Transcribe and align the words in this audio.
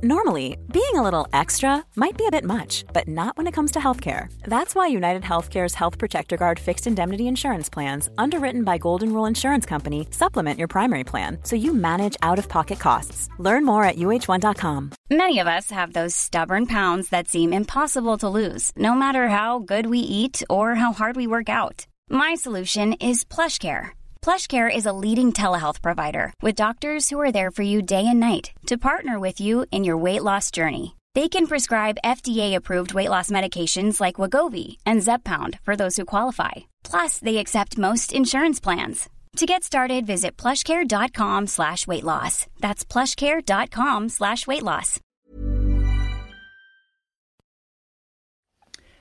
Normally, 0.00 0.56
being 0.72 0.96
a 0.96 1.02
little 1.02 1.28
extra 1.32 1.84
might 1.94 2.16
be 2.16 2.26
a 2.26 2.30
bit 2.30 2.44
much, 2.44 2.84
but 2.92 3.06
not 3.06 3.36
when 3.36 3.46
it 3.46 3.52
comes 3.52 3.70
to 3.72 3.78
healthcare. 3.78 4.32
That's 4.44 4.74
why 4.74 4.86
United 4.88 5.22
Healthcare's 5.22 5.74
Health 5.74 5.98
Protector 5.98 6.36
Guard 6.36 6.58
fixed 6.58 6.86
indemnity 6.86 7.28
insurance 7.28 7.68
plans, 7.68 8.08
underwritten 8.18 8.64
by 8.64 8.78
Golden 8.78 9.12
Rule 9.12 9.26
Insurance 9.26 9.66
Company, 9.66 10.08
supplement 10.10 10.58
your 10.58 10.66
primary 10.66 11.04
plan 11.04 11.38
so 11.44 11.54
you 11.56 11.72
manage 11.74 12.16
out 12.22 12.38
of 12.38 12.48
pocket 12.48 12.80
costs. 12.80 13.28
Learn 13.38 13.64
more 13.64 13.84
at 13.84 13.96
uh1.com. 13.96 14.90
Many 15.10 15.38
of 15.38 15.46
us 15.46 15.70
have 15.70 15.92
those 15.92 16.16
stubborn 16.16 16.66
pounds 16.66 17.10
that 17.10 17.28
seem 17.28 17.52
impossible 17.52 18.16
to 18.18 18.28
lose, 18.28 18.72
no 18.76 18.94
matter 18.94 19.28
how 19.28 19.60
good 19.60 19.86
we 19.86 19.98
eat 20.00 20.42
or 20.50 20.74
how 20.74 20.92
hard 20.92 21.16
we 21.16 21.26
work 21.26 21.48
out. 21.48 21.86
My 22.10 22.34
solution 22.34 22.94
is 22.94 23.24
PlushCare. 23.24 23.90
PlushCare 24.22 24.70
is 24.72 24.86
a 24.86 24.92
leading 24.92 25.32
telehealth 25.32 25.82
provider 25.82 26.32
with 26.40 26.54
doctors 26.54 27.10
who 27.10 27.18
are 27.20 27.32
there 27.32 27.50
for 27.50 27.62
you 27.62 27.82
day 27.82 28.06
and 28.06 28.20
night 28.20 28.52
to 28.68 28.78
partner 28.78 29.18
with 29.18 29.40
you 29.40 29.66
in 29.72 29.82
your 29.82 29.96
weight 29.96 30.22
loss 30.22 30.52
journey. 30.52 30.94
They 31.14 31.28
can 31.28 31.48
prescribe 31.48 31.98
FDA-approved 32.04 32.94
weight 32.94 33.10
loss 33.10 33.30
medications 33.30 34.00
like 34.00 34.20
Wagovi 34.20 34.76
and 34.86 35.02
Zepbound 35.02 35.58
for 35.64 35.74
those 35.74 35.96
who 35.96 36.04
qualify. 36.04 36.52
Plus, 36.84 37.18
they 37.18 37.38
accept 37.38 37.76
most 37.76 38.12
insurance 38.12 38.60
plans. 38.60 39.08
To 39.38 39.46
get 39.46 39.64
started, 39.64 40.06
visit 40.06 40.36
plushcare.com 40.36 41.48
slash 41.48 41.86
weight 41.88 42.04
loss. 42.04 42.46
That's 42.60 42.84
plushcare.com 42.84 44.08
slash 44.08 44.46
weight 44.46 44.62
loss. 44.62 45.00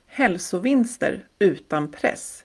Hälsovinster 0.05 1.27
utan 1.39 1.87
press. 1.91 2.43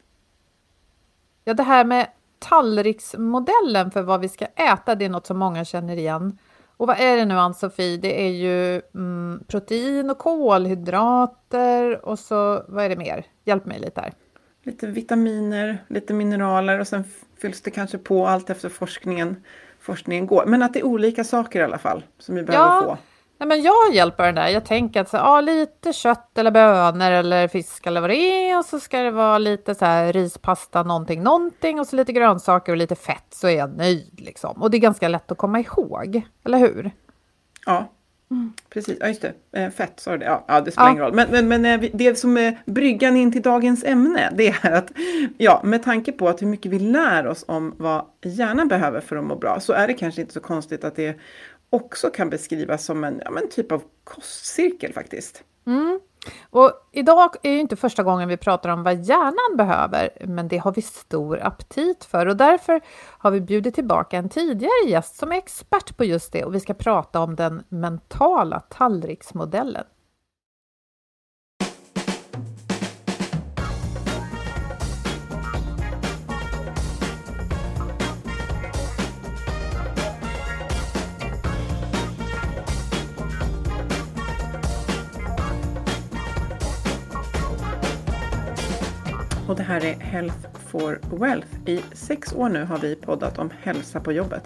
Ja, 1.44 1.54
det 1.54 1.62
här 1.62 1.84
med 1.84 2.10
tallriksmodellen 2.38 3.90
för 3.90 4.02
vad 4.02 4.20
vi 4.20 4.28
ska 4.28 4.44
äta, 4.44 4.94
det 4.94 5.04
är 5.04 5.08
något 5.08 5.26
som 5.26 5.38
många 5.38 5.64
känner 5.64 5.96
igen. 5.96 6.38
Och 6.76 6.86
vad 6.86 7.00
är 7.00 7.16
det 7.16 7.24
nu 7.24 7.34
Ann-Sofie? 7.34 7.96
Det 7.96 8.26
är 8.26 8.30
ju 8.30 8.82
mm, 8.94 9.44
protein 9.46 10.10
och 10.10 10.18
kolhydrater 10.18 12.06
och 12.06 12.18
så 12.18 12.62
vad 12.68 12.84
är 12.84 12.88
det 12.88 12.96
mer? 12.96 13.26
Hjälp 13.44 13.66
mig 13.66 13.80
lite 13.80 14.00
här. 14.00 14.12
Lite 14.62 14.86
vitaminer, 14.86 15.84
lite 15.88 16.14
mineraler 16.14 16.80
och 16.80 16.88
sen 16.88 17.04
fylls 17.40 17.60
det 17.60 17.70
kanske 17.70 17.98
på 17.98 18.26
allt 18.26 18.50
efter 18.50 18.68
forskningen, 18.68 19.36
forskningen 19.80 20.26
går. 20.26 20.46
Men 20.46 20.62
att 20.62 20.72
det 20.72 20.80
är 20.80 20.84
olika 20.84 21.24
saker 21.24 21.60
i 21.60 21.62
alla 21.62 21.78
fall 21.78 22.04
som 22.18 22.34
vi 22.34 22.42
behöver 22.42 22.66
ja, 22.66 22.82
få. 22.82 22.98
Nej, 23.38 23.48
men 23.48 23.62
jag 23.62 23.94
hjälper 23.94 24.24
den 24.24 24.34
där. 24.34 24.48
Jag 24.48 24.64
tänker 24.64 25.00
att 25.00 25.08
så, 25.08 25.16
ja, 25.16 25.40
lite 25.40 25.92
kött 25.92 26.38
eller 26.38 26.50
bönor 26.50 27.10
eller 27.10 27.48
fisk 27.48 27.86
eller 27.86 28.00
vad 28.00 28.10
det 28.10 28.16
är 28.16 28.58
och 28.58 28.64
så 28.64 28.80
ska 28.80 28.98
det 28.98 29.10
vara 29.10 29.38
lite 29.38 29.74
så 29.74 29.84
här 29.84 30.12
rispasta 30.12 30.82
någonting, 30.82 31.22
någonting 31.22 31.80
och 31.80 31.86
så 31.86 31.96
lite 31.96 32.12
grönsaker 32.12 32.72
och 32.72 32.78
lite 32.78 32.94
fett 32.94 33.26
så 33.30 33.48
är 33.48 33.56
jag 33.56 33.76
nöjd 33.76 34.20
liksom. 34.20 34.62
Och 34.62 34.70
det 34.70 34.76
är 34.76 34.80
ganska 34.80 35.08
lätt 35.08 35.32
att 35.32 35.38
komma 35.38 35.60
ihåg, 35.60 36.22
eller 36.44 36.58
hur? 36.58 36.90
Ja, 37.66 37.92
mm. 38.30 38.52
precis. 38.70 38.96
Ja, 39.00 39.08
just 39.08 39.22
det. 39.22 39.32
Eh, 39.52 39.70
fett, 39.70 40.00
sa 40.00 40.10
du 40.10 40.18
det? 40.18 40.24
Ja, 40.24 40.44
ja, 40.48 40.60
det 40.60 40.70
spelar 40.70 40.88
ja. 40.88 40.92
ingen 40.92 41.04
roll. 41.04 41.14
Men, 41.14 41.28
men, 41.30 41.48
men 41.62 41.82
eh, 41.82 41.90
det 41.94 42.18
som 42.18 42.36
är 42.36 42.58
bryggan 42.64 43.16
in 43.16 43.32
till 43.32 43.42
dagens 43.42 43.84
ämne, 43.84 44.32
det 44.36 44.48
är 44.48 44.72
att 44.72 44.90
ja, 45.38 45.60
med 45.64 45.82
tanke 45.82 46.12
på 46.12 46.28
att 46.28 46.42
hur 46.42 46.46
mycket 46.46 46.72
vi 46.72 46.78
lär 46.78 47.26
oss 47.26 47.44
om 47.48 47.74
vad 47.78 48.04
hjärnan 48.24 48.68
behöver 48.68 49.00
för 49.00 49.16
att 49.16 49.24
må 49.24 49.36
bra, 49.36 49.60
så 49.60 49.72
är 49.72 49.86
det 49.86 49.94
kanske 49.94 50.20
inte 50.20 50.32
så 50.32 50.40
konstigt 50.40 50.84
att 50.84 50.96
det 50.96 51.16
också 51.70 52.10
kan 52.10 52.30
beskrivas 52.30 52.84
som 52.84 53.04
en, 53.04 53.22
ja, 53.24 53.38
en 53.38 53.48
typ 53.48 53.72
av 53.72 53.82
kostcirkel 54.04 54.92
faktiskt. 54.92 55.44
Mm. 55.66 56.00
Och 56.50 56.72
idag 56.92 57.36
är 57.42 57.50
ju 57.50 57.60
inte 57.60 57.76
första 57.76 58.02
gången 58.02 58.28
vi 58.28 58.36
pratar 58.36 58.68
om 58.68 58.82
vad 58.82 59.04
hjärnan 59.04 59.56
behöver, 59.56 60.08
men 60.20 60.48
det 60.48 60.56
har 60.56 60.72
vi 60.72 60.82
stor 60.82 61.40
aptit 61.42 62.04
för 62.04 62.26
och 62.26 62.36
därför 62.36 62.80
har 63.18 63.30
vi 63.30 63.40
bjudit 63.40 63.74
tillbaka 63.74 64.18
en 64.18 64.28
tidigare 64.28 64.88
gäst 64.88 65.16
som 65.16 65.32
är 65.32 65.36
expert 65.36 65.96
på 65.96 66.04
just 66.04 66.32
det 66.32 66.44
och 66.44 66.54
vi 66.54 66.60
ska 66.60 66.74
prata 66.74 67.20
om 67.20 67.36
den 67.36 67.62
mentala 67.68 68.60
tallriksmodellen. 68.60 69.84
Och 89.48 89.56
det 89.56 89.62
här 89.62 89.84
är 89.84 89.94
Health 89.94 90.48
for 90.66 91.00
Wealth. 91.10 91.48
I 91.66 91.80
sex 91.92 92.32
år 92.32 92.48
nu 92.48 92.64
har 92.64 92.78
vi 92.78 92.96
poddat 92.96 93.38
om 93.38 93.50
hälsa 93.62 94.00
på 94.00 94.12
jobbet 94.12 94.42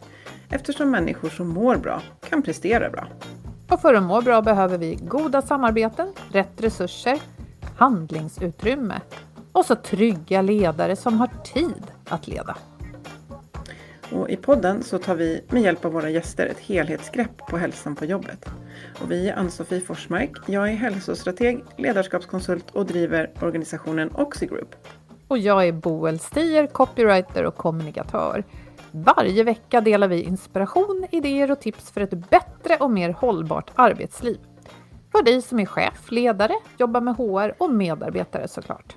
eftersom 0.48 0.90
människor 0.90 1.28
som 1.28 1.48
mår 1.48 1.76
bra 1.76 2.02
kan 2.28 2.42
prestera 2.42 2.90
bra. 2.90 3.06
Och 3.68 3.80
för 3.80 3.94
att 3.94 4.02
må 4.02 4.20
bra 4.20 4.42
behöver 4.42 4.78
vi 4.78 4.94
goda 4.94 5.42
samarbeten, 5.42 6.12
rätt 6.32 6.60
resurser, 6.60 7.18
handlingsutrymme 7.76 9.00
och 9.52 9.64
så 9.64 9.74
trygga 9.74 10.42
ledare 10.42 10.96
som 10.96 11.18
har 11.18 11.28
tid 11.44 11.84
att 12.08 12.28
leda. 12.28 12.56
Och 14.12 14.30
I 14.30 14.36
podden 14.36 14.82
så 14.82 14.98
tar 14.98 15.14
vi 15.14 15.44
med 15.48 15.62
hjälp 15.62 15.84
av 15.84 15.92
våra 15.92 16.10
gäster 16.10 16.46
ett 16.46 16.58
helhetsgrepp 16.58 17.36
på 17.36 17.56
hälsan 17.56 17.96
på 17.96 18.04
jobbet. 18.04 18.46
Och 19.02 19.10
vi 19.10 19.28
är 19.28 19.36
Ann-Sofie 19.36 19.80
Forsmark. 19.80 20.36
Jag 20.46 20.68
är 20.68 20.74
hälsostrateg, 20.74 21.64
ledarskapskonsult 21.76 22.70
och 22.70 22.86
driver 22.86 23.30
organisationen 23.42 24.10
Oxigroup. 24.14 24.74
Och 25.28 25.38
jag 25.38 25.68
är 25.68 25.72
Boel 25.72 26.18
Stier, 26.18 26.66
copywriter 26.66 27.44
och 27.44 27.56
kommunikatör. 27.56 28.44
Varje 28.90 29.44
vecka 29.44 29.80
delar 29.80 30.08
vi 30.08 30.22
inspiration, 30.22 31.06
idéer 31.10 31.50
och 31.50 31.60
tips 31.60 31.90
för 31.90 32.00
ett 32.00 32.30
bättre 32.30 32.76
och 32.80 32.90
mer 32.90 33.10
hållbart 33.10 33.70
arbetsliv. 33.74 34.38
För 35.12 35.22
dig 35.22 35.42
som 35.42 35.60
är 35.60 35.66
chef, 35.66 36.10
ledare, 36.10 36.54
jobbar 36.78 37.00
med 37.00 37.16
HR 37.16 37.62
och 37.62 37.70
medarbetare 37.70 38.48
såklart. 38.48 38.96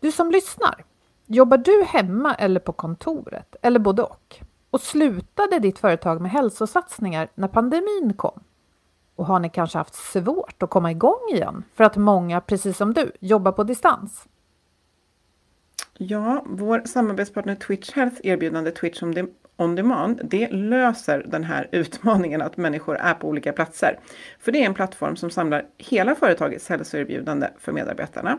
Du 0.00 0.12
som 0.12 0.30
lyssnar, 0.30 0.84
Jobbar 1.28 1.58
du 1.58 1.84
hemma 1.84 2.34
eller 2.34 2.60
på 2.60 2.72
kontoret 2.72 3.56
eller 3.62 3.78
både 3.78 4.02
och? 4.02 4.36
Och 4.70 4.80
slutade 4.80 5.58
ditt 5.58 5.78
företag 5.78 6.20
med 6.20 6.30
hälsosatsningar 6.30 7.28
när 7.34 7.48
pandemin 7.48 8.14
kom? 8.16 8.40
Och 9.16 9.26
har 9.26 9.40
ni 9.40 9.50
kanske 9.50 9.78
haft 9.78 9.94
svårt 9.94 10.62
att 10.62 10.70
komma 10.70 10.90
igång 10.90 11.28
igen 11.32 11.64
för 11.74 11.84
att 11.84 11.96
många, 11.96 12.40
precis 12.40 12.76
som 12.76 12.94
du, 12.94 13.12
jobbar 13.20 13.52
på 13.52 13.64
distans? 13.64 14.26
Ja, 15.98 16.44
vår 16.46 16.82
samarbetspartner 16.86 17.54
Twitch 17.54 17.92
Health 17.92 18.16
erbjudande 18.22 18.70
Twitch 18.70 19.02
on 19.56 19.74
demand, 19.74 20.20
det 20.24 20.48
löser 20.52 21.26
den 21.28 21.44
här 21.44 21.68
utmaningen 21.72 22.42
att 22.42 22.56
människor 22.56 22.96
är 22.96 23.14
på 23.14 23.28
olika 23.28 23.52
platser. 23.52 23.98
För 24.38 24.52
det 24.52 24.62
är 24.62 24.66
en 24.66 24.74
plattform 24.74 25.16
som 25.16 25.30
samlar 25.30 25.66
hela 25.78 26.14
företagets 26.14 26.68
hälsoerbjudande 26.68 27.48
för 27.58 27.72
medarbetarna 27.72 28.38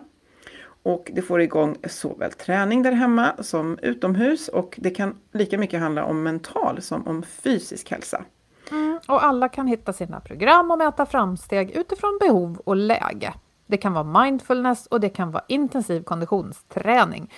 och 0.83 1.11
det 1.13 1.21
får 1.21 1.41
igång 1.41 1.77
såväl 1.87 2.31
träning 2.31 2.83
där 2.83 2.91
hemma 2.91 3.33
som 3.39 3.79
utomhus 3.81 4.47
och 4.47 4.75
det 4.77 4.89
kan 4.89 5.15
lika 5.31 5.57
mycket 5.57 5.79
handla 5.79 6.05
om 6.05 6.23
mental 6.23 6.81
som 6.81 7.07
om 7.07 7.23
fysisk 7.23 7.91
hälsa. 7.91 8.23
Mm, 8.71 8.99
och 9.07 9.23
alla 9.23 9.49
kan 9.49 9.67
hitta 9.67 9.93
sina 9.93 10.19
program 10.19 10.71
och 10.71 10.77
mäta 10.77 11.05
framsteg 11.05 11.71
utifrån 11.71 12.17
behov 12.21 12.61
och 12.63 12.75
läge. 12.75 13.33
Det 13.65 13.77
kan 13.77 13.93
vara 13.93 14.23
mindfulness 14.23 14.87
och 14.87 14.99
det 14.99 15.09
kan 15.09 15.31
vara 15.31 15.43
intensiv 15.47 16.03
konditionsträning. 16.03 17.33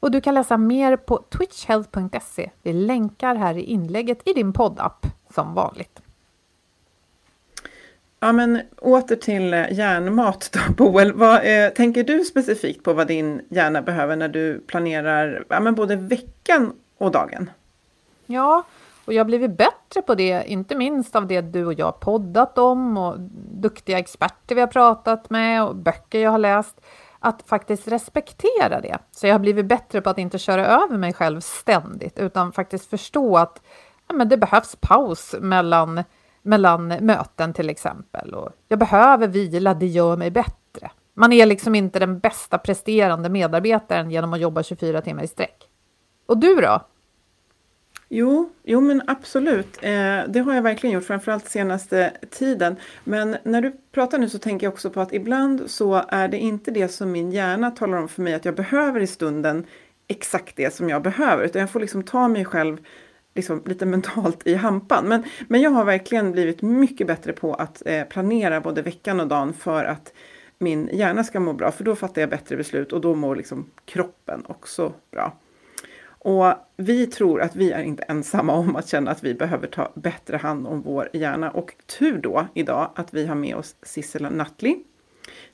Och 0.00 0.10
du 0.10 0.20
kan 0.20 0.34
läsa 0.34 0.56
mer 0.56 0.96
på 0.96 1.24
twitchhealth.se. 1.28 2.50
Vi 2.62 2.72
länkar 2.72 3.34
här 3.34 3.58
i 3.58 3.62
inlägget 3.62 4.28
i 4.28 4.32
din 4.32 4.52
poddapp 4.52 5.06
som 5.34 5.54
vanligt. 5.54 6.02
Ja, 8.24 8.32
men 8.32 8.60
åter 8.78 9.16
till 9.16 9.54
eh, 9.54 9.72
hjärnmat 9.72 10.50
då, 10.52 10.72
Boel. 10.76 11.12
Vad, 11.12 11.34
eh, 11.34 11.68
tänker 11.68 12.04
du 12.04 12.24
specifikt 12.24 12.84
på 12.84 12.92
vad 12.92 13.06
din 13.06 13.42
hjärna 13.48 13.82
behöver 13.82 14.16
när 14.16 14.28
du 14.28 14.58
planerar 14.66 15.44
ja, 15.48 15.60
men 15.60 15.74
både 15.74 15.96
veckan 15.96 16.72
och 16.98 17.10
dagen? 17.10 17.50
Ja, 18.26 18.62
och 19.04 19.12
jag 19.12 19.20
har 19.20 19.24
blivit 19.24 19.56
bättre 19.56 20.02
på 20.06 20.14
det, 20.14 20.44
inte 20.46 20.74
minst 20.74 21.16
av 21.16 21.26
det 21.26 21.40
du 21.40 21.66
och 21.66 21.72
jag 21.72 21.86
har 21.86 21.92
poddat 21.92 22.58
om 22.58 22.96
och 22.96 23.20
duktiga 23.52 23.98
experter 23.98 24.54
vi 24.54 24.60
har 24.60 24.68
pratat 24.68 25.30
med 25.30 25.64
och 25.64 25.76
böcker 25.76 26.18
jag 26.18 26.30
har 26.30 26.38
läst. 26.38 26.80
Att 27.18 27.42
faktiskt 27.46 27.88
respektera 27.88 28.80
det. 28.82 28.98
Så 29.10 29.26
jag 29.26 29.34
har 29.34 29.38
blivit 29.38 29.66
bättre 29.66 30.00
på 30.00 30.10
att 30.10 30.18
inte 30.18 30.38
köra 30.38 30.66
över 30.66 30.98
mig 30.98 31.12
själv 31.12 31.40
ständigt, 31.40 32.18
utan 32.18 32.52
faktiskt 32.52 32.90
förstå 32.90 33.36
att 33.36 33.62
ja, 34.08 34.14
men 34.14 34.28
det 34.28 34.36
behövs 34.36 34.76
paus 34.80 35.34
mellan, 35.40 36.04
mellan 36.42 36.88
möten 36.88 37.52
till 37.52 37.70
exempel. 37.70 38.34
Och 38.34 38.50
jag 38.68 38.78
behöver 38.78 39.28
vila, 39.28 39.74
det 39.74 39.86
gör 39.86 40.16
mig 40.16 40.30
bättre. 40.30 40.90
Man 41.14 41.32
är 41.32 41.46
liksom 41.46 41.74
inte 41.74 41.98
den 41.98 42.18
bästa 42.18 42.58
presterande 42.58 43.28
medarbetaren 43.28 44.10
genom 44.10 44.32
att 44.32 44.40
jobba 44.40 44.62
24 44.62 45.00
timmar 45.00 45.22
i 45.22 45.26
sträck. 45.26 45.68
Och 46.26 46.38
du 46.38 46.54
då? 46.54 46.80
Jo, 48.14 48.50
jo 48.62 48.80
men 48.80 49.02
absolut. 49.06 49.78
Eh, 49.82 50.20
det 50.28 50.40
har 50.44 50.54
jag 50.54 50.62
verkligen 50.62 50.94
gjort, 50.94 51.04
framförallt 51.04 51.48
senaste 51.48 52.12
tiden. 52.30 52.76
Men 53.04 53.36
när 53.42 53.62
du 53.62 53.72
pratar 53.92 54.18
nu 54.18 54.28
så 54.28 54.38
tänker 54.38 54.66
jag 54.66 54.72
också 54.72 54.90
på 54.90 55.00
att 55.00 55.12
ibland 55.12 55.62
så 55.66 56.04
är 56.08 56.28
det 56.28 56.38
inte 56.38 56.70
det 56.70 56.88
som 56.88 57.12
min 57.12 57.32
hjärna 57.32 57.70
talar 57.70 57.98
om 57.98 58.08
för 58.08 58.22
mig 58.22 58.34
att 58.34 58.44
jag 58.44 58.54
behöver 58.54 59.00
i 59.00 59.06
stunden 59.06 59.66
exakt 60.08 60.56
det 60.56 60.74
som 60.74 60.88
jag 60.88 61.02
behöver, 61.02 61.44
utan 61.44 61.60
jag 61.60 61.70
får 61.70 61.80
liksom 61.80 62.02
ta 62.02 62.28
mig 62.28 62.44
själv 62.44 62.78
liksom 63.34 63.62
lite 63.66 63.86
mentalt 63.86 64.46
i 64.46 64.54
hampan. 64.54 65.08
Men, 65.08 65.22
men 65.48 65.60
jag 65.60 65.70
har 65.70 65.84
verkligen 65.84 66.32
blivit 66.32 66.62
mycket 66.62 67.06
bättre 67.06 67.32
på 67.32 67.54
att 67.54 67.82
eh, 67.86 68.04
planera 68.04 68.60
både 68.60 68.82
veckan 68.82 69.20
och 69.20 69.28
dagen 69.28 69.52
för 69.52 69.84
att 69.84 70.12
min 70.58 70.88
hjärna 70.92 71.24
ska 71.24 71.40
må 71.40 71.52
bra, 71.52 71.70
för 71.70 71.84
då 71.84 71.96
fattar 71.96 72.22
jag 72.22 72.30
bättre 72.30 72.56
beslut 72.56 72.92
och 72.92 73.00
då 73.00 73.14
mår 73.14 73.36
liksom 73.36 73.70
kroppen 73.84 74.42
också 74.46 74.92
bra. 75.10 75.36
Och 76.24 76.54
vi 76.76 77.06
tror 77.06 77.40
att 77.40 77.56
vi 77.56 77.72
är 77.72 77.82
inte 77.82 78.02
ensamma 78.02 78.52
om 78.52 78.76
att 78.76 78.88
känna 78.88 79.10
att 79.10 79.24
vi 79.24 79.34
behöver 79.34 79.66
ta 79.66 79.92
bättre 79.94 80.36
hand 80.36 80.66
om 80.66 80.82
vår 80.82 81.08
hjärna. 81.12 81.50
Och 81.50 81.74
tur 81.98 82.18
då 82.18 82.46
idag 82.54 82.90
att 82.94 83.14
vi 83.14 83.26
har 83.26 83.34
med 83.34 83.56
oss 83.56 83.76
Sissela 83.82 84.30
Nattli. 84.30 84.84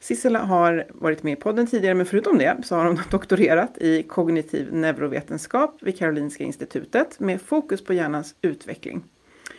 Sissela 0.01 0.39
har 0.39 0.87
varit 0.89 1.23
med 1.23 1.33
i 1.33 1.37
podden 1.37 1.67
tidigare, 1.67 1.95
men 1.95 2.07
förutom 2.07 2.39
det 2.39 2.57
så 2.65 2.77
har 2.77 2.85
hon 2.87 2.99
doktorerat 3.11 3.79
i 3.79 4.03
kognitiv 4.03 4.73
neurovetenskap 4.73 5.79
vid 5.81 5.99
Karolinska 5.99 6.45
institutet 6.45 7.21
med 7.21 7.43
fokus 7.43 7.85
på 7.85 7.95
hjärnans 7.95 8.35
utveckling. 8.43 9.05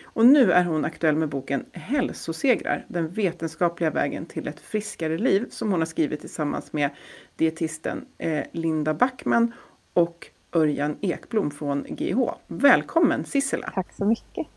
Och 0.04 0.26
nu 0.26 0.52
är 0.52 0.64
hon 0.64 0.86
aktuell 0.86 1.16
med 1.16 1.30
boken 1.30 1.66
Hälsosegrar, 1.72 2.86
den 2.88 3.10
vetenskapliga 3.10 3.90
vägen 3.90 4.26
till 4.26 4.48
ett 4.48 4.60
friskare 4.60 5.18
liv 5.18 5.46
som 5.50 5.72
hon 5.72 5.82
har 5.82 5.86
skrivit 5.86 6.20
tillsammans 6.22 6.74
med 6.74 6.90
dietisten 7.36 8.06
eh, 8.18 8.44
Linda 8.52 8.94
Backman 8.94 9.54
och 9.94 10.28
Örjan 10.54 10.98
Ekblom 11.02 11.52
från 11.52 11.84
GH. 11.90 12.30
Välkommen 12.48 13.26
Sissela! 13.26 13.72
Tack 13.76 13.94
så 13.94 14.06
mycket! 14.06 14.48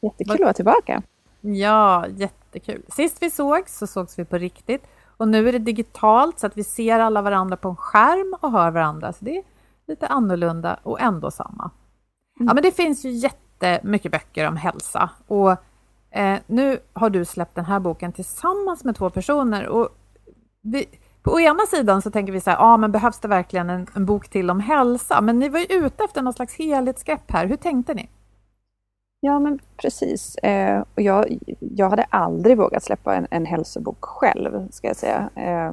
Jättekul 0.00 0.34
att 0.34 0.40
vara 0.40 0.52
tillbaka! 0.52 1.02
Ja, 1.40 2.06
jättekul! 2.56 2.82
Sist 2.88 3.22
vi 3.22 3.30
sågs 3.30 3.78
så 3.78 3.86
sågs 3.86 4.18
vi 4.18 4.24
på 4.24 4.38
riktigt 4.38 4.82
och 5.16 5.28
nu 5.28 5.48
är 5.48 5.52
det 5.52 5.58
digitalt 5.58 6.38
så 6.38 6.46
att 6.46 6.56
vi 6.56 6.64
ser 6.64 6.98
alla 6.98 7.22
varandra 7.22 7.56
på 7.56 7.68
en 7.68 7.76
skärm 7.76 8.36
och 8.40 8.52
hör 8.52 8.70
varandra. 8.70 9.12
Så 9.12 9.24
det 9.24 9.36
är 9.36 9.42
lite 9.88 10.06
annorlunda 10.06 10.78
och 10.82 11.00
ändå 11.00 11.30
samma. 11.30 11.70
Mm. 12.40 12.48
Ja, 12.48 12.54
men 12.54 12.62
det 12.62 12.72
finns 12.72 13.04
ju 13.04 13.10
jättemycket 13.10 14.12
böcker 14.12 14.48
om 14.48 14.56
hälsa 14.56 15.10
och 15.26 15.50
eh, 16.10 16.38
nu 16.46 16.78
har 16.92 17.10
du 17.10 17.24
släppt 17.24 17.54
den 17.54 17.64
här 17.64 17.80
boken 17.80 18.12
tillsammans 18.12 18.84
med 18.84 18.96
två 18.96 19.10
personer 19.10 19.66
och 19.66 19.88
vi, 20.62 20.86
på 21.22 21.40
ena 21.40 21.66
sidan 21.66 22.02
så 22.02 22.10
tänker 22.10 22.32
vi 22.32 22.40
så 22.40 22.50
här, 22.50 22.56
ja 22.56 22.76
men 22.76 22.92
behövs 22.92 23.18
det 23.18 23.28
verkligen 23.28 23.70
en, 23.70 23.86
en 23.94 24.06
bok 24.06 24.28
till 24.28 24.50
om 24.50 24.60
hälsa? 24.60 25.20
Men 25.20 25.38
ni 25.38 25.48
var 25.48 25.58
ju 25.58 25.66
ute 25.66 26.04
efter 26.04 26.22
något 26.22 26.36
slags 26.36 26.54
helhetsgrepp 26.54 27.30
här. 27.30 27.46
Hur 27.46 27.56
tänkte 27.56 27.94
ni? 27.94 28.08
Ja, 29.20 29.38
men 29.38 29.58
precis. 29.76 30.36
Eh, 30.36 30.84
och 30.94 31.02
jag, 31.02 31.38
jag 31.58 31.90
hade 31.90 32.04
aldrig 32.04 32.56
vågat 32.58 32.82
släppa 32.82 33.14
en, 33.14 33.26
en 33.30 33.46
hälsobok 33.46 34.04
själv, 34.04 34.68
ska 34.70 34.86
jag 34.86 34.96
säga. 34.96 35.30
Eh, 35.34 35.72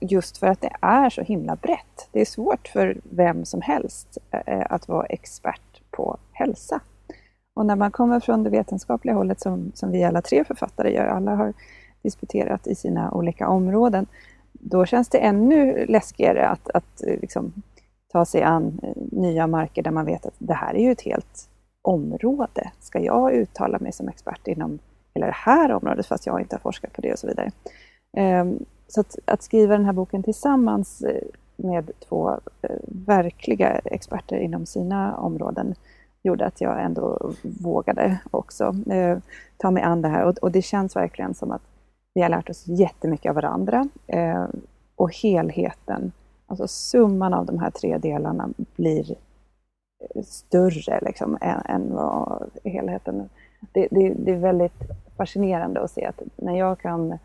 just 0.00 0.38
för 0.38 0.46
att 0.46 0.60
det 0.60 0.72
är 0.80 1.10
så 1.10 1.22
himla 1.22 1.56
brett. 1.56 2.08
Det 2.12 2.20
är 2.20 2.24
svårt 2.24 2.68
för 2.68 3.00
vem 3.10 3.44
som 3.44 3.60
helst 3.60 4.18
eh, 4.30 4.66
att 4.70 4.88
vara 4.88 5.06
expert 5.06 5.80
på 5.90 6.18
hälsa. 6.32 6.80
Och 7.54 7.66
när 7.66 7.76
man 7.76 7.90
kommer 7.90 8.20
från 8.20 8.44
det 8.44 8.50
vetenskapliga 8.50 9.14
hållet, 9.14 9.40
som, 9.40 9.72
som 9.74 9.90
vi 9.90 10.04
alla 10.04 10.22
tre 10.22 10.44
författare 10.44 10.94
gör, 10.94 11.06
alla 11.06 11.34
har 11.34 11.52
disputerat 12.02 12.66
i 12.66 12.74
sina 12.74 13.12
olika 13.12 13.48
områden, 13.48 14.06
då 14.52 14.86
känns 14.86 15.08
det 15.08 15.18
ännu 15.18 15.86
läskigare 15.86 16.48
att, 16.48 16.70
att 16.70 17.02
eh, 17.06 17.20
liksom, 17.20 17.52
ta 18.12 18.24
sig 18.24 18.42
an 18.42 18.80
eh, 18.82 19.02
nya 19.12 19.46
marker 19.46 19.82
där 19.82 19.90
man 19.90 20.06
vet 20.06 20.26
att 20.26 20.34
det 20.38 20.54
här 20.54 20.74
är 20.74 20.82
ju 20.82 20.92
ett 20.92 21.02
helt 21.02 21.48
område. 21.82 22.70
Ska 22.80 23.00
jag 23.00 23.32
uttala 23.32 23.78
mig 23.78 23.92
som 23.92 24.08
expert 24.08 24.46
inom 24.46 24.78
hela 25.14 25.26
det 25.26 25.36
här 25.36 25.72
området 25.72 26.06
fast 26.06 26.26
jag 26.26 26.40
inte 26.40 26.56
har 26.56 26.60
forskat 26.60 26.92
på 26.92 27.00
det 27.00 27.12
och 27.12 27.18
så 27.18 27.26
vidare. 27.26 27.50
Ehm, 28.16 28.64
så 28.88 29.00
att, 29.00 29.18
att 29.24 29.42
skriva 29.42 29.76
den 29.76 29.84
här 29.84 29.92
boken 29.92 30.22
tillsammans 30.22 31.02
eh, 31.02 31.22
med 31.56 31.90
två 32.08 32.30
eh, 32.62 32.76
verkliga 32.86 33.70
experter 33.70 34.36
inom 34.36 34.66
sina 34.66 35.16
områden 35.16 35.74
gjorde 36.22 36.46
att 36.46 36.60
jag 36.60 36.82
ändå 36.82 37.32
vågade 37.42 38.18
också 38.30 38.74
eh, 38.90 39.18
ta 39.56 39.70
mig 39.70 39.82
an 39.82 40.02
det 40.02 40.08
här 40.08 40.24
och, 40.24 40.38
och 40.38 40.52
det 40.52 40.62
känns 40.62 40.96
verkligen 40.96 41.34
som 41.34 41.50
att 41.50 41.62
vi 42.14 42.22
har 42.22 42.28
lärt 42.28 42.50
oss 42.50 42.66
jättemycket 42.66 43.30
av 43.30 43.34
varandra 43.34 43.88
eh, 44.06 44.46
och 44.96 45.14
helheten, 45.14 46.12
alltså 46.46 46.68
summan 46.68 47.34
av 47.34 47.46
de 47.46 47.58
här 47.58 47.70
tre 47.70 47.98
delarna 47.98 48.48
blir 48.76 49.14
större 50.24 51.00
liksom, 51.02 51.38
än, 51.40 51.62
än 51.64 51.94
vad 51.94 52.50
helheten... 52.64 53.28
Det, 53.72 53.88
det, 53.90 54.14
det 54.16 54.32
är 54.32 54.36
väldigt 54.36 54.82
fascinerande 55.16 55.80
att 55.80 55.90
se 55.90 56.06
att 56.06 56.22
när 56.36 56.58
jag 56.58 56.78
kan 56.78 57.18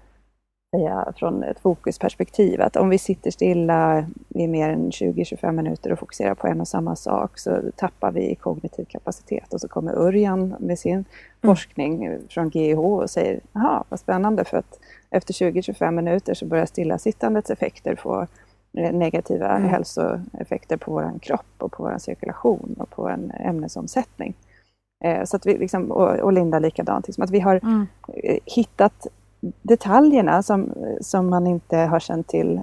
säga 0.75 1.13
från 1.15 1.43
ett 1.43 1.59
fokusperspektiv 1.59 2.61
att 2.61 2.75
om 2.75 2.89
vi 2.89 2.97
sitter 2.97 3.31
stilla 3.31 4.05
i 4.29 4.47
mer 4.47 4.69
än 4.69 4.89
20-25 4.89 5.51
minuter 5.51 5.91
och 5.91 5.99
fokuserar 5.99 6.35
på 6.35 6.47
en 6.47 6.61
och 6.61 6.67
samma 6.67 6.95
sak 6.95 7.39
så 7.39 7.61
tappar 7.75 8.11
vi 8.11 8.35
kognitiv 8.35 8.85
kapacitet 8.85 9.53
och 9.53 9.61
så 9.61 9.67
kommer 9.67 9.93
Örjan 9.93 10.55
med 10.59 10.79
sin 10.79 10.93
mm. 10.93 11.05
forskning 11.41 12.17
från 12.29 12.49
GIH 12.49 12.79
och 12.79 13.09
säger 13.09 13.39
jaha, 13.53 13.83
vad 13.89 13.99
spännande 13.99 14.45
för 14.45 14.57
att 14.57 14.79
efter 15.09 15.33
20-25 15.33 15.91
minuter 15.91 16.33
så 16.33 16.45
börjar 16.45 16.65
stillasittandets 16.65 17.49
effekter 17.49 17.95
få 17.95 18.27
negativa 18.71 19.49
mm. 19.49 19.69
hälsoeffekter 19.69 20.77
på 20.77 20.91
vår 20.91 21.19
kropp 21.21 21.55
och 21.57 21.71
på 21.71 21.83
vår 21.83 21.97
cirkulation 21.97 22.75
och 22.79 22.89
på 22.89 23.09
en 23.09 23.31
ämnesomsättning. 23.31 24.35
Eh, 25.03 25.23
så 25.23 25.35
att 25.35 25.45
vi 25.45 25.57
liksom, 25.57 25.91
och, 25.91 26.33
Linda 26.33 26.59
likadant, 26.59 27.07
liksom 27.07 27.23
att 27.23 27.29
vi 27.29 27.39
har 27.39 27.59
mm. 27.63 27.87
Eh, 28.23 28.37
hittat 28.45 29.07
detaljerna 29.61 30.43
som, 30.43 30.73
som 31.01 31.29
man 31.29 31.47
inte 31.47 31.77
har 31.77 31.99
känt 31.99 32.27
till, 32.27 32.61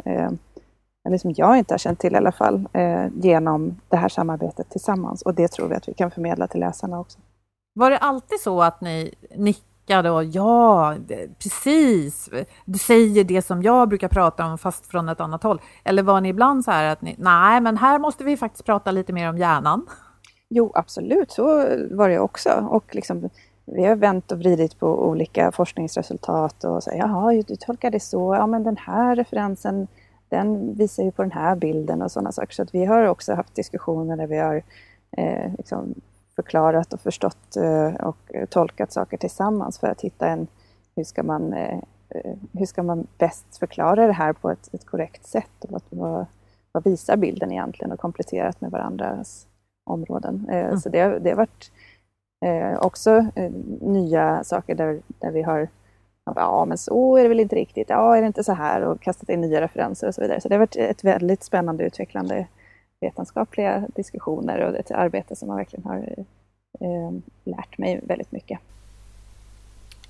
eller 1.06 1.18
som 1.18 1.34
jag 1.36 1.58
inte 1.58 1.74
har 1.74 1.78
känt 1.78 1.98
till 1.98 2.12
i 2.12 2.16
alla 2.16 2.32
fall, 2.32 2.68
genom 3.14 3.80
det 3.88 3.96
här 3.96 4.08
samarbetet 4.08 4.70
tillsammans. 4.70 5.22
Och 5.22 5.34
det 5.34 5.48
tror 5.48 5.68
vi 5.68 5.74
att 5.74 5.88
vi 5.88 5.94
kan 5.94 6.10
förmedla 6.10 6.46
till 6.46 6.60
läsarna 6.60 7.00
också. 7.00 7.18
Var 7.74 7.90
det 7.90 7.98
alltid 7.98 8.40
så 8.40 8.62
att 8.62 8.80
ni 8.80 9.14
nickade 9.36 9.73
och 9.90 10.24
ja, 10.24 10.94
precis, 11.38 12.30
du 12.64 12.78
säger 12.78 13.24
det 13.24 13.42
som 13.42 13.62
jag 13.62 13.88
brukar 13.88 14.08
prata 14.08 14.46
om 14.46 14.58
fast 14.58 14.86
från 14.86 15.08
ett 15.08 15.20
annat 15.20 15.42
håll? 15.42 15.60
Eller 15.84 16.02
var 16.02 16.20
ni 16.20 16.28
ibland 16.28 16.64
så 16.64 16.70
här 16.70 16.92
att 16.92 17.02
ni, 17.02 17.14
nej 17.18 17.60
men 17.60 17.76
här 17.76 17.98
måste 17.98 18.24
vi 18.24 18.36
faktiskt 18.36 18.64
prata 18.64 18.90
lite 18.90 19.12
mer 19.12 19.28
om 19.28 19.38
hjärnan? 19.38 19.86
Jo, 20.48 20.72
absolut, 20.74 21.30
så 21.30 21.44
var 21.90 22.08
det 22.08 22.18
också. 22.18 22.50
Och 22.70 22.94
liksom, 22.94 23.30
vi 23.64 23.84
har 23.84 23.96
vänt 23.96 24.32
och 24.32 24.38
vridit 24.38 24.78
på 24.78 25.08
olika 25.08 25.52
forskningsresultat 25.52 26.64
och 26.64 26.82
säger, 26.82 26.98
jaha, 26.98 27.42
du 27.46 27.56
tolkar 27.56 27.90
det 27.90 28.00
så, 28.00 28.34
ja 28.34 28.46
men 28.46 28.64
den 28.64 28.76
här 28.76 29.16
referensen, 29.16 29.88
den 30.28 30.74
visar 30.74 31.02
ju 31.02 31.10
på 31.10 31.22
den 31.22 31.32
här 31.32 31.56
bilden 31.56 32.02
och 32.02 32.10
sådana 32.10 32.32
saker. 32.32 32.54
Så 32.54 32.62
att 32.62 32.74
vi 32.74 32.84
har 32.84 33.04
också 33.04 33.34
haft 33.34 33.54
diskussioner 33.54 34.16
där 34.16 34.26
vi 34.26 34.38
har 34.38 34.62
eh, 35.16 35.52
liksom 35.58 35.94
förklarat 36.36 36.92
och 36.92 37.00
förstått 37.00 37.56
eh, 37.56 37.94
och 37.94 38.32
tolkat 38.50 38.92
saker 38.92 39.16
tillsammans 39.16 39.78
för 39.78 39.88
att 39.88 40.00
hitta 40.00 40.28
en, 40.28 40.46
hur 40.96 41.04
ska 41.04 41.22
man, 41.22 41.52
eh, 41.52 41.80
hur 42.52 42.66
ska 42.66 42.82
man 42.82 43.06
bäst 43.18 43.56
förklara 43.58 44.06
det 44.06 44.12
här 44.12 44.32
på 44.32 44.50
ett, 44.50 44.74
ett 44.74 44.86
korrekt 44.86 45.26
sätt? 45.26 45.64
Och 45.68 45.82
vad, 45.90 46.26
vad 46.72 46.84
visar 46.84 47.16
bilden 47.16 47.52
egentligen 47.52 47.92
och 47.92 48.00
kompletterat 48.00 48.60
med 48.60 48.70
varandras 48.70 49.46
områden. 49.84 50.46
Mm. 50.50 50.78
Så 50.78 50.88
det, 50.88 51.18
det 51.18 51.30
har 51.30 51.36
varit 51.36 51.70
också 52.80 53.26
nya 53.80 54.44
saker 54.44 54.74
där, 54.74 55.00
där 55.20 55.30
vi 55.30 55.42
har 55.42 55.68
Ja, 56.24 56.64
men 56.64 56.78
så 56.78 57.16
är 57.16 57.22
det 57.22 57.28
väl 57.28 57.40
inte 57.40 57.56
riktigt. 57.56 57.90
Ja, 57.90 58.16
är 58.16 58.20
det 58.20 58.26
inte 58.26 58.44
så 58.44 58.52
här? 58.52 58.82
Och 58.82 59.00
kastat 59.00 59.28
in 59.28 59.40
nya 59.40 59.60
referenser 59.60 60.08
och 60.08 60.14
så 60.14 60.20
vidare. 60.20 60.40
Så 60.40 60.48
det 60.48 60.54
har 60.54 60.60
varit 60.60 60.76
ett 60.76 61.04
väldigt 61.04 61.42
spännande 61.42 61.84
utvecklande 61.84 62.46
vetenskapliga 63.00 63.88
diskussioner 63.94 64.60
och 64.60 64.76
ett 64.76 64.90
arbete 64.90 65.36
som 65.36 65.48
man 65.48 65.56
verkligen 65.56 65.84
har 65.84 66.24
eh, 66.80 67.12
lärt 67.44 67.78
mig 67.78 68.00
väldigt 68.02 68.32
mycket. 68.32 68.58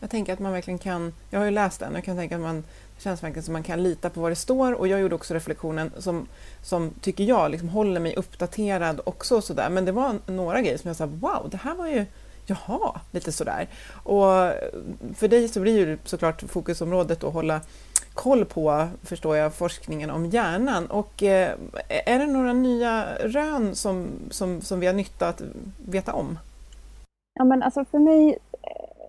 Jag 0.00 0.10
tänker 0.10 0.32
att 0.32 0.38
man 0.38 0.52
verkligen 0.52 0.78
kan, 0.78 1.12
jag 1.30 1.38
har 1.38 1.44
ju 1.44 1.50
läst 1.50 1.80
den, 1.80 1.94
jag 1.94 2.04
kan 2.04 2.16
tänka 2.16 2.34
att 2.34 2.42
man, 2.42 2.64
det 2.96 3.02
känns 3.02 3.22
verkligen 3.22 3.42
som 3.42 3.52
man 3.52 3.62
kan 3.62 3.82
lita 3.82 4.10
på 4.10 4.20
vad 4.20 4.30
det 4.30 4.36
står 4.36 4.72
och 4.72 4.88
jag 4.88 5.00
gjorde 5.00 5.14
också 5.14 5.34
reflektionen 5.34 5.92
som, 5.98 6.26
som 6.62 6.90
tycker 7.00 7.24
jag 7.24 7.50
liksom 7.50 7.68
håller 7.68 8.00
mig 8.00 8.16
uppdaterad 8.16 9.00
också 9.04 9.36
och 9.36 9.44
sådär. 9.44 9.70
Men 9.70 9.84
det 9.84 9.92
var 9.92 10.18
några 10.26 10.60
grejer 10.62 10.78
som 10.78 10.88
jag 10.88 10.96
sa, 10.96 11.06
wow, 11.06 11.48
det 11.50 11.56
här 11.56 11.74
var 11.74 11.88
ju 11.88 12.06
Jaha, 12.46 13.00
lite 13.10 13.32
sådär. 13.32 13.68
Och 13.92 14.24
för 15.14 15.28
dig 15.28 15.48
så 15.48 15.60
blir 15.60 15.78
ju 15.78 15.98
såklart 16.04 16.42
fokusområdet 16.42 17.24
att 17.24 17.32
hålla 17.32 17.60
koll 18.14 18.44
på, 18.44 18.88
förstår 19.02 19.36
jag, 19.36 19.54
forskningen 19.54 20.10
om 20.10 20.26
hjärnan. 20.26 20.86
Och 20.86 21.22
eh, 21.22 21.54
är 21.88 22.18
det 22.18 22.26
några 22.26 22.52
nya 22.52 23.04
rön 23.20 23.74
som, 23.74 24.08
som, 24.30 24.60
som 24.60 24.80
vi 24.80 24.86
har 24.86 24.94
nytta 24.94 25.28
att 25.28 25.42
veta 25.86 26.12
om? 26.12 26.38
Ja, 27.34 27.44
men 27.44 27.62
alltså 27.62 27.84
för 27.84 27.98
mig, 27.98 28.38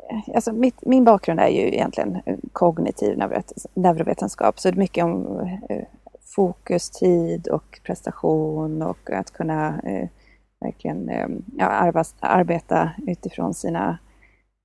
eh, 0.10 0.36
alltså 0.36 0.54
mitt, 0.54 0.86
min 0.86 1.04
bakgrund 1.04 1.40
är 1.40 1.48
ju 1.48 1.68
egentligen 1.68 2.22
eh, 2.26 2.38
kognitiv 2.54 3.18
neurovetenskap, 3.74 4.60
så 4.60 4.72
det 4.72 4.76
är 4.76 4.80
mycket 4.80 5.04
om 5.04 5.40
eh, 5.70 5.84
fokus, 6.36 6.90
tid 6.90 7.48
och 7.48 7.80
prestation 7.84 8.82
och 8.82 9.12
att 9.12 9.32
kunna 9.32 9.82
eh, 9.84 10.10
verkligen 10.66 11.10
eh, 11.10 11.28
ja, 11.58 11.92
ja, 11.94 12.04
arbeta 12.20 12.92
utifrån 13.08 13.54
sina 13.54 13.98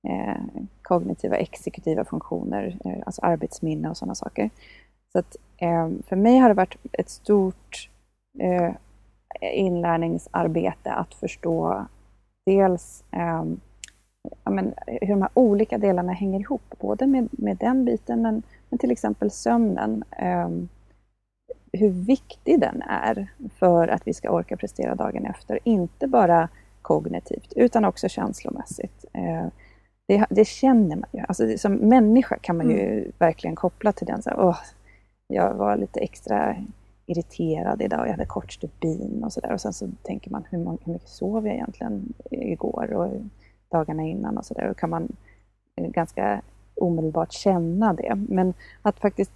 eh, 0.07 0.41
kognitiva 0.81 1.35
exekutiva 1.35 2.05
funktioner, 2.05 2.77
eh, 2.85 3.03
alltså 3.05 3.21
arbetsminne 3.21 3.89
och 3.89 3.97
sådana 3.97 4.15
saker. 4.15 4.49
Så 5.11 5.19
att, 5.19 5.35
eh, 5.57 5.89
för 6.07 6.15
mig 6.15 6.37
har 6.37 6.49
det 6.49 6.55
varit 6.55 6.77
ett 6.91 7.09
stort 7.09 7.89
eh, 8.39 8.71
inlärningsarbete 9.41 10.91
att 10.91 11.13
förstå 11.13 11.85
dels 12.45 13.03
eh, 13.11 13.43
ja, 14.43 14.51
men, 14.51 14.73
hur 14.87 15.07
de 15.07 15.21
här 15.21 15.31
olika 15.33 15.77
delarna 15.77 16.13
hänger 16.13 16.39
ihop, 16.39 16.75
både 16.79 17.07
med, 17.07 17.29
med 17.31 17.57
den 17.57 17.85
biten, 17.85 18.21
men, 18.21 18.43
men 18.69 18.79
till 18.79 18.91
exempel 18.91 19.31
sömnen. 19.31 20.03
Eh, 20.11 20.49
hur 21.73 21.89
viktig 21.89 22.59
den 22.59 22.81
är 22.81 23.27
för 23.59 23.87
att 23.87 24.07
vi 24.07 24.13
ska 24.13 24.29
orka 24.29 24.57
prestera 24.57 24.95
dagen 24.95 25.25
efter. 25.25 25.59
Inte 25.63 26.07
bara 26.07 26.49
kognitivt, 26.81 27.53
utan 27.55 27.85
också 27.85 28.09
känslomässigt. 28.09 29.05
Eh, 29.13 29.47
det, 30.07 30.25
det 30.29 30.45
känner 30.45 30.95
man 30.95 31.09
ju. 31.11 31.19
Alltså, 31.19 31.57
som 31.57 31.73
människa 31.73 32.37
kan 32.37 32.57
man 32.57 32.69
ju 32.69 32.99
mm. 32.99 33.11
verkligen 33.17 33.55
koppla 33.55 33.91
till 33.91 34.07
den. 34.07 34.21
Så 34.21 34.29
här, 34.29 34.39
åh, 34.39 34.57
jag 35.27 35.53
var 35.53 35.77
lite 35.77 35.99
extra 35.99 36.55
irriterad 37.05 37.81
idag, 37.81 38.07
jag 38.07 38.11
hade 38.11 38.25
kort 38.25 38.51
stubin 38.51 39.23
och 39.23 39.33
sådär. 39.33 39.53
Och 39.53 39.61
sen 39.61 39.73
så 39.73 39.89
tänker 40.03 40.31
man, 40.31 40.43
hur, 40.49 40.77
hur 40.85 40.93
mycket 40.93 41.09
sov 41.09 41.47
jag 41.47 41.55
egentligen 41.55 42.13
igår 42.31 42.93
och 42.93 43.21
dagarna 43.71 44.03
innan 44.03 44.37
och 44.37 44.45
sådär. 44.45 44.67
Då 44.67 44.73
kan 44.73 44.89
man 44.89 45.15
eh, 45.75 45.87
ganska 45.87 46.41
omedelbart 46.75 47.31
känna 47.31 47.93
det. 47.93 48.15
Men 48.29 48.53
att 48.81 48.99
faktiskt 48.99 49.31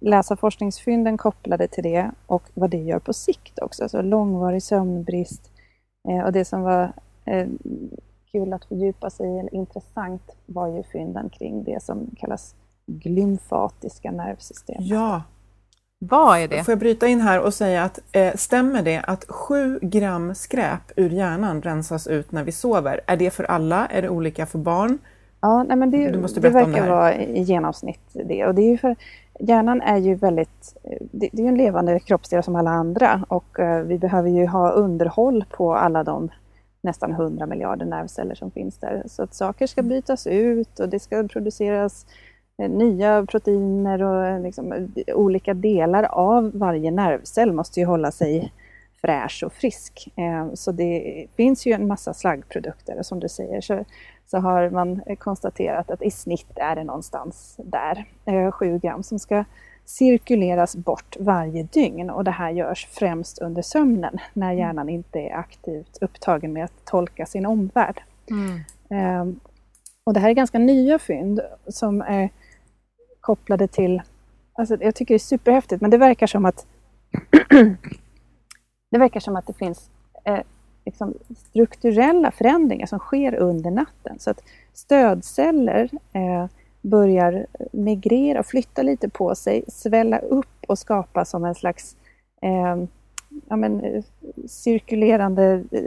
läsa 0.00 0.36
forskningsfynden 0.36 1.16
kopplade 1.16 1.68
till 1.68 1.82
det 1.82 2.10
och 2.26 2.42
vad 2.54 2.70
det 2.70 2.76
gör 2.76 2.98
på 2.98 3.12
sikt 3.12 3.58
också. 3.58 3.88
Så 3.88 4.02
långvarig 4.02 4.62
sömnbrist. 4.62 5.50
Eh, 6.08 6.24
och 6.24 6.32
det 6.32 6.44
som 6.44 6.62
var 6.62 6.92
eh, 7.24 7.46
kul 8.32 8.52
att 8.52 8.64
fördjupa 8.64 9.10
sig 9.10 9.26
i, 9.26 9.38
eller 9.38 9.54
intressant, 9.54 10.22
var 10.46 10.68
ju 10.68 10.82
fynden 10.82 11.30
kring 11.30 11.64
det 11.64 11.82
som 11.82 12.10
kallas 12.18 12.54
glymfatiska 12.86 14.10
nervsystem. 14.10 14.76
Ja. 14.80 15.22
Vad 16.02 16.38
är 16.38 16.48
det? 16.48 16.64
Får 16.64 16.72
jag 16.72 16.78
bryta 16.78 17.06
in 17.06 17.20
här 17.20 17.40
och 17.40 17.54
säga 17.54 17.84
att 17.84 17.98
eh, 18.12 18.34
stämmer 18.34 18.82
det 18.82 19.00
att 19.00 19.24
7 19.28 19.78
gram 19.82 20.34
skräp 20.34 20.92
ur 20.96 21.10
hjärnan 21.10 21.62
rensas 21.62 22.06
ut 22.06 22.32
när 22.32 22.44
vi 22.44 22.52
sover? 22.52 23.00
Är 23.06 23.16
det 23.16 23.30
för 23.30 23.44
alla? 23.44 23.86
Är 23.86 24.02
det 24.02 24.08
olika 24.08 24.46
för 24.46 24.58
barn? 24.58 24.98
Ja, 25.40 25.62
nej, 25.62 25.76
men 25.76 25.90
det, 25.90 26.10
det 26.10 26.48
verkar 26.48 26.82
det 26.82 26.90
vara 26.90 27.14
i 27.14 27.42
genomsnitt 27.42 28.10
det. 28.12 28.46
Och 28.46 28.54
det 28.54 28.62
är 28.62 28.70
ju 28.70 28.78
för, 28.78 28.96
hjärnan 29.40 29.82
är 29.82 29.96
ju 29.96 30.14
väldigt, 30.14 30.76
det, 31.00 31.28
det 31.32 31.42
är 31.42 31.48
en 31.48 31.58
levande 31.58 32.00
kroppsdel 32.00 32.42
som 32.42 32.56
alla 32.56 32.70
andra 32.70 33.24
och 33.28 33.58
uh, 33.58 33.80
vi 33.80 33.98
behöver 33.98 34.30
ju 34.30 34.46
ha 34.46 34.70
underhåll 34.70 35.44
på 35.50 35.74
alla 35.74 36.04
de 36.04 36.30
nästan 36.82 37.12
100 37.12 37.46
miljarder 37.46 37.86
nervceller 37.86 38.34
som 38.34 38.50
finns 38.50 38.78
där. 38.78 39.02
Så 39.06 39.22
att 39.22 39.34
saker 39.34 39.66
ska 39.66 39.82
bytas 39.82 40.26
ut 40.26 40.80
och 40.80 40.88
det 40.88 40.98
ska 40.98 41.28
produceras 41.28 42.06
eh, 42.62 42.70
nya 42.70 43.26
proteiner 43.26 44.02
och 44.02 44.26
eh, 44.26 44.42
liksom, 44.42 44.92
olika 45.14 45.54
delar 45.54 46.02
av 46.02 46.50
varje 46.54 46.90
nervcell 46.90 47.52
måste 47.52 47.80
ju 47.80 47.86
hålla 47.86 48.10
sig 48.10 48.52
fräsch 49.02 49.42
och 49.46 49.52
frisk. 49.52 50.08
Så 50.54 50.72
det 50.72 51.26
finns 51.36 51.66
ju 51.66 51.72
en 51.72 51.86
massa 51.86 52.14
slaggprodukter 52.14 53.02
som 53.02 53.20
du 53.20 53.28
säger 53.28 53.60
så 53.60 53.84
så 54.30 54.38
har 54.38 54.70
man 54.70 55.02
konstaterat 55.18 55.90
att 55.90 56.02
i 56.02 56.10
snitt 56.10 56.52
är 56.56 56.76
det 56.76 56.84
någonstans 56.84 57.56
där, 57.58 58.04
7 58.50 58.74
eh, 58.74 58.80
gram, 58.80 59.02
som 59.02 59.18
ska 59.18 59.44
cirkuleras 59.84 60.76
bort 60.76 61.16
varje 61.20 61.62
dygn 61.62 62.10
och 62.10 62.24
det 62.24 62.30
här 62.30 62.50
görs 62.50 62.88
främst 62.90 63.38
under 63.38 63.62
sömnen 63.62 64.18
när 64.32 64.46
mm. 64.46 64.58
hjärnan 64.58 64.88
inte 64.88 65.18
är 65.18 65.36
aktivt 65.36 65.98
upptagen 66.00 66.52
med 66.52 66.64
att 66.64 66.84
tolka 66.84 67.26
sin 67.26 67.46
omvärld. 67.46 68.02
Mm. 68.30 68.60
Ehm, 68.90 69.40
och 70.04 70.14
det 70.14 70.20
här 70.20 70.28
är 70.28 70.34
ganska 70.34 70.58
nya 70.58 70.98
fynd 70.98 71.40
som 71.66 72.00
är 72.00 72.30
kopplade 73.20 73.68
till, 73.68 74.02
alltså 74.52 74.76
jag 74.80 74.94
tycker 74.94 75.14
det 75.14 75.16
är 75.16 75.18
superhäftigt, 75.18 75.80
men 75.80 75.90
det 75.90 75.98
verkar 75.98 76.26
som 76.26 76.44
att 76.44 76.66
det 78.90 78.98
verkar 78.98 79.20
som 79.20 79.36
att 79.36 79.46
det 79.46 79.52
finns 79.52 79.90
eh, 80.24 80.40
liksom 80.84 81.14
strukturella 81.36 82.30
förändringar 82.30 82.86
som 82.86 82.98
sker 82.98 83.34
under 83.34 83.70
natten. 83.70 84.18
Så 84.18 84.30
att 84.30 84.42
stödceller 84.74 85.90
eh, 86.12 86.46
börjar 86.82 87.46
migrera, 87.72 88.42
flytta 88.42 88.82
lite 88.82 89.08
på 89.08 89.34
sig, 89.34 89.64
svälla 89.68 90.18
upp 90.18 90.64
och 90.68 90.78
skapa 90.78 91.24
som 91.24 91.44
en 91.44 91.54
slags 91.54 91.96
eh, 92.42 92.84
ja, 93.48 93.56
men, 93.56 94.02
cirkulerande 94.48 95.64
eh, 95.70 95.84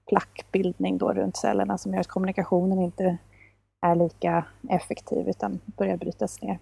plackbildning 0.09 0.99
då 0.99 1.13
runt 1.13 1.37
cellerna 1.37 1.79
som 1.79 1.93
gör 1.93 2.01
att 2.01 2.07
kommunikationen 2.07 2.81
inte 2.81 3.19
är 3.81 3.95
lika 3.95 4.45
effektiv 4.69 5.29
utan 5.29 5.61
börjar 5.67 5.97
brytas 5.97 6.43
ner. 6.43 6.59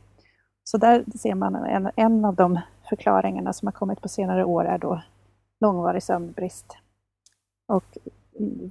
Så 0.64 0.78
där 0.78 1.04
ser 1.18 1.34
man 1.34 1.54
en, 1.54 1.90
en 1.96 2.25
av 2.25 2.34
de 2.34 2.60
förklaringarna 2.88 3.52
som 3.52 3.66
har 3.66 3.72
kommit 3.72 4.00
på 4.00 4.08
senare 4.08 4.44
år 4.44 4.64
är 4.64 4.78
då 4.78 5.02
långvarig 5.60 6.02
sömnbrist. 6.02 6.76
Och 7.68 7.98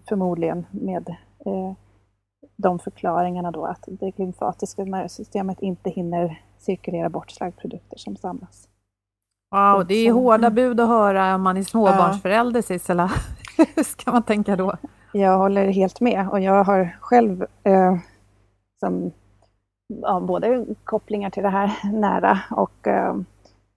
förmodligen 0.10 0.66
med 0.72 1.10
eh, 1.46 1.74
de 2.56 2.80
förklaringarna 2.80 3.52
då 3.52 3.66
att 3.66 3.84
det 3.88 4.20
lymfatiska 4.20 4.84
nervsystemet 4.84 5.62
inte 5.62 5.90
hinner 5.90 6.42
cirkulera 6.58 7.10
bort 7.10 7.32
slaggprodukter 7.32 7.98
som 7.98 8.16
samlas. 8.16 8.68
Wow, 9.56 9.88
det 9.88 9.96
är 9.96 10.12
hårda 10.12 10.50
bud 10.50 10.80
att 10.80 10.88
höra 10.88 11.36
om 11.36 11.42
man 11.42 11.58
är 11.58 11.64
småbarnsförälder, 11.64 12.62
Sissela. 12.62 13.12
Hur 13.76 13.84
ska 13.84 14.12
man 14.12 14.24
tänka 14.24 14.56
då? 14.56 14.78
Jag 15.12 15.38
håller 15.38 15.68
helt 15.68 16.02
med 16.02 16.30
och 16.30 16.40
jag 16.40 16.64
har 16.64 16.98
själv 17.02 17.46
eh, 17.64 17.98
som, 18.80 19.12
ja, 20.02 20.20
både 20.20 20.66
kopplingar 20.84 21.30
till 21.30 21.44
det 21.44 21.50
här 21.50 21.72
nära 21.94 22.40
och 22.52 22.88
eh, 22.88 23.16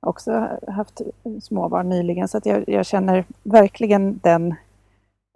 också 0.06 0.48
haft 0.68 1.00
småbarn 1.42 1.88
nyligen 1.88 2.28
så 2.28 2.38
att 2.38 2.46
jag, 2.46 2.68
jag 2.68 2.86
känner 2.86 3.24
verkligen 3.42 4.18
den 4.22 4.54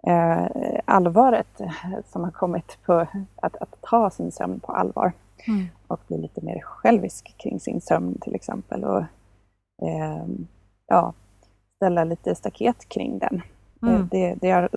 eh, 0.07 0.47
allvaret 0.85 1.61
som 2.05 2.23
har 2.23 2.31
kommit 2.31 2.77
på 2.85 3.07
att, 3.35 3.55
att 3.55 3.75
ta 3.81 4.09
sin 4.09 4.31
sömn 4.31 4.59
på 4.59 4.71
allvar. 4.71 5.13
Mm. 5.47 5.65
Och 5.87 5.99
bli 6.07 6.17
lite 6.17 6.41
mer 6.41 6.59
självisk 6.59 7.35
kring 7.37 7.59
sin 7.59 7.81
sömn 7.81 8.19
till 8.21 8.35
exempel. 8.35 8.83
Och 8.83 8.99
eh, 9.87 10.25
ja, 10.87 11.13
ställa 11.75 12.03
lite 12.03 12.35
staket 12.35 12.89
kring 12.89 13.19
den. 13.19 13.41
Mm. 13.81 14.07
Det, 14.11 14.35
det 14.41 14.51
har 14.51 14.69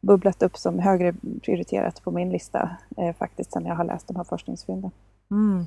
bubblat 0.00 0.42
upp 0.42 0.56
som 0.56 0.78
högre 0.78 1.14
prioriterat 1.42 2.02
på 2.02 2.10
min 2.10 2.30
lista 2.30 2.76
eh, 2.96 3.14
faktiskt 3.14 3.52
sen 3.52 3.66
jag 3.66 3.74
har 3.74 3.84
läst 3.84 4.08
de 4.08 4.16
här 4.16 4.24
forskningsfynden. 4.24 4.90
Mm. 5.30 5.66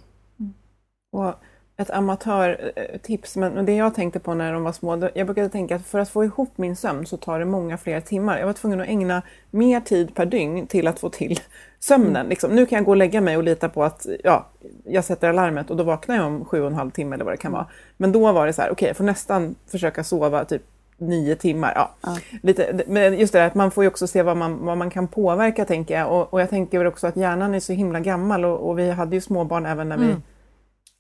Och 1.12 1.34
ett 1.78 1.90
amatörtips, 1.90 3.36
men 3.36 3.66
det 3.66 3.76
jag 3.76 3.96
tänkte 3.96 4.20
på 4.20 4.34
när 4.34 4.54
de 4.54 4.64
var 4.64 4.72
små, 4.72 5.10
jag 5.14 5.28
brukade 5.28 5.50
tänka 5.50 5.76
att 5.76 5.86
för 5.86 6.00
att 6.00 6.10
få 6.10 6.24
ihop 6.24 6.50
min 6.56 6.76
sömn 6.76 7.06
så 7.06 7.18
tar 7.18 7.40
det 7.40 7.46
många 7.46 7.78
fler 7.78 8.02
timmar. 8.02 8.40
Jag 8.40 8.46
var 8.46 8.54
tvungen 8.54 8.82
att 8.82 8.88
ägna 8.88 9.22
mer 9.52 9.80
tid 9.80 10.16
per 10.16 10.26
dygn 10.26 10.68
till 10.68 10.88
att 10.88 11.00
få 11.00 11.10
till 11.10 11.40
sömnen. 11.80 12.16
Mm. 12.16 12.30
Liksom, 12.30 12.56
nu 12.56 12.66
kan 12.66 12.76
jag 12.78 12.86
gå 12.86 12.92
och 12.92 12.98
lägga 12.98 13.22
mig 13.22 13.38
och 13.38 13.44
lita 13.44 13.70
på 13.70 13.84
att 13.84 14.08
ja, 14.24 14.48
jag 14.84 15.04
sätter 15.04 15.30
alarmet 15.30 15.70
och 15.70 15.78
då 15.78 15.84
vaknar 15.84 16.16
jag 16.16 16.26
om 16.26 16.46
sju 16.46 16.62
och 16.62 16.68
en 16.68 16.74
halv 16.74 16.92
timme 16.92 17.16
eller 17.16 17.26
vad 17.26 17.34
det 17.34 17.38
kan 17.38 17.52
vara. 17.52 17.68
Men 17.98 18.12
då 18.12 18.32
var 18.32 18.48
det 18.48 18.54
så 18.54 18.62
här, 18.62 18.68
okej 18.68 18.74
okay, 18.74 18.88
jag 18.88 18.98
får 18.98 19.04
nästan 19.04 19.56
försöka 19.68 20.04
sova 20.04 20.46
typ 20.46 20.62
nio 20.98 21.36
timmar. 21.36 21.74
Ja. 21.76 21.92
ja. 22.02 22.18
Lite, 22.44 22.84
men 22.88 23.20
just 23.20 23.34
det 23.34 23.40
där 23.40 23.48
att 23.48 23.56
man 23.56 23.72
får 23.72 23.84
ju 23.84 23.88
också 23.88 24.08
se 24.08 24.24
vad 24.24 24.38
man, 24.38 24.66
vad 24.66 24.78
man 24.78 24.90
kan 24.90 25.08
påverka 25.08 25.66
tänker 25.66 26.00
jag. 26.00 26.12
Och, 26.12 26.34
och 26.34 26.42
jag 26.42 26.50
tänker 26.50 26.86
också 26.86 27.08
att 27.08 27.16
hjärnan 27.16 27.54
är 27.54 27.60
så 27.60 27.74
himla 27.74 28.00
gammal 28.00 28.46
och, 28.46 28.70
och 28.70 28.80
vi 28.80 28.90
hade 28.90 29.16
ju 29.16 29.22
småbarn 29.22 29.66
även 29.66 29.90
när 29.90 29.96
mm. 29.96 30.22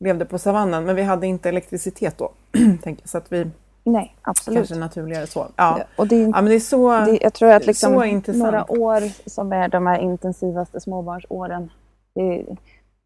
Levde 0.04 0.26
på 0.26 0.38
savannen, 0.38 0.86
men 0.86 0.96
vi 0.96 1.02
hade 1.02 1.28
inte 1.28 1.50
elektricitet 1.50 2.18
då. 2.18 2.32
så 3.04 3.18
att 3.18 3.32
vi 3.32 3.52
Nej, 3.86 4.16
absolut. 4.22 4.58
Kanske 4.58 4.76
naturligare 4.76 5.28
så. 5.28 5.48
Ja. 5.56 5.80
Och 5.96 6.08
det, 6.08 6.16
är, 6.16 6.22
ja, 6.22 6.32
men 6.32 6.46
det 6.46 6.56
är 6.56 6.60
så 6.60 6.92
det, 6.92 7.20
Jag 7.22 7.34
tror 7.34 7.52
att 7.52 7.66
liksom 7.66 7.94
några 8.28 8.72
år 8.72 9.30
som 9.30 9.54
är 9.54 9.68
de 9.68 9.88
här 9.88 10.00
intensivaste 10.00 10.82
småbarnsåren, 10.82 11.72
det, 12.16 12.46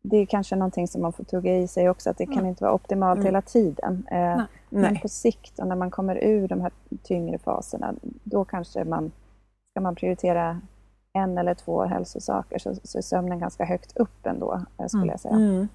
det 0.03 0.17
är 0.17 0.25
kanske 0.25 0.55
någonting 0.55 0.87
som 0.87 1.01
man 1.01 1.13
får 1.13 1.23
tugga 1.23 1.57
i 1.57 1.67
sig 1.67 1.89
också, 1.89 2.09
att 2.09 2.17
det 2.17 2.23
mm. 2.23 2.35
kan 2.35 2.45
inte 2.45 2.63
vara 2.63 2.73
optimalt 2.73 3.17
mm. 3.17 3.25
hela 3.25 3.41
tiden. 3.41 4.07
Eh, 4.11 4.17
Nej. 4.17 4.45
Men 4.69 4.99
på 4.99 5.07
sikt, 5.07 5.59
och 5.59 5.67
när 5.67 5.75
man 5.75 5.91
kommer 5.91 6.23
ur 6.23 6.47
de 6.47 6.61
här 6.61 6.71
tyngre 7.03 7.37
faserna, 7.37 7.93
då 8.23 8.45
kanske 8.45 8.83
man, 8.83 9.11
ska 9.71 9.81
man 9.81 9.95
prioritera 9.95 10.61
en 11.13 11.37
eller 11.37 11.53
två 11.53 11.83
hälsosaker 11.83 12.59
så, 12.59 12.75
så 12.83 12.97
är 12.97 13.01
sömnen 13.01 13.39
ganska 13.39 13.65
högt 13.65 13.97
upp 13.97 14.25
ändå, 14.25 14.61
eh, 14.79 14.87
skulle 14.87 15.03
mm. 15.03 15.09
jag 15.09 15.19
säga. 15.19 15.35
Mm. 15.35 15.67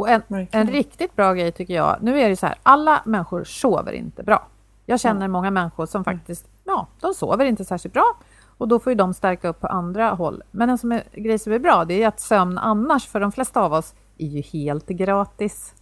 Och 0.00 0.08
en, 0.08 0.22
en 0.50 0.70
riktigt 0.70 1.16
bra 1.16 1.34
grej 1.34 1.52
tycker 1.52 1.74
jag, 1.74 1.96
nu 2.00 2.20
är 2.20 2.28
det 2.28 2.36
så 2.36 2.46
här, 2.46 2.58
alla 2.62 3.02
människor 3.06 3.44
sover 3.44 3.92
inte 3.92 4.22
bra. 4.22 4.48
Jag 4.86 5.00
känner 5.00 5.20
mm. 5.20 5.32
många 5.32 5.50
människor 5.50 5.86
som 5.86 6.04
faktiskt, 6.04 6.48
ja, 6.64 6.86
de 7.00 7.14
sover 7.14 7.44
inte 7.44 7.64
särskilt 7.64 7.94
bra 7.94 8.14
och 8.58 8.68
då 8.68 8.78
får 8.78 8.90
ju 8.90 8.96
de 8.96 9.14
stärka 9.14 9.48
upp 9.48 9.60
på 9.60 9.66
andra 9.66 10.10
håll. 10.10 10.42
Men 10.50 10.70
en 10.70 10.78
som 10.78 10.92
är, 10.92 11.02
grej 11.12 11.38
som 11.38 11.52
är 11.52 11.58
bra, 11.58 11.84
det 11.84 12.02
är 12.02 12.08
att 12.08 12.20
sömn 12.20 12.58
annars 12.58 13.06
för 13.06 13.20
de 13.20 13.32
flesta 13.32 13.60
av 13.60 13.72
oss 13.72 13.94
är 14.18 14.26
ju 14.26 14.40
helt 14.40 14.86
gratis. 14.86 15.74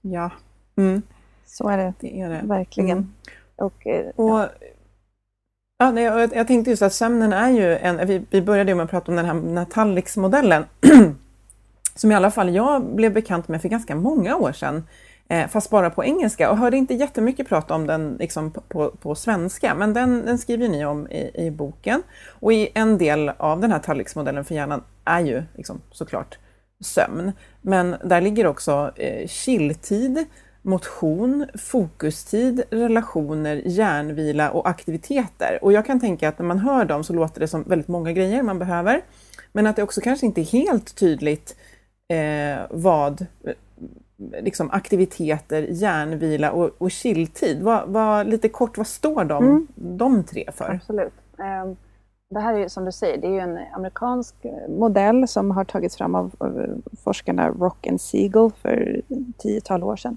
Ja. 0.00 0.30
Mm. 0.76 1.02
Så 1.46 1.68
är 1.68 1.78
det, 1.78 1.94
det, 2.00 2.20
är 2.20 2.28
det. 2.28 2.40
verkligen. 2.44 2.98
Mm. 2.98 3.12
Och, 3.56 3.86
eh, 3.86 4.06
och, 4.16 4.38
ja. 4.38 4.48
Ja, 5.80 5.90
nej, 5.90 6.04
jag, 6.04 6.36
jag 6.36 6.46
tänkte 6.46 6.70
just 6.70 6.82
att 6.82 6.92
sömnen 6.92 7.32
är 7.32 7.50
ju 7.50 7.76
en, 7.76 8.06
vi, 8.06 8.26
vi 8.30 8.42
började 8.42 8.74
med 8.74 8.84
att 8.84 8.90
prata 8.90 9.12
om 9.12 9.16
den 9.16 9.26
här 9.26 9.34
Natallix-modellen 9.34 10.64
som 12.00 12.12
i 12.12 12.14
alla 12.14 12.30
fall 12.30 12.54
jag 12.54 12.84
blev 12.84 13.12
bekant 13.12 13.48
med 13.48 13.62
för 13.62 13.68
ganska 13.68 13.94
många 13.96 14.36
år 14.36 14.52
sedan, 14.52 14.84
eh, 15.28 15.48
fast 15.48 15.70
bara 15.70 15.90
på 15.90 16.04
engelska 16.04 16.50
och 16.50 16.56
hörde 16.56 16.76
inte 16.76 16.94
jättemycket 16.94 17.48
prat 17.48 17.70
om 17.70 17.86
den 17.86 18.16
liksom 18.20 18.50
på, 18.50 18.90
på 18.90 19.14
svenska, 19.14 19.74
men 19.74 19.94
den, 19.94 20.26
den 20.26 20.38
skriver 20.38 20.68
ni 20.68 20.84
om 20.84 21.08
i, 21.08 21.30
i, 21.46 21.50
boken. 21.50 22.02
Och 22.28 22.52
i 22.52 22.68
en 22.74 22.98
del 22.98 23.28
av 23.28 23.60
den 23.60 23.72
här 23.72 23.78
tallriksmodellen 23.78 24.44
för 24.44 24.54
hjärnan 24.54 24.82
är 25.04 25.20
ju 25.20 25.42
liksom, 25.54 25.80
såklart 25.90 26.38
sömn, 26.80 27.32
men 27.62 27.96
där 28.04 28.20
ligger 28.20 28.46
också 28.46 28.92
eh, 28.96 29.28
chilltid, 29.28 30.24
motion, 30.62 31.46
fokustid, 31.54 32.62
relationer, 32.70 33.62
hjärnvila 33.64 34.50
och 34.50 34.68
aktiviteter. 34.68 35.58
Och 35.62 35.72
jag 35.72 35.86
kan 35.86 36.00
tänka 36.00 36.28
att 36.28 36.38
när 36.38 36.46
man 36.46 36.58
hör 36.58 36.84
dem 36.84 37.04
så 37.04 37.12
låter 37.12 37.40
det 37.40 37.48
som 37.48 37.62
väldigt 37.62 37.88
många 37.88 38.12
grejer 38.12 38.42
man 38.42 38.58
behöver, 38.58 39.00
men 39.52 39.66
att 39.66 39.76
det 39.76 39.82
också 39.82 40.00
kanske 40.00 40.26
inte 40.26 40.40
är 40.40 40.44
helt 40.44 40.96
tydligt 40.96 41.56
eh, 42.08 42.66
vad 42.70 43.26
eh, 43.44 43.52
liksom 44.42 44.70
aktiviteter, 44.70 45.62
hjärnvila 45.62 46.52
och, 46.52 46.70
och 46.78 46.90
chilltid. 46.90 47.62
Vad, 47.62 47.88
vad, 47.88 48.26
lite 48.26 48.48
kort, 48.48 48.78
vad 48.78 48.86
står 48.86 49.24
de, 49.24 49.44
mm. 49.44 49.66
de 49.74 50.24
tre 50.24 50.44
för? 50.52 50.70
Absolut. 50.74 51.12
Um, 51.36 51.76
det 52.30 52.40
här 52.40 52.54
är 52.54 52.68
som 52.68 52.84
du 52.84 52.92
säger, 52.92 53.18
det 53.18 53.26
är 53.26 53.40
en 53.40 53.58
amerikansk 53.74 54.34
modell 54.68 55.28
som 55.28 55.50
har 55.50 55.64
tagits 55.64 55.96
fram 55.96 56.14
av, 56.14 56.34
av 56.38 56.82
forskarna 57.04 57.48
Rock 57.48 57.86
and 57.86 58.00
Siegel 58.00 58.50
för 58.62 59.02
tiotal 59.38 59.82
år 59.82 59.96
sedan. 59.96 60.16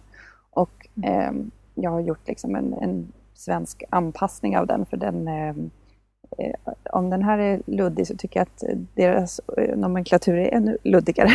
Och 0.51 0.87
um, 1.29 1.51
jag 1.75 1.91
har 1.91 1.99
gjort 1.99 2.27
liksom 2.27 2.55
en, 2.55 2.73
en, 2.73 3.11
svensk 3.33 3.83
anpassning 3.89 4.57
av 4.57 4.67
den 4.67 4.85
för 4.85 4.97
den 4.97 5.27
um, 5.27 5.71
Eh, 5.71 5.80
om 6.91 7.09
den 7.09 7.23
här 7.23 7.37
är 7.37 7.61
luddig 7.65 8.07
så 8.07 8.15
tycker 8.17 8.39
jag 8.39 8.47
att 8.47 8.63
deras 8.95 9.41
eh, 9.57 9.77
nomenklatur 9.77 10.37
är 10.37 10.53
ännu 10.53 10.77
luddigare. 10.83 11.29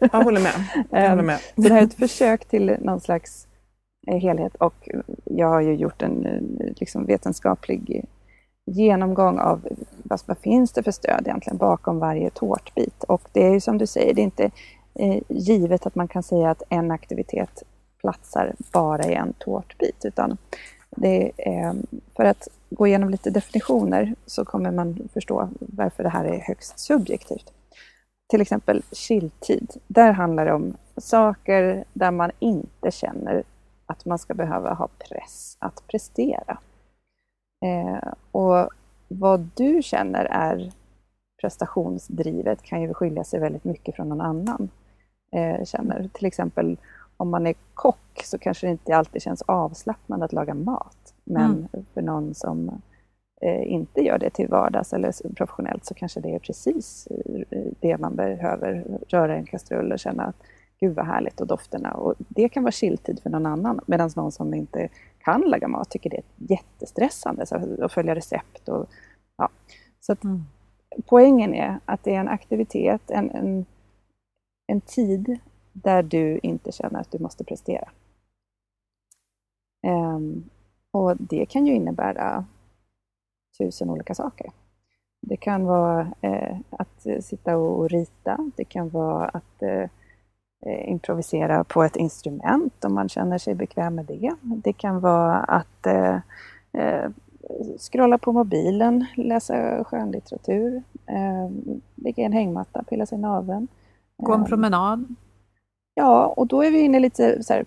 Jag 0.00 0.24
håller 0.24 0.40
med. 0.40 0.52
Jag 0.90 1.10
håller 1.10 1.22
med. 1.22 1.38
Så 1.38 1.60
det 1.60 1.68
här 1.68 1.80
är 1.80 1.86
ett 1.86 1.94
försök 1.94 2.44
till 2.44 2.76
någon 2.80 3.00
slags 3.00 3.46
eh, 4.06 4.18
helhet 4.18 4.54
och 4.54 4.88
jag 5.24 5.48
har 5.48 5.60
ju 5.60 5.74
gjort 5.74 6.02
en 6.02 6.26
liksom, 6.76 7.06
vetenskaplig 7.06 8.04
genomgång 8.66 9.38
av 9.38 9.68
vad, 10.02 10.20
vad 10.26 10.38
finns 10.38 10.72
det 10.72 10.82
för 10.82 10.90
stöd 10.90 11.22
egentligen 11.26 11.56
bakom 11.56 11.98
varje 11.98 12.30
tårtbit. 12.30 13.04
Och 13.04 13.28
det 13.32 13.46
är 13.46 13.52
ju 13.52 13.60
som 13.60 13.78
du 13.78 13.86
säger, 13.86 14.14
det 14.14 14.20
är 14.20 14.24
inte 14.24 14.50
eh, 14.94 15.22
givet 15.28 15.86
att 15.86 15.94
man 15.94 16.08
kan 16.08 16.22
säga 16.22 16.50
att 16.50 16.62
en 16.68 16.90
aktivitet 16.90 17.62
platsar 18.00 18.54
bara 18.72 19.04
i 19.04 19.14
en 19.14 19.32
tårtbit, 19.32 20.04
utan 20.04 20.36
det 20.96 21.32
är, 21.36 21.68
eh, 21.68 21.74
för 22.16 22.24
att 22.24 22.48
gå 22.70 22.86
igenom 22.86 23.10
lite 23.10 23.30
definitioner 23.30 24.14
så 24.26 24.44
kommer 24.44 24.70
man 24.70 25.08
förstå 25.12 25.48
varför 25.60 26.02
det 26.02 26.08
här 26.08 26.24
är 26.24 26.38
högst 26.38 26.78
subjektivt. 26.78 27.52
Till 28.30 28.40
exempel 28.40 28.82
chilltid. 28.92 29.72
Där 29.86 30.12
handlar 30.12 30.46
det 30.46 30.52
om 30.52 30.76
saker 30.96 31.84
där 31.92 32.10
man 32.10 32.30
inte 32.38 32.90
känner 32.90 33.42
att 33.86 34.04
man 34.04 34.18
ska 34.18 34.34
behöva 34.34 34.74
ha 34.74 34.88
press 34.98 35.56
att 35.58 35.86
prestera. 35.86 36.58
Eh, 37.64 38.12
och 38.32 38.68
vad 39.08 39.48
du 39.54 39.82
känner 39.82 40.24
är 40.24 40.72
prestationsdrivet 41.40 42.62
kan 42.62 42.82
ju 42.82 42.94
skilja 42.94 43.24
sig 43.24 43.40
väldigt 43.40 43.64
mycket 43.64 43.96
från 43.96 44.08
någon 44.08 44.20
annan 44.20 44.70
eh, 45.36 45.64
känner. 45.64 46.10
Till 46.12 46.26
exempel 46.26 46.76
om 47.22 47.30
man 47.30 47.46
är 47.46 47.54
kock 47.74 48.22
så 48.24 48.38
kanske 48.38 48.66
det 48.66 48.70
inte 48.70 48.96
alltid 48.96 49.22
känns 49.22 49.42
avslappnande 49.42 50.24
att 50.24 50.32
laga 50.32 50.54
mat. 50.54 51.14
Men 51.24 51.50
mm. 51.50 51.86
för 51.94 52.02
någon 52.02 52.34
som 52.34 52.68
eh, 53.42 53.72
inte 53.72 54.00
gör 54.00 54.18
det 54.18 54.30
till 54.30 54.48
vardags 54.48 54.92
eller 54.92 55.34
professionellt 55.34 55.84
så 55.84 55.94
kanske 55.94 56.20
det 56.20 56.34
är 56.34 56.38
precis 56.38 57.08
eh, 57.50 57.60
det 57.80 57.98
man 57.98 58.16
behöver. 58.16 58.84
Röra 59.08 59.36
en 59.36 59.46
kastrull 59.46 59.92
och 59.92 59.98
känna 59.98 60.22
att 60.22 60.36
gud 60.80 60.94
vad 60.94 61.06
härligt 61.06 61.40
och 61.40 61.46
dofterna. 61.46 61.92
Och 61.92 62.14
det 62.18 62.48
kan 62.48 62.62
vara 62.62 62.72
chilltid 62.72 63.20
för 63.22 63.30
någon 63.30 63.46
annan. 63.46 63.80
Medan 63.86 64.10
någon 64.16 64.32
som 64.32 64.54
inte 64.54 64.88
kan 65.24 65.40
laga 65.40 65.68
mat 65.68 65.90
tycker 65.90 66.10
det 66.10 66.16
är 66.16 66.24
jättestressande 66.36 67.46
så 67.46 67.84
att 67.84 67.92
följa 67.92 68.14
recept. 68.14 68.68
Och, 68.68 68.86
ja. 69.36 69.48
Så 70.00 70.12
att, 70.12 70.24
mm. 70.24 70.42
Poängen 71.06 71.54
är 71.54 71.78
att 71.84 72.04
det 72.04 72.14
är 72.14 72.20
en 72.20 72.28
aktivitet, 72.28 73.10
en, 73.10 73.30
en, 73.30 73.66
en 74.66 74.80
tid 74.80 75.38
där 75.72 76.02
du 76.02 76.40
inte 76.42 76.72
känner 76.72 77.00
att 77.00 77.10
du 77.10 77.18
måste 77.18 77.44
prestera. 77.44 77.88
Um, 79.86 80.50
och 80.90 81.16
det 81.16 81.46
kan 81.46 81.66
ju 81.66 81.74
innebära 81.74 82.44
tusen 83.58 83.90
olika 83.90 84.14
saker. 84.14 84.52
Det 85.20 85.36
kan 85.36 85.64
vara 85.64 86.12
eh, 86.20 86.56
att 86.70 87.06
sitta 87.20 87.56
och 87.56 87.90
rita, 87.90 88.50
det 88.56 88.64
kan 88.64 88.88
vara 88.88 89.28
att 89.28 89.62
eh, 89.62 89.88
improvisera 90.90 91.64
på 91.64 91.82
ett 91.82 91.96
instrument 91.96 92.84
om 92.84 92.94
man 92.94 93.08
känner 93.08 93.38
sig 93.38 93.54
bekväm 93.54 93.94
med 93.94 94.06
det. 94.06 94.34
Det 94.40 94.72
kan 94.72 95.00
vara 95.00 95.38
att 95.38 95.86
eh, 95.86 96.16
eh 96.72 97.10
scrolla 97.78 98.18
på 98.18 98.32
mobilen, 98.32 99.06
läsa 99.16 99.84
skönlitteratur, 99.84 100.82
eh, 101.06 101.50
ligga 101.94 102.22
i 102.22 102.26
en 102.26 102.32
hängmatta, 102.32 102.82
pilla 102.82 103.06
sig 103.06 103.18
i 103.18 103.20
naveln. 103.20 103.68
Gå 104.16 104.34
en 104.34 104.44
promenad? 104.44 105.14
Ja, 105.94 106.26
och 106.26 106.46
då 106.46 106.62
är 106.62 106.70
vi 106.70 106.80
inne 106.80 107.00
lite 107.00 107.42
här, 107.48 107.64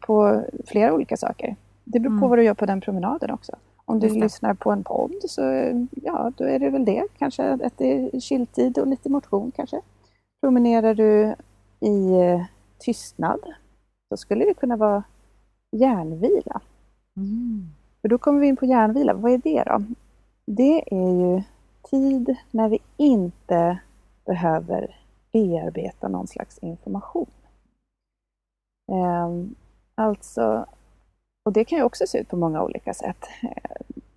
på 0.00 0.44
flera 0.66 0.94
olika 0.94 1.16
saker. 1.16 1.56
Det 1.84 2.00
beror 2.00 2.10
på 2.10 2.16
mm. 2.16 2.30
vad 2.30 2.38
du 2.38 2.44
gör 2.44 2.54
på 2.54 2.66
den 2.66 2.80
promenaden 2.80 3.30
också. 3.30 3.56
Om 3.84 4.00
du 4.00 4.08
lyssnar 4.08 4.54
på 4.54 4.72
en 4.72 4.84
podd 4.84 5.14
så 5.28 5.42
ja, 5.90 6.32
då 6.36 6.44
är 6.44 6.58
det 6.58 6.70
väl 6.70 6.84
det. 6.84 7.04
Kanske 7.18 7.52
att 7.52 7.78
det 7.78 7.92
är 7.92 8.20
chilltid 8.20 8.78
och 8.78 8.86
lite 8.86 9.08
motion 9.08 9.52
kanske. 9.56 9.80
Promenerar 10.40 10.94
du 10.94 11.34
i 11.80 12.12
eh, 12.12 12.44
tystnad, 12.78 13.40
då 14.10 14.16
skulle 14.16 14.44
det 14.44 14.54
kunna 14.54 14.76
vara 14.76 15.02
hjärnvila. 15.72 16.60
Mm. 17.16 17.66
För 18.00 18.08
då 18.08 18.18
kommer 18.18 18.40
vi 18.40 18.46
in 18.46 18.56
på 18.56 18.66
hjärnvila. 18.66 19.14
Vad 19.14 19.32
är 19.32 19.38
det 19.38 19.62
då? 19.66 19.82
Det 20.46 20.94
är 20.94 21.10
ju 21.10 21.42
tid 21.90 22.36
när 22.50 22.68
vi 22.68 22.78
inte 22.96 23.78
behöver 24.26 24.96
bearbeta 25.32 26.08
någon 26.08 26.26
slags 26.26 26.58
information. 26.58 27.26
Um, 28.88 29.54
alltså 29.94 30.66
och 31.46 31.52
det 31.52 31.64
kan 31.64 31.78
ju 31.78 31.84
också 31.84 32.06
se 32.06 32.18
ut 32.18 32.28
på 32.28 32.36
många 32.36 32.62
olika 32.62 32.94
sätt. 32.94 33.24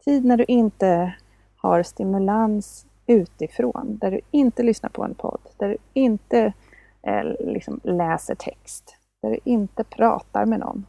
Tid 0.05 0.25
när 0.25 0.37
du 0.37 0.45
inte 0.47 1.13
har 1.55 1.83
stimulans 1.83 2.85
utifrån, 3.07 3.97
där 4.01 4.11
du 4.11 4.21
inte 4.31 4.63
lyssnar 4.63 4.89
på 4.89 5.03
en 5.03 5.15
podd, 5.15 5.41
där 5.57 5.69
du 5.69 5.77
inte 5.93 6.53
eh, 7.01 7.23
liksom 7.39 7.79
läser 7.83 8.35
text, 8.35 8.95
där 9.21 9.29
du 9.29 9.39
inte 9.43 9.83
pratar 9.83 10.45
med 10.45 10.59
någon, 10.59 10.85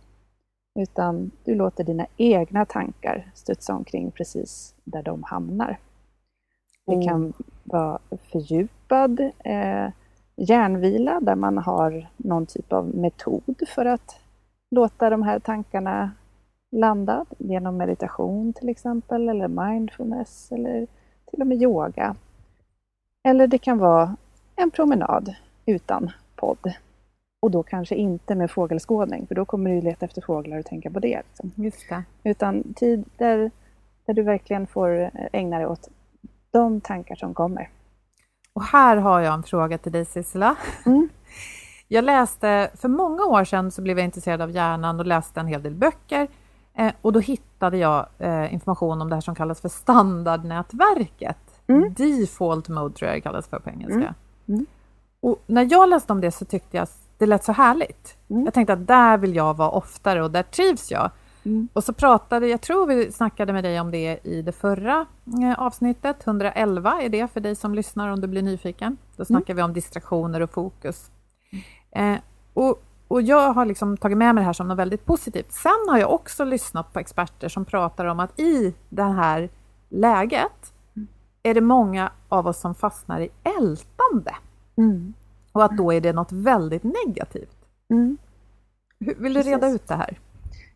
utan 0.81 1.31
du 1.45 1.55
låter 1.55 1.85
dina 1.85 2.07
egna 2.17 2.65
tankar 2.65 3.31
studsa 3.35 3.75
omkring 3.75 4.11
precis 4.11 4.75
där 4.85 5.03
de 5.03 5.23
hamnar. 5.23 5.79
Det 6.87 6.95
mm. 6.95 7.07
kan 7.09 7.33
vara 7.65 7.99
fördjupad 8.33 9.21
eh, 9.39 9.89
hjärnvila 10.41 11.21
där 11.21 11.35
man 11.35 11.59
har 11.59 12.07
någon 12.17 12.47
typ 12.47 12.73
av 12.73 12.95
metod 12.95 13.63
för 13.69 13.87
att 13.87 14.21
låta 14.71 15.11
de 15.11 15.23
här 15.23 15.39
tankarna 15.39 16.11
landa 16.71 17.25
genom 17.39 17.77
meditation 17.77 18.53
till 18.53 18.69
exempel, 18.69 19.29
eller 19.29 19.49
mindfulness 19.49 20.53
eller 20.53 20.87
till 21.31 21.41
och 21.41 21.47
med 21.47 21.63
yoga. 21.63 22.17
Eller 23.23 23.47
det 23.47 23.59
kan 23.59 23.79
vara 23.79 24.17
en 24.57 24.71
promenad 24.71 25.35
utan 25.67 26.11
podd. 26.37 26.73
Och 27.41 27.51
då 27.51 27.63
kanske 27.63 27.95
inte 27.95 28.35
med 28.35 28.51
fågelskådning, 28.51 29.27
för 29.27 29.35
då 29.35 29.45
kommer 29.45 29.71
du 29.71 29.81
leta 29.81 30.05
efter 30.05 30.23
fåglar 30.23 30.59
och 30.59 30.67
tänka 30.67 30.91
på 30.91 31.01
det. 31.01 31.23
Liksom. 31.29 31.53
Just 31.65 31.89
det. 31.89 32.05
Utan 32.25 32.75
tid 32.75 33.05
där, 33.17 33.51
där 34.07 34.15
du 34.15 34.23
verkligen 34.23 34.67
får 34.67 35.11
ägna 35.33 35.57
dig 35.57 35.67
åt 35.67 35.89
de 36.51 36.81
tankar 36.81 37.15
som 37.15 37.35
kommer. 37.35 37.69
Och 38.53 38.63
här 38.63 38.97
har 38.97 39.21
jag 39.21 39.35
en 39.35 39.43
fråga 39.43 39.79
till 39.79 39.93
dig 39.93 40.05
Sissela. 40.05 40.57
Mm. 40.87 41.09
Jag 41.93 42.05
läste, 42.05 42.71
för 42.75 42.89
många 42.89 43.25
år 43.25 43.45
sedan 43.45 43.71
så 43.71 43.83
blev 43.83 43.99
jag 43.99 44.05
intresserad 44.05 44.41
av 44.41 44.51
hjärnan 44.51 45.01
och 45.01 45.07
läste 45.07 45.41
en 45.41 45.47
hel 45.47 45.63
del 45.63 45.75
böcker. 45.75 46.29
Eh, 46.75 46.93
och 47.03 47.13
då 47.13 47.21
hittade 47.21 47.79
jag 47.79 48.07
eh, 48.19 48.55
information 48.55 49.03
om 49.03 49.09
det 49.09 49.17
här 49.17 49.21
som 49.21 49.35
kallas 49.35 49.61
för 49.61 49.69
standardnätverket. 49.69 51.63
Mm. 51.67 51.95
Default 51.95 52.69
mode 52.69 52.95
tror 52.95 53.09
jag 53.09 53.17
det 53.17 53.21
kallas 53.21 53.49
för 53.49 53.59
på 53.59 53.71
engelska. 53.71 53.95
Mm. 53.95 54.15
mm. 54.49 54.67
Och 55.21 55.43
när 55.47 55.69
jag 55.71 55.89
läste 55.89 56.13
om 56.13 56.21
det 56.21 56.31
så 56.31 56.45
tyckte 56.45 56.77
jag 56.77 56.89
det 57.19 57.27
lät 57.27 57.45
så 57.45 57.53
härligt. 57.53 58.17
Mm. 58.31 58.45
Jag 58.45 58.55
tänkte 58.55 58.73
att 58.73 58.87
där 58.87 59.19
vill 59.19 59.37
jag 59.37 59.57
vara 59.57 59.71
oftare 59.71 60.23
och 60.23 60.31
där 60.31 60.43
trivs 60.43 60.91
jag. 60.91 61.11
Mm. 61.45 61.69
Och 61.73 61.85
så 61.85 61.93
pratade, 61.93 62.47
jag 62.47 62.61
tror 62.61 62.87
vi 62.87 63.13
snackade 63.13 63.53
med 63.53 63.65
dig 63.65 63.81
om 63.81 63.91
det 63.91 64.19
i 64.23 64.43
det 64.43 64.53
förra 64.53 65.07
eh, 65.43 65.61
avsnittet, 65.61 66.27
111 66.27 67.03
är 67.03 67.09
det 67.09 67.33
för 67.33 67.41
dig 67.41 67.55
som 67.55 67.75
lyssnar 67.75 68.09
om 68.09 68.21
du 68.21 68.27
blir 68.27 68.43
nyfiken. 68.43 68.97
Då 69.17 69.25
snackar 69.25 69.55
mm. 69.55 69.57
vi 69.57 69.63
om 69.63 69.73
distraktioner 69.73 70.41
och 70.41 70.51
fokus. 70.51 71.11
Eh, 71.91 72.17
och, 72.55 72.83
och 73.09 73.23
jag 73.23 73.53
har 73.53 73.65
liksom 73.65 73.97
tagit 73.97 74.19
med 74.19 74.35
mig 74.35 74.43
det 74.43 74.47
här 74.47 74.53
som 74.53 74.69
något 74.69 74.79
väldigt 74.79 75.05
positivt. 75.05 75.53
Sen 75.53 75.87
har 75.89 75.99
jag 75.99 76.13
också 76.13 76.45
lyssnat 76.45 76.93
på 76.93 76.99
experter 76.99 77.49
som 77.49 77.65
pratar 77.65 78.05
om 78.05 78.21
att 78.21 78.41
i 78.41 78.75
det 78.89 79.03
här 79.03 79.51
läget 79.89 80.73
mm. 80.97 81.09
är 81.43 81.55
det 81.55 81.61
många 81.61 82.13
av 82.29 82.47
oss 82.47 82.61
som 82.61 82.75
fastnar 82.75 83.21
i 83.21 83.29
ältande. 83.59 84.35
Mm. 84.77 85.15
Och 85.53 85.65
att 85.65 85.77
då 85.77 85.93
är 85.93 86.01
det 86.01 86.13
något 86.13 86.33
väldigt 86.33 86.83
negativt. 86.83 87.57
Mm. 87.91 88.19
Vill 88.99 89.35
du 89.35 89.43
reda 89.43 89.69
ut 89.69 89.89
det 89.89 89.95
här? 89.95 90.19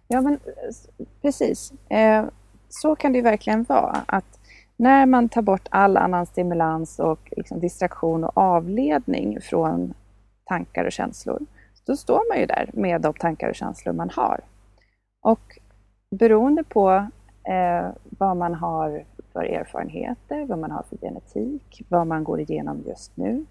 Ja, 0.09 0.21
men 0.21 0.39
precis. 1.23 1.73
Eh, 1.89 2.25
så 2.69 2.97
kan 2.97 3.13
det 3.13 3.19
ju 3.19 3.23
verkligen 3.23 3.63
vara. 3.63 4.05
Att 4.07 4.41
när 4.77 5.07
man 5.07 5.29
tar 5.29 5.43
bort 5.43 5.69
all 5.71 5.97
annan 5.97 6.27
stimulans 6.27 6.99
och 6.99 7.33
liksom 7.37 7.61
distraktion 7.61 8.25
och 8.25 8.39
avledning 8.39 9.41
från 9.41 9.95
tankar 10.45 10.85
och 10.85 10.93
känslor, 10.93 11.47
då 11.87 11.97
står 11.97 12.29
man 12.29 12.41
ju 12.41 12.47
där 12.47 12.71
med 12.73 13.01
de 13.01 13.15
tankar 13.15 13.49
och 13.49 13.55
känslor 13.55 13.93
man 13.93 14.11
har. 14.11 14.41
Och 15.23 15.59
beroende 16.11 16.65
på 16.65 16.91
eh, 17.49 17.91
vad 18.19 18.37
man 18.37 18.55
har 18.55 19.05
för 19.33 19.45
erfarenheter, 19.45 20.45
vad 20.45 20.59
man 20.59 20.71
har 20.71 20.83
för 20.83 20.97
genetik, 20.97 21.83
vad 21.89 22.07
man 22.07 22.25
går 22.25 22.41
igenom 22.41 22.83
just 22.87 23.17
nu, 23.17 23.45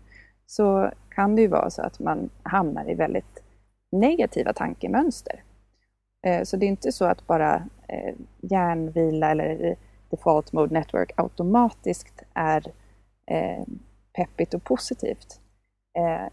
så 0.46 0.92
kan 1.10 1.36
det 1.36 1.42
ju 1.42 1.48
vara 1.48 1.70
så 1.70 1.82
att 1.82 2.00
man 2.00 2.30
hamnar 2.44 2.92
i 2.92 2.94
väldigt 2.94 3.44
negativa 3.92 4.54
tankemönster. 4.54 5.44
Eh, 6.24 6.44
så 6.44 6.58
det 6.58 6.66
är 6.66 6.68
inte 6.68 6.92
så 6.92 7.06
att 7.06 7.28
bara 7.28 7.56
eh, 7.88 8.14
hjärnvila 8.42 9.32
eller 9.32 9.76
default 10.10 10.54
mode 10.54 10.74
network 10.74 11.12
automatiskt 11.16 12.24
är 12.34 12.72
eh, 13.32 13.64
peppigt 14.14 14.54
och 14.54 14.64
positivt. 14.64 15.40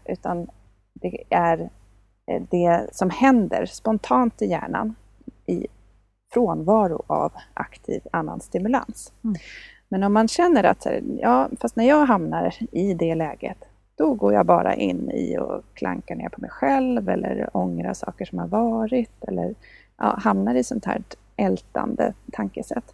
Utan 0.05 0.47
det 0.93 1.23
är 1.29 1.69
det 2.49 2.87
som 2.91 3.09
händer 3.09 3.65
spontant 3.65 4.41
i 4.41 4.45
hjärnan 4.45 4.95
i 5.45 5.67
frånvaro 6.33 7.03
av 7.07 7.31
aktiv 7.53 8.01
annan 8.11 8.39
stimulans. 8.39 9.13
Mm. 9.23 9.35
Men 9.89 10.03
om 10.03 10.13
man 10.13 10.27
känner 10.27 10.63
att, 10.63 10.87
ja, 11.19 11.49
fast 11.59 11.75
när 11.75 11.87
jag 11.87 12.05
hamnar 12.05 12.55
i 12.71 12.93
det 12.93 13.15
läget, 13.15 13.57
då 13.95 14.13
går 14.13 14.33
jag 14.33 14.45
bara 14.45 14.75
in 14.75 15.11
i 15.11 15.37
och 15.37 15.63
klankar 15.73 16.15
ner 16.15 16.29
på 16.29 16.41
mig 16.41 16.49
själv 16.49 17.09
eller 17.09 17.49
ångrar 17.53 17.93
saker 17.93 18.25
som 18.25 18.39
har 18.39 18.47
varit 18.47 19.23
eller 19.27 19.55
ja, 19.97 20.19
hamnar 20.19 20.55
i 20.55 20.63
sånt 20.63 20.85
här 20.85 21.03
ältande 21.35 22.13
tankesätt. 22.31 22.93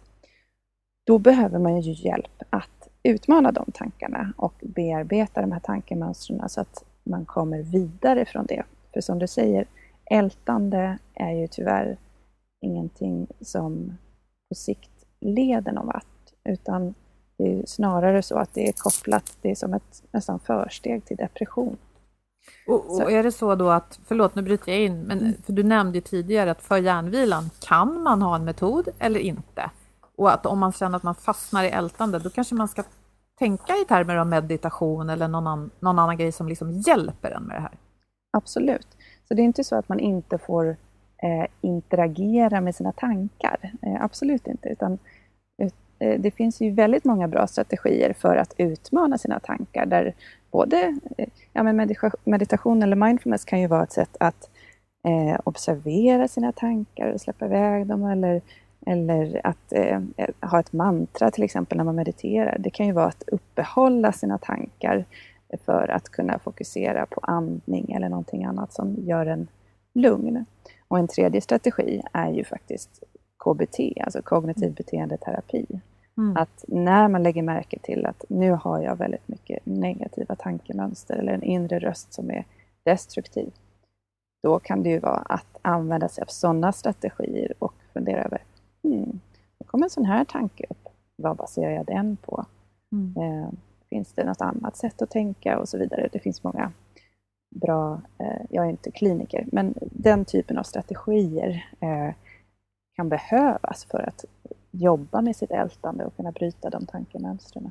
Då 1.06 1.18
behöver 1.18 1.58
man 1.58 1.80
ju 1.80 1.92
hjälp 1.92 2.42
att 2.50 2.88
utmana 3.02 3.52
de 3.52 3.72
tankarna 3.74 4.32
och 4.36 4.54
bearbeta 4.60 5.40
de 5.40 5.52
här 5.52 5.60
tankemönstren 5.60 6.48
så 6.48 6.60
att 6.60 6.84
man 7.04 7.24
kommer 7.24 7.62
vidare 7.62 8.24
från 8.24 8.46
det. 8.46 8.64
För 8.94 9.00
som 9.00 9.18
du 9.18 9.26
säger, 9.26 9.66
ältande 10.10 10.98
är 11.14 11.32
ju 11.32 11.46
tyvärr 11.46 11.98
ingenting 12.60 13.26
som 13.40 13.98
på 14.48 14.54
sikt 14.54 14.90
leder 15.20 15.72
någon 15.72 15.86
vart, 15.86 16.32
utan 16.44 16.94
det 17.38 17.52
är 17.52 17.66
snarare 17.66 18.22
så 18.22 18.38
att 18.38 18.54
det 18.54 18.68
är 18.68 18.72
kopplat, 18.72 19.38
det 19.42 19.50
är 19.50 19.54
som 19.54 19.74
ett 19.74 20.02
nästan 20.12 20.40
försteg 20.40 21.04
till 21.04 21.16
depression. 21.16 21.76
Och, 22.66 23.02
och, 23.02 23.12
är 23.12 23.22
det 23.22 23.32
så 23.32 23.54
då 23.54 23.70
att, 23.70 24.00
förlåt 24.06 24.34
nu 24.34 24.42
bryter 24.42 24.72
jag 24.72 24.80
in, 24.80 25.02
men 25.02 25.18
mm. 25.18 25.34
för 25.46 25.52
du 25.52 25.62
nämnde 25.62 25.98
ju 25.98 26.02
tidigare 26.02 26.50
att 26.50 26.62
för 26.62 26.76
hjärnvilan 26.76 27.50
kan 27.60 28.02
man 28.02 28.22
ha 28.22 28.36
en 28.36 28.44
metod 28.44 28.88
eller 28.98 29.20
inte? 29.20 29.70
Och 30.16 30.32
att 30.32 30.46
om 30.46 30.58
man 30.58 30.72
känner 30.72 30.96
att 30.96 31.02
man 31.02 31.14
fastnar 31.14 31.64
i 31.64 31.68
ältande, 31.68 32.18
då 32.18 32.30
kanske 32.30 32.54
man 32.54 32.68
ska 32.68 32.82
tänka 33.38 33.72
i 33.72 33.84
termer 33.84 34.16
av 34.16 34.26
meditation 34.26 35.10
eller 35.10 35.28
någon, 35.28 35.46
an, 35.46 35.70
någon 35.80 35.98
annan 35.98 36.16
grej 36.16 36.32
som 36.32 36.48
liksom 36.48 36.70
hjälper 36.70 37.30
en 37.30 37.42
med 37.42 37.56
det 37.56 37.60
här? 37.60 37.78
Absolut. 38.30 38.86
Så 39.28 39.34
det 39.34 39.42
är 39.42 39.44
inte 39.44 39.64
så 39.64 39.76
att 39.76 39.88
man 39.88 40.00
inte 40.00 40.38
får 40.38 40.68
eh, 41.22 41.46
interagera 41.60 42.60
med 42.60 42.74
sina 42.74 42.92
tankar. 42.92 43.72
Eh, 43.82 44.04
absolut 44.04 44.46
inte. 44.46 44.68
Utan 44.68 44.98
Eh, 45.98 46.20
det 46.20 46.30
finns 46.30 46.60
ju 46.60 46.70
väldigt 46.70 47.04
många 47.04 47.28
bra 47.28 47.46
strategier 47.46 48.12
för 48.12 48.36
att 48.36 48.54
utmana 48.56 49.18
sina 49.18 49.40
tankar. 49.40 49.86
Där 49.86 50.14
både 50.50 50.98
eh, 51.16 51.28
ja, 51.52 51.62
men 51.62 51.88
meditation 52.24 52.82
eller 52.82 52.96
mindfulness 52.96 53.44
kan 53.44 53.60
ju 53.60 53.66
vara 53.66 53.82
ett 53.82 53.92
sätt 53.92 54.16
att 54.20 54.50
eh, 55.04 55.40
observera 55.44 56.28
sina 56.28 56.52
tankar 56.52 57.12
och 57.12 57.20
släppa 57.20 57.46
iväg 57.46 57.86
dem. 57.86 58.04
Eller, 58.04 58.42
eller 58.86 59.40
att 59.44 59.72
eh, 59.72 60.00
eh, 60.16 60.28
ha 60.50 60.60
ett 60.60 60.72
mantra 60.72 61.30
till 61.30 61.44
exempel 61.44 61.78
när 61.78 61.84
man 61.84 61.96
mediterar. 61.96 62.56
Det 62.58 62.70
kan 62.70 62.86
ju 62.86 62.92
vara 62.92 63.06
att 63.06 63.22
uppehålla 63.26 64.12
sina 64.12 64.38
tankar 64.38 65.04
för 65.64 65.88
att 65.88 66.08
kunna 66.08 66.38
fokusera 66.38 67.06
på 67.06 67.20
andning 67.22 67.92
eller 67.92 68.08
någonting 68.08 68.44
annat 68.44 68.72
som 68.72 68.96
gör 68.98 69.26
en 69.26 69.48
lugn. 69.94 70.44
Och 70.88 70.98
en 70.98 71.08
tredje 71.08 71.40
strategi 71.40 72.02
är 72.12 72.30
ju 72.30 72.44
faktiskt 72.44 73.02
KBT, 73.44 73.78
alltså 74.04 74.22
kognitiv 74.22 74.74
beteendeterapi. 74.74 75.66
Mm. 76.18 76.36
Att 76.36 76.64
när 76.68 77.08
man 77.08 77.22
lägger 77.22 77.42
märke 77.42 77.78
till 77.78 78.06
att 78.06 78.24
nu 78.28 78.50
har 78.50 78.82
jag 78.82 78.96
väldigt 78.96 79.28
mycket 79.28 79.66
negativa 79.66 80.34
tankemönster 80.34 81.16
eller 81.16 81.32
en 81.32 81.42
inre 81.42 81.78
röst 81.78 82.12
som 82.12 82.30
är 82.30 82.44
destruktiv, 82.84 83.52
då 84.42 84.58
kan 84.58 84.82
det 84.82 84.90
ju 84.90 84.98
vara 84.98 85.18
att 85.18 85.58
använda 85.62 86.08
sig 86.08 86.22
av 86.22 86.26
sådana 86.26 86.72
strategier 86.72 87.52
och 87.58 87.74
fundera 87.92 88.24
över, 88.24 88.42
hmm, 88.82 89.20
nu 89.60 89.66
kommer 89.66 89.84
en 89.84 89.90
sån 89.90 90.04
här 90.04 90.24
tanke 90.24 90.66
upp, 90.70 90.88
vad 91.16 91.36
baserar 91.36 91.70
jag 91.70 91.86
den 91.86 92.16
på? 92.16 92.44
Mm. 92.92 93.14
Eh, 93.16 93.48
finns 93.90 94.12
det 94.12 94.24
något 94.24 94.40
annat 94.40 94.76
sätt 94.76 95.02
att 95.02 95.10
tänka 95.10 95.58
och 95.58 95.68
så 95.68 95.78
vidare? 95.78 96.08
Det 96.12 96.18
finns 96.18 96.44
många 96.44 96.72
bra, 97.54 98.00
eh, 98.18 98.42
jag 98.50 98.64
är 98.64 98.70
inte 98.70 98.90
kliniker, 98.90 99.46
men 99.52 99.74
den 99.80 100.24
typen 100.24 100.58
av 100.58 100.62
strategier 100.62 101.66
eh, 101.80 102.14
kan 102.98 103.08
behövas 103.08 103.84
för 103.90 104.08
att 104.08 104.24
jobba 104.70 105.20
med 105.20 105.36
sitt 105.36 105.50
ältande 105.50 106.04
och 106.04 106.16
kunna 106.16 106.32
bryta 106.32 106.70
de 106.70 106.86
tankemönstren. 106.86 107.70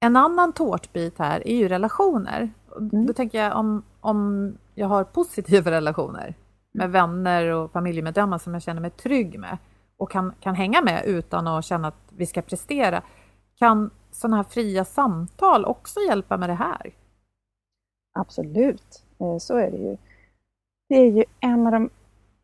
En 0.00 0.16
annan 0.16 0.52
tårtbit 0.52 1.18
här 1.18 1.48
är 1.48 1.56
ju 1.56 1.68
relationer. 1.68 2.50
Mm. 2.78 3.06
Då 3.06 3.12
tänker 3.12 3.42
jag 3.42 3.56
om, 3.56 3.84
om 4.00 4.52
jag 4.74 4.88
har 4.88 5.04
positiva 5.04 5.70
relationer 5.70 6.34
med 6.72 6.90
vänner 6.90 7.46
och 7.46 7.72
familjemedlemmar 7.72 8.38
som 8.38 8.54
jag 8.54 8.62
känner 8.62 8.80
mig 8.80 8.90
trygg 8.90 9.38
med 9.38 9.58
och 9.96 10.10
kan, 10.10 10.34
kan 10.40 10.54
hänga 10.54 10.82
med 10.82 11.04
utan 11.06 11.46
att 11.46 11.64
känna 11.64 11.88
att 11.88 12.12
vi 12.16 12.26
ska 12.26 12.42
prestera. 12.42 13.02
Kan 13.58 13.90
sådana 14.10 14.36
här 14.36 14.44
fria 14.44 14.84
samtal 14.84 15.64
också 15.64 16.00
hjälpa 16.00 16.36
med 16.36 16.48
det 16.48 16.54
här? 16.54 16.94
Absolut, 18.18 19.04
eh, 19.20 19.38
så 19.38 19.56
är 19.56 19.70
det 19.70 19.76
ju. 19.76 19.96
Det 20.88 20.94
är 20.94 21.10
ju 21.10 21.24
en 21.40 21.66
av 21.66 21.72
de 21.72 21.90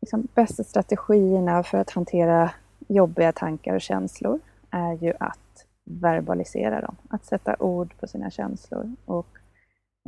liksom, 0.09 0.27
bästa 0.35 0.63
strategierna 0.63 1.63
för 1.63 1.77
att 1.77 1.89
hantera 1.89 2.51
jobbiga 2.87 3.31
tankar 3.31 3.75
och 3.75 3.81
känslor 3.81 4.39
är 4.71 4.93
ju 4.93 5.13
att 5.19 5.65
verbalisera 5.85 6.81
dem, 6.81 6.95
att 7.09 7.25
sätta 7.25 7.55
ord 7.59 7.93
på 7.99 8.07
sina 8.07 8.31
känslor. 8.31 8.95
Och 9.05 9.27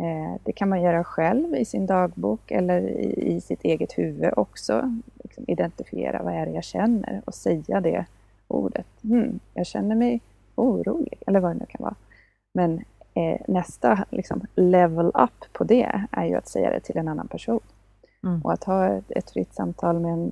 eh, 0.01 0.41
det 0.43 0.51
kan 0.51 0.69
man 0.69 0.81
göra 0.81 1.03
själv 1.03 1.55
i 1.55 1.65
sin 1.65 1.85
dagbok 1.85 2.51
eller 2.51 2.81
i, 2.81 3.35
i 3.35 3.41
sitt 3.41 3.63
eget 3.63 3.97
huvud 3.97 4.33
också. 4.35 5.01
Liksom 5.23 5.45
identifiera 5.47 6.23
vad 6.23 6.33
är 6.33 6.45
det 6.45 6.51
jag 6.51 6.63
känner 6.63 7.21
och 7.25 7.35
säga 7.35 7.81
det 7.81 8.05
ordet. 8.47 8.87
Hmm, 9.03 9.39
jag 9.53 9.65
känner 9.65 9.95
mig 9.95 10.21
orolig, 10.55 11.17
eller 11.27 11.39
vad 11.39 11.51
det 11.51 11.59
nu 11.59 11.65
kan 11.65 11.83
vara. 11.83 11.95
Men 12.53 12.83
eh, 13.13 13.41
nästa 13.47 14.05
liksom, 14.09 14.41
level 14.55 15.07
up 15.07 15.53
på 15.53 15.63
det 15.63 16.05
är 16.11 16.25
ju 16.25 16.35
att 16.35 16.47
säga 16.47 16.69
det 16.69 16.79
till 16.79 16.97
en 16.97 17.07
annan 17.07 17.27
person. 17.27 17.61
Mm. 18.23 18.41
Och 18.41 18.53
att 18.53 18.63
ha 18.63 18.87
ett, 18.87 19.11
ett 19.11 19.31
fritt 19.31 19.53
samtal 19.53 19.99
med 19.99 20.13
en, 20.13 20.31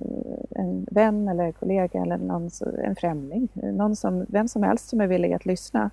en 0.50 0.86
vän 0.90 1.28
eller 1.28 1.52
kollega 1.52 2.02
eller 2.02 2.18
någon, 2.18 2.50
en 2.84 2.96
främling, 2.96 3.48
någon 3.54 3.96
som, 3.96 4.26
vem 4.28 4.48
som 4.48 4.62
helst 4.62 4.88
som 4.88 5.00
är 5.00 5.06
villig 5.06 5.32
att 5.32 5.46
lyssna. 5.46 5.90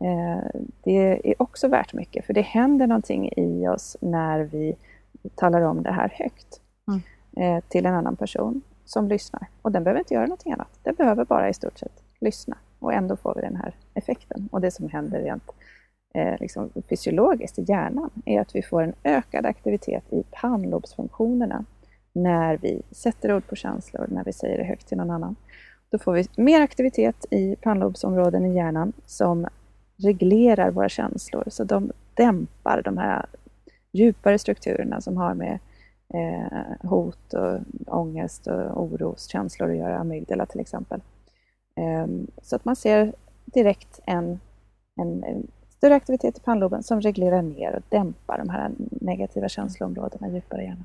Eh, 0.00 0.60
det 0.84 1.30
är 1.30 1.42
också 1.42 1.68
värt 1.68 1.94
mycket, 1.94 2.26
för 2.26 2.32
det 2.34 2.40
händer 2.40 2.86
någonting 2.86 3.32
i 3.36 3.68
oss 3.68 3.96
när 4.00 4.40
vi 4.40 4.76
talar 5.34 5.60
om 5.60 5.82
det 5.82 5.92
här 5.92 6.12
högt 6.18 6.60
mm. 6.88 7.00
eh, 7.36 7.64
till 7.68 7.86
en 7.86 7.94
annan 7.94 8.16
person 8.16 8.62
som 8.84 9.08
lyssnar. 9.08 9.46
Och 9.62 9.72
den 9.72 9.84
behöver 9.84 9.98
inte 9.98 10.14
göra 10.14 10.26
någonting 10.26 10.52
annat. 10.52 10.78
Den 10.82 10.94
behöver 10.94 11.24
bara 11.24 11.48
i 11.48 11.54
stort 11.54 11.78
sett 11.78 12.02
lyssna. 12.20 12.56
Och 12.78 12.92
ändå 12.92 13.16
får 13.16 13.34
vi 13.34 13.40
den 13.40 13.56
här 13.56 13.74
effekten. 13.94 14.48
Och 14.52 14.60
det 14.60 14.70
som 14.70 14.88
händer 14.88 15.20
rent 15.20 15.50
Eh, 16.14 16.34
liksom 16.40 16.70
fysiologiskt 16.88 17.58
i 17.58 17.62
hjärnan 17.62 18.10
är 18.24 18.40
att 18.40 18.54
vi 18.54 18.62
får 18.62 18.82
en 18.82 18.94
ökad 19.04 19.46
aktivitet 19.46 20.12
i 20.12 20.22
pannlobsfunktionerna 20.30 21.64
när 22.12 22.56
vi 22.56 22.82
sätter 22.90 23.36
ord 23.36 23.46
på 23.46 23.56
känslor, 23.56 24.06
när 24.08 24.24
vi 24.24 24.32
säger 24.32 24.58
det 24.58 24.64
högt 24.64 24.88
till 24.88 24.96
någon 24.96 25.10
annan. 25.10 25.36
Då 25.90 25.98
får 25.98 26.12
vi 26.12 26.26
mer 26.36 26.60
aktivitet 26.60 27.26
i 27.30 27.56
pannlobsområden 27.56 28.46
i 28.46 28.56
hjärnan 28.56 28.92
som 29.06 29.46
reglerar 29.96 30.70
våra 30.70 30.88
känslor, 30.88 31.44
så 31.46 31.64
de 31.64 31.92
dämpar 32.14 32.82
de 32.84 32.98
här 32.98 33.26
djupare 33.92 34.38
strukturerna 34.38 35.00
som 35.00 35.16
har 35.16 35.34
med 35.34 35.58
eh, 36.14 36.88
hot, 36.88 37.34
och 37.34 37.60
ångest 37.86 38.46
och 38.46 38.82
oroskänslor 38.82 39.70
att 39.70 39.76
göra, 39.76 39.98
amygdala 39.98 40.46
till 40.46 40.60
exempel. 40.60 41.00
Eh, 41.76 42.06
så 42.42 42.56
att 42.56 42.64
man 42.64 42.76
ser 42.76 43.12
direkt 43.44 44.00
en, 44.06 44.40
en 44.96 45.46
större 45.78 45.94
aktivitet 45.94 46.38
i 46.38 46.40
pannloben 46.40 46.82
som 46.82 47.00
reglerar 47.00 47.42
ner 47.42 47.76
och 47.76 47.82
dämpar 47.88 48.38
de 48.38 48.48
här 48.48 48.70
negativa 48.90 49.48
känsloområdena 49.48 50.28
djupare 50.28 50.62
i 50.62 50.64
hjärnan. 50.64 50.84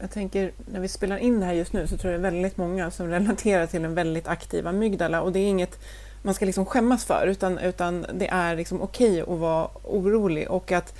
Jag 0.00 0.10
tänker, 0.10 0.52
när 0.72 0.80
vi 0.80 0.88
spelar 0.88 1.16
in 1.16 1.40
det 1.40 1.46
här 1.46 1.52
just 1.52 1.72
nu 1.72 1.86
så 1.86 1.96
tror 1.96 2.12
jag 2.12 2.22
det 2.22 2.28
är 2.28 2.32
väldigt 2.32 2.56
många 2.56 2.90
som 2.90 3.08
relaterar 3.08 3.66
till 3.66 3.84
en 3.84 3.94
väldigt 3.94 4.28
aktiv 4.28 4.66
amygdala 4.66 5.22
och 5.22 5.32
det 5.32 5.38
är 5.38 5.48
inget 5.48 5.78
man 6.22 6.34
ska 6.34 6.44
liksom 6.44 6.66
skämmas 6.66 7.04
för 7.04 7.26
utan, 7.26 7.58
utan 7.58 8.06
det 8.14 8.28
är 8.28 8.56
liksom 8.56 8.82
okej 8.82 9.20
att 9.20 9.28
vara 9.28 9.68
orolig 9.84 10.50
och 10.50 10.72
att 10.72 10.98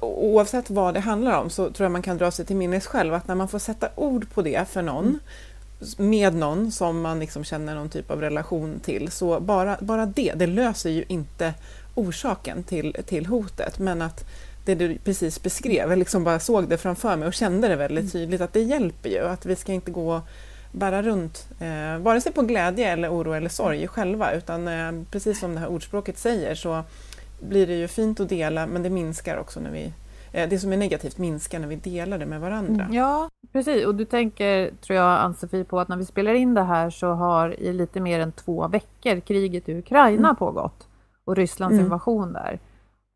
oavsett 0.00 0.70
vad 0.70 0.94
det 0.94 1.00
handlar 1.00 1.40
om 1.40 1.50
så 1.50 1.70
tror 1.70 1.84
jag 1.84 1.92
man 1.92 2.02
kan 2.02 2.18
dra 2.18 2.30
sig 2.30 2.46
till 2.46 2.56
minnes 2.56 2.86
själv 2.86 3.14
att 3.14 3.28
när 3.28 3.34
man 3.34 3.48
får 3.48 3.58
sätta 3.58 3.88
ord 3.94 4.30
på 4.30 4.42
det 4.42 4.68
för 4.68 4.82
någon 4.82 5.04
mm 5.04 5.18
med 5.98 6.34
någon 6.34 6.72
som 6.72 7.00
man 7.00 7.18
liksom 7.18 7.44
känner 7.44 7.74
någon 7.74 7.88
typ 7.88 8.10
av 8.10 8.20
relation 8.20 8.80
till, 8.80 9.10
så 9.10 9.40
bara, 9.40 9.76
bara 9.80 10.06
det, 10.06 10.32
det 10.36 10.46
löser 10.46 10.90
ju 10.90 11.04
inte 11.08 11.54
orsaken 11.98 12.62
till, 12.62 12.96
till 13.06 13.26
hotet, 13.26 13.78
men 13.78 14.02
att 14.02 14.24
det 14.64 14.74
du 14.74 14.98
precis 14.98 15.42
beskrev, 15.42 15.90
jag 15.90 15.98
liksom 15.98 16.24
bara 16.24 16.40
såg 16.40 16.68
det 16.68 16.78
framför 16.78 17.16
mig 17.16 17.28
och 17.28 17.34
kände 17.34 17.68
det 17.68 17.76
väldigt 17.76 18.02
mm. 18.02 18.10
tydligt, 18.10 18.40
att 18.40 18.52
det 18.52 18.62
hjälper 18.62 19.08
ju, 19.08 19.28
att 19.28 19.46
vi 19.46 19.56
ska 19.56 19.72
inte 19.72 19.90
gå 19.90 20.22
bära 20.72 21.02
runt, 21.02 21.48
eh, 21.60 21.98
vare 21.98 22.20
sig 22.20 22.32
på 22.32 22.42
glädje 22.42 22.92
eller 22.92 23.12
oro 23.12 23.32
eller 23.32 23.48
sorg 23.48 23.88
själva, 23.88 24.32
utan 24.32 24.68
eh, 24.68 24.92
precis 25.10 25.40
som 25.40 25.54
det 25.54 25.60
här 25.60 25.68
ordspråket 25.68 26.18
säger 26.18 26.54
så 26.54 26.82
blir 27.40 27.66
det 27.66 27.74
ju 27.74 27.88
fint 27.88 28.20
att 28.20 28.28
dela, 28.28 28.66
men 28.66 28.82
det 28.82 28.90
minskar 28.90 29.38
också 29.38 29.60
när 29.60 29.70
vi 29.70 29.92
Eh, 30.32 30.48
det 30.48 30.58
som 30.58 30.72
är 30.72 30.76
negativt 30.76 31.18
minskar 31.18 31.58
när 31.58 31.68
vi 31.68 31.76
delar 31.76 32.18
det 32.18 32.26
med 32.26 32.40
varandra. 32.40 32.84
Mm. 32.84 32.96
Ja, 32.96 33.28
precis. 33.52 33.86
Och 33.86 33.94
du 33.94 34.04
tänker, 34.04 34.70
tror 34.80 34.96
jag, 34.96 35.20
Ann-Sofie, 35.20 35.64
på 35.64 35.80
att 35.80 35.88
när 35.88 35.96
vi 35.96 36.04
spelar 36.04 36.34
in 36.34 36.54
det 36.54 36.62
här 36.62 36.90
så 36.90 37.06
har 37.06 37.60
i 37.60 37.72
lite 37.72 38.00
mer 38.00 38.20
än 38.20 38.32
två 38.32 38.68
veckor 38.68 39.20
kriget 39.20 39.68
i 39.68 39.78
Ukraina 39.78 40.28
mm. 40.28 40.36
pågått 40.36 40.87
och 41.28 41.36
Rysslands 41.36 41.72
mm. 41.72 41.84
invasion 41.84 42.32
där. 42.32 42.58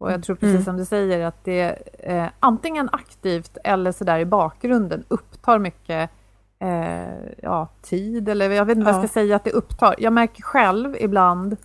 Och 0.01 0.13
jag 0.13 0.23
tror 0.23 0.37
precis 0.37 0.55
mm. 0.55 0.65
som 0.65 0.77
du 0.77 0.85
säger 0.85 1.27
att 1.27 1.45
det 1.45 1.63
eh, 1.99 2.27
antingen 2.41 2.89
aktivt 2.93 3.59
eller 3.65 3.93
sådär 3.93 4.19
i 4.19 4.25
bakgrunden 4.25 5.05
upptar 5.09 5.59
mycket 5.59 6.11
eh, 6.59 7.33
ja, 7.43 7.69
tid 7.83 8.29
eller 8.29 8.51
jag 8.51 8.65
vet 8.65 8.77
inte 8.77 8.91
ja. 8.91 8.93
vad 8.93 9.03
jag 9.03 9.11
ska 9.11 9.21
säga 9.21 9.37
att 9.37 9.45
det 9.45 9.51
upptar. 9.51 9.95
Jag 9.99 10.13
märker 10.13 10.43
själv 10.43 10.97
ibland 11.01 11.57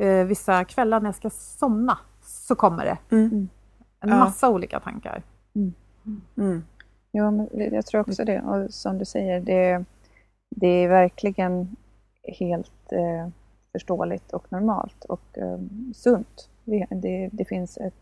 eh, 0.00 0.24
vissa 0.24 0.64
kvällar 0.64 1.00
när 1.00 1.08
jag 1.08 1.14
ska 1.14 1.30
somna 1.30 1.98
så 2.22 2.54
kommer 2.54 2.84
det. 2.84 3.16
Mm. 3.16 3.48
En 4.00 4.08
ja. 4.08 4.18
massa 4.18 4.48
olika 4.48 4.80
tankar. 4.80 5.22
Mm. 5.54 5.74
Mm. 6.36 6.64
Ja, 7.10 7.30
men 7.30 7.48
jag 7.54 7.86
tror 7.86 8.00
också 8.00 8.24
det. 8.24 8.40
Och 8.40 8.74
som 8.74 8.98
du 8.98 9.04
säger, 9.04 9.40
det, 9.40 9.84
det 10.50 10.66
är 10.66 10.88
verkligen 10.88 11.76
helt 12.22 12.92
eh, 12.92 13.28
förståeligt 13.76 14.32
och 14.32 14.52
normalt 14.52 15.04
och 15.04 15.38
eh, 15.38 15.58
sunt. 15.94 16.48
Det, 16.64 17.30
det 17.32 17.44
finns 17.44 17.76
ett, 17.76 17.94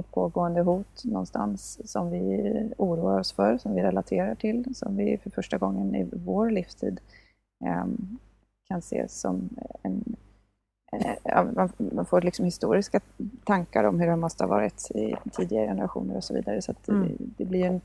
ett 0.00 0.10
pågående 0.10 0.62
hot 0.62 1.04
någonstans 1.04 1.90
som 1.92 2.10
vi 2.10 2.72
oroar 2.78 3.18
oss 3.18 3.32
för, 3.32 3.58
som 3.58 3.74
vi 3.74 3.82
relaterar 3.82 4.34
till, 4.34 4.74
som 4.74 4.96
vi 4.96 5.18
för 5.18 5.30
första 5.30 5.58
gången 5.58 5.94
i 5.94 6.08
vår 6.12 6.50
livstid 6.50 7.00
eh, 7.64 7.84
kan 8.68 8.82
se 8.82 9.08
som 9.08 9.48
en 9.82 10.16
Eh, 10.92 11.44
man 11.92 12.06
får 12.06 12.20
liksom 12.20 12.44
historiska 12.44 13.00
tankar 13.44 13.84
om 13.84 14.00
hur 14.00 14.06
det 14.06 14.16
måste 14.16 14.44
ha 14.44 14.48
varit 14.48 14.90
i 14.90 15.16
tidigare 15.32 15.66
generationer 15.66 16.16
och 16.16 16.24
så 16.24 16.34
vidare. 16.34 16.62
Så 16.62 16.74
mm. 16.88 17.08
det, 17.08 17.24
det, 17.36 17.44
blir 17.44 17.64
en, 17.64 17.80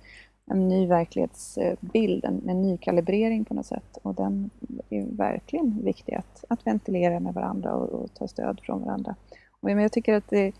en 0.51 0.67
ny 0.67 0.88
verklighetsbild, 0.88 2.25
en, 2.25 2.49
en 2.49 2.62
ny 2.62 2.77
kalibrering 2.77 3.45
på 3.45 3.53
något 3.53 3.65
sätt. 3.65 3.97
Och 4.01 4.15
den 4.15 4.49
är 4.89 5.05
verkligen 5.17 5.84
viktig 5.84 6.13
att, 6.15 6.45
att 6.49 6.67
ventilera 6.67 7.19
med 7.19 7.34
varandra 7.34 7.73
och, 7.73 7.89
och 7.89 8.13
ta 8.13 8.27
stöd 8.27 8.60
från 8.63 8.84
varandra. 8.84 9.15
Och 9.62 9.71
jag 9.71 9.91
tycker 9.91 10.13
att 10.13 10.29
det 10.29 10.53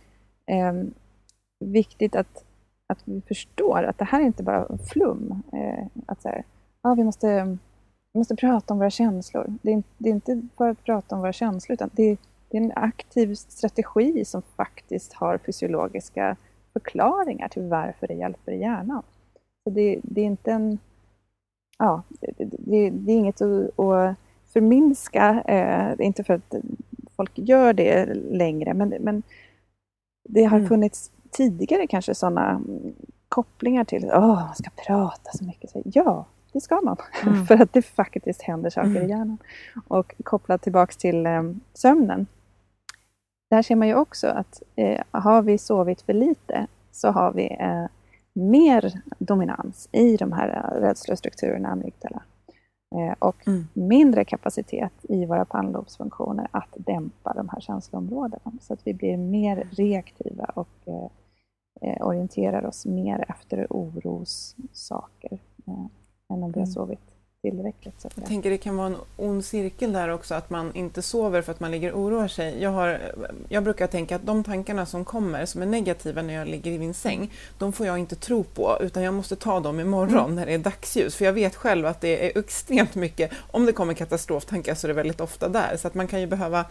är 0.46 0.68
eh, 0.68 0.84
viktigt 1.60 2.16
att, 2.16 2.44
att 2.88 3.00
vi 3.06 3.22
förstår 3.22 3.84
att 3.84 3.98
det 3.98 4.06
här 4.06 4.22
är 4.22 4.26
inte 4.26 4.44
bara 4.44 4.78
flum. 4.78 5.44
Eh, 5.54 5.86
att 6.06 6.22
så 6.22 6.30
här, 6.30 6.44
ah, 6.82 6.94
vi 6.94 7.04
måste 7.04 7.58
vi 8.14 8.18
måste 8.18 8.36
prata 8.36 8.74
om 8.74 8.78
våra 8.80 8.90
känslor. 8.90 9.54
Det 9.62 9.74
är, 9.74 9.84
det 9.98 10.10
är, 10.10 10.14
inte 10.14 10.42
bara 10.58 10.70
att 10.70 10.84
prata 10.84 11.16
om 11.16 11.22
våra 11.22 11.34
känslor, 11.34 11.74
utan 11.74 11.90
det 11.94 12.04
är 12.04 12.18
det 12.50 12.58
är 12.58 12.62
en 12.62 12.72
aktiv 12.76 13.36
strategi 13.36 14.26
som 14.26 14.42
faktiskt 14.42 15.14
har 15.14 15.38
fysiologiska 15.38 16.36
förklaringar 16.74 17.48
till 17.48 17.64
varför 17.64 18.08
det 18.08 18.14
hjälper 18.14 18.52
i 18.52 18.60
hjärnan. 18.60 19.04
Så 19.66 19.70
det, 19.70 20.00
det 20.04 20.22
är 20.22 20.26
inte 20.26 20.52
en... 20.52 20.80
Ja, 21.78 22.04
det, 22.20 22.90
det, 22.90 23.12
är 23.12 23.18
inget 23.18 23.42
att, 23.42 23.80
att 23.80 24.16
förminska, 24.54 25.42
eh, 25.42 26.06
inte 26.06 26.24
för 26.24 26.34
att 26.34 26.56
folk 27.16 27.32
gör 27.36 27.74
det 27.74 28.14
längre, 28.14 28.74
men, 28.74 28.90
men 29.00 29.24
det 30.30 30.44
har 30.44 30.58
mm. 30.58 30.70
funnits 30.70 31.12
tidigare 31.32 31.88
kanske 31.88 32.16
sådana 32.16 32.62
kopplingar 33.30 33.84
till 33.84 34.10
att 34.10 34.24
oh, 34.24 34.46
man 34.46 34.56
ska 34.56 34.70
prata 34.88 35.32
så 35.34 35.46
mycket. 35.46 35.70
Så, 35.70 35.82
ja, 35.86 36.26
det 36.54 36.62
ska 36.62 36.82
man. 36.82 36.98
Mm. 37.24 37.46
för 37.46 37.62
att 37.62 37.74
det 37.74 37.82
faktiskt 37.82 38.42
händer 38.42 38.70
saker 38.70 38.90
mm. 38.90 39.06
i 39.06 39.10
hjärnan. 39.10 39.38
Och 39.88 40.16
kopplat 40.24 40.62
tillbaks 40.62 40.98
till 40.98 41.26
eh, 41.26 41.44
sömnen 41.74 42.28
där 43.50 43.62
ser 43.62 43.76
man 43.76 43.88
ju 43.88 43.96
också 43.96 44.28
att 44.28 44.64
eh, 44.76 45.02
har 45.12 45.42
vi 45.42 45.58
sovit 45.58 46.02
för 46.02 46.14
lite 46.14 46.68
så 46.92 47.12
har 47.12 47.32
vi 47.32 47.58
eh, 47.60 47.86
mer 48.36 49.02
dominans 49.20 49.90
i 49.92 50.18
de 50.18 50.32
här 50.32 50.50
eh, 50.50 50.82
rädslostrukturerna, 50.82 51.70
amygdala. 51.70 52.24
Eh, 52.96 53.16
och 53.20 53.48
mm. 53.48 53.68
mindre 53.74 54.26
kapacitet 54.26 54.94
i 55.04 55.26
våra 55.26 55.46
pannlobsfunktioner 55.46 56.48
att 56.52 56.76
dämpa 56.78 57.34
de 57.34 57.50
här 57.50 57.60
känsloområdena. 57.60 58.52
Så 58.62 58.74
att 58.74 58.88
vi 58.88 58.94
blir 58.94 59.18
mer 59.18 59.68
reaktiva 59.72 60.46
och 60.46 60.88
eh, 61.82 62.08
orienterar 62.08 62.66
oss 62.66 62.86
mer 62.86 63.26
efter 63.28 63.68
orossaker 63.70 65.40
än 66.30 66.44
om 66.44 66.52
vi 66.52 66.60
har 66.60 66.68
mm. 66.68 66.74
sovit 66.74 67.15
tillräckligt. 67.52 68.02
Så 68.02 68.10
jag 68.16 68.26
tänker 68.26 68.50
det 68.50 68.58
kan 68.58 68.78
vara 68.78 68.88
en 68.88 68.98
ond 69.18 69.46
cirkel 69.46 69.94
där 69.94 70.10
också, 70.10 70.36
att 70.36 70.50
man 70.50 70.76
inte 70.76 71.02
sover 71.02 71.42
för 71.42 71.52
att 71.52 71.60
man 71.60 71.72
ligger 71.72 71.92
och 71.92 72.02
oroar 72.02 72.28
sig. 72.28 72.62
Jag, 72.62 72.70
har, 72.70 73.02
jag 73.50 73.64
brukar 73.64 73.88
tänka 73.88 74.16
att 74.16 74.26
de 74.26 74.44
tankarna 74.44 74.86
som 74.86 75.06
kommer, 75.06 75.46
som 75.46 75.62
är 75.62 75.66
negativa 75.66 76.22
när 76.22 76.34
jag 76.34 76.48
ligger 76.48 76.72
i 76.72 76.80
min 76.80 76.94
säng, 76.94 77.32
de 77.58 77.74
får 77.74 77.86
jag 77.86 77.98
inte 77.98 78.16
tro 78.16 78.44
på, 78.44 78.78
utan 78.82 79.04
jag 79.04 79.14
måste 79.14 79.36
ta 79.36 79.60
dem 79.60 79.80
imorgon 79.80 80.20
mm. 80.20 80.36
när 80.36 80.46
det 80.46 80.54
är 80.54 80.58
dagsljus. 80.58 81.16
För 81.16 81.26
jag 81.26 81.34
vet 81.34 81.56
själv 81.56 81.86
att 81.86 82.02
det 82.02 82.26
är 82.26 82.40
extremt 82.40 82.96
mycket, 82.96 83.32
om 83.52 83.66
det 83.66 83.72
kommer 83.72 83.94
katastroftankar 83.94 84.76
så 84.76 84.88
är 84.88 84.90
det 84.90 84.94
väldigt 84.94 85.22
ofta 85.22 85.50
där, 85.50 85.78
så 85.78 85.88
att 85.88 85.96
man 85.96 86.08
kan 86.08 86.22
ju 86.22 86.28
behöva 86.28 86.66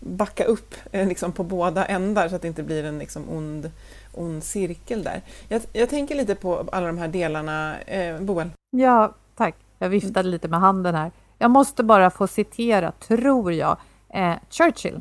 backa 0.00 0.44
upp 0.44 0.74
eh, 0.92 1.08
liksom, 1.08 1.32
på 1.32 1.44
båda 1.44 1.84
ändar 1.84 2.28
så 2.28 2.36
att 2.36 2.42
det 2.42 2.48
inte 2.48 2.62
blir 2.62 2.84
en 2.84 2.98
liksom, 2.98 3.28
ond, 3.30 3.70
ond 4.14 4.44
cirkel 4.44 5.02
där. 5.02 5.22
Jag, 5.48 5.62
jag 5.72 5.88
tänker 5.88 6.14
lite 6.14 6.34
på 6.34 6.64
alla 6.72 6.86
de 6.86 6.98
här 6.98 7.08
delarna. 7.08 7.80
Eh, 7.80 8.20
Boel? 8.20 8.50
Ja, 8.70 9.14
tack. 9.36 9.54
Jag 9.78 9.88
viftade 9.88 10.28
lite 10.28 10.48
med 10.48 10.60
handen 10.60 10.94
här. 10.94 11.10
Jag 11.38 11.50
måste 11.50 11.84
bara 11.84 12.10
få 12.10 12.26
citera, 12.26 12.92
tror 12.92 13.52
jag, 13.52 13.76
eh, 14.14 14.34
Churchill. 14.50 15.00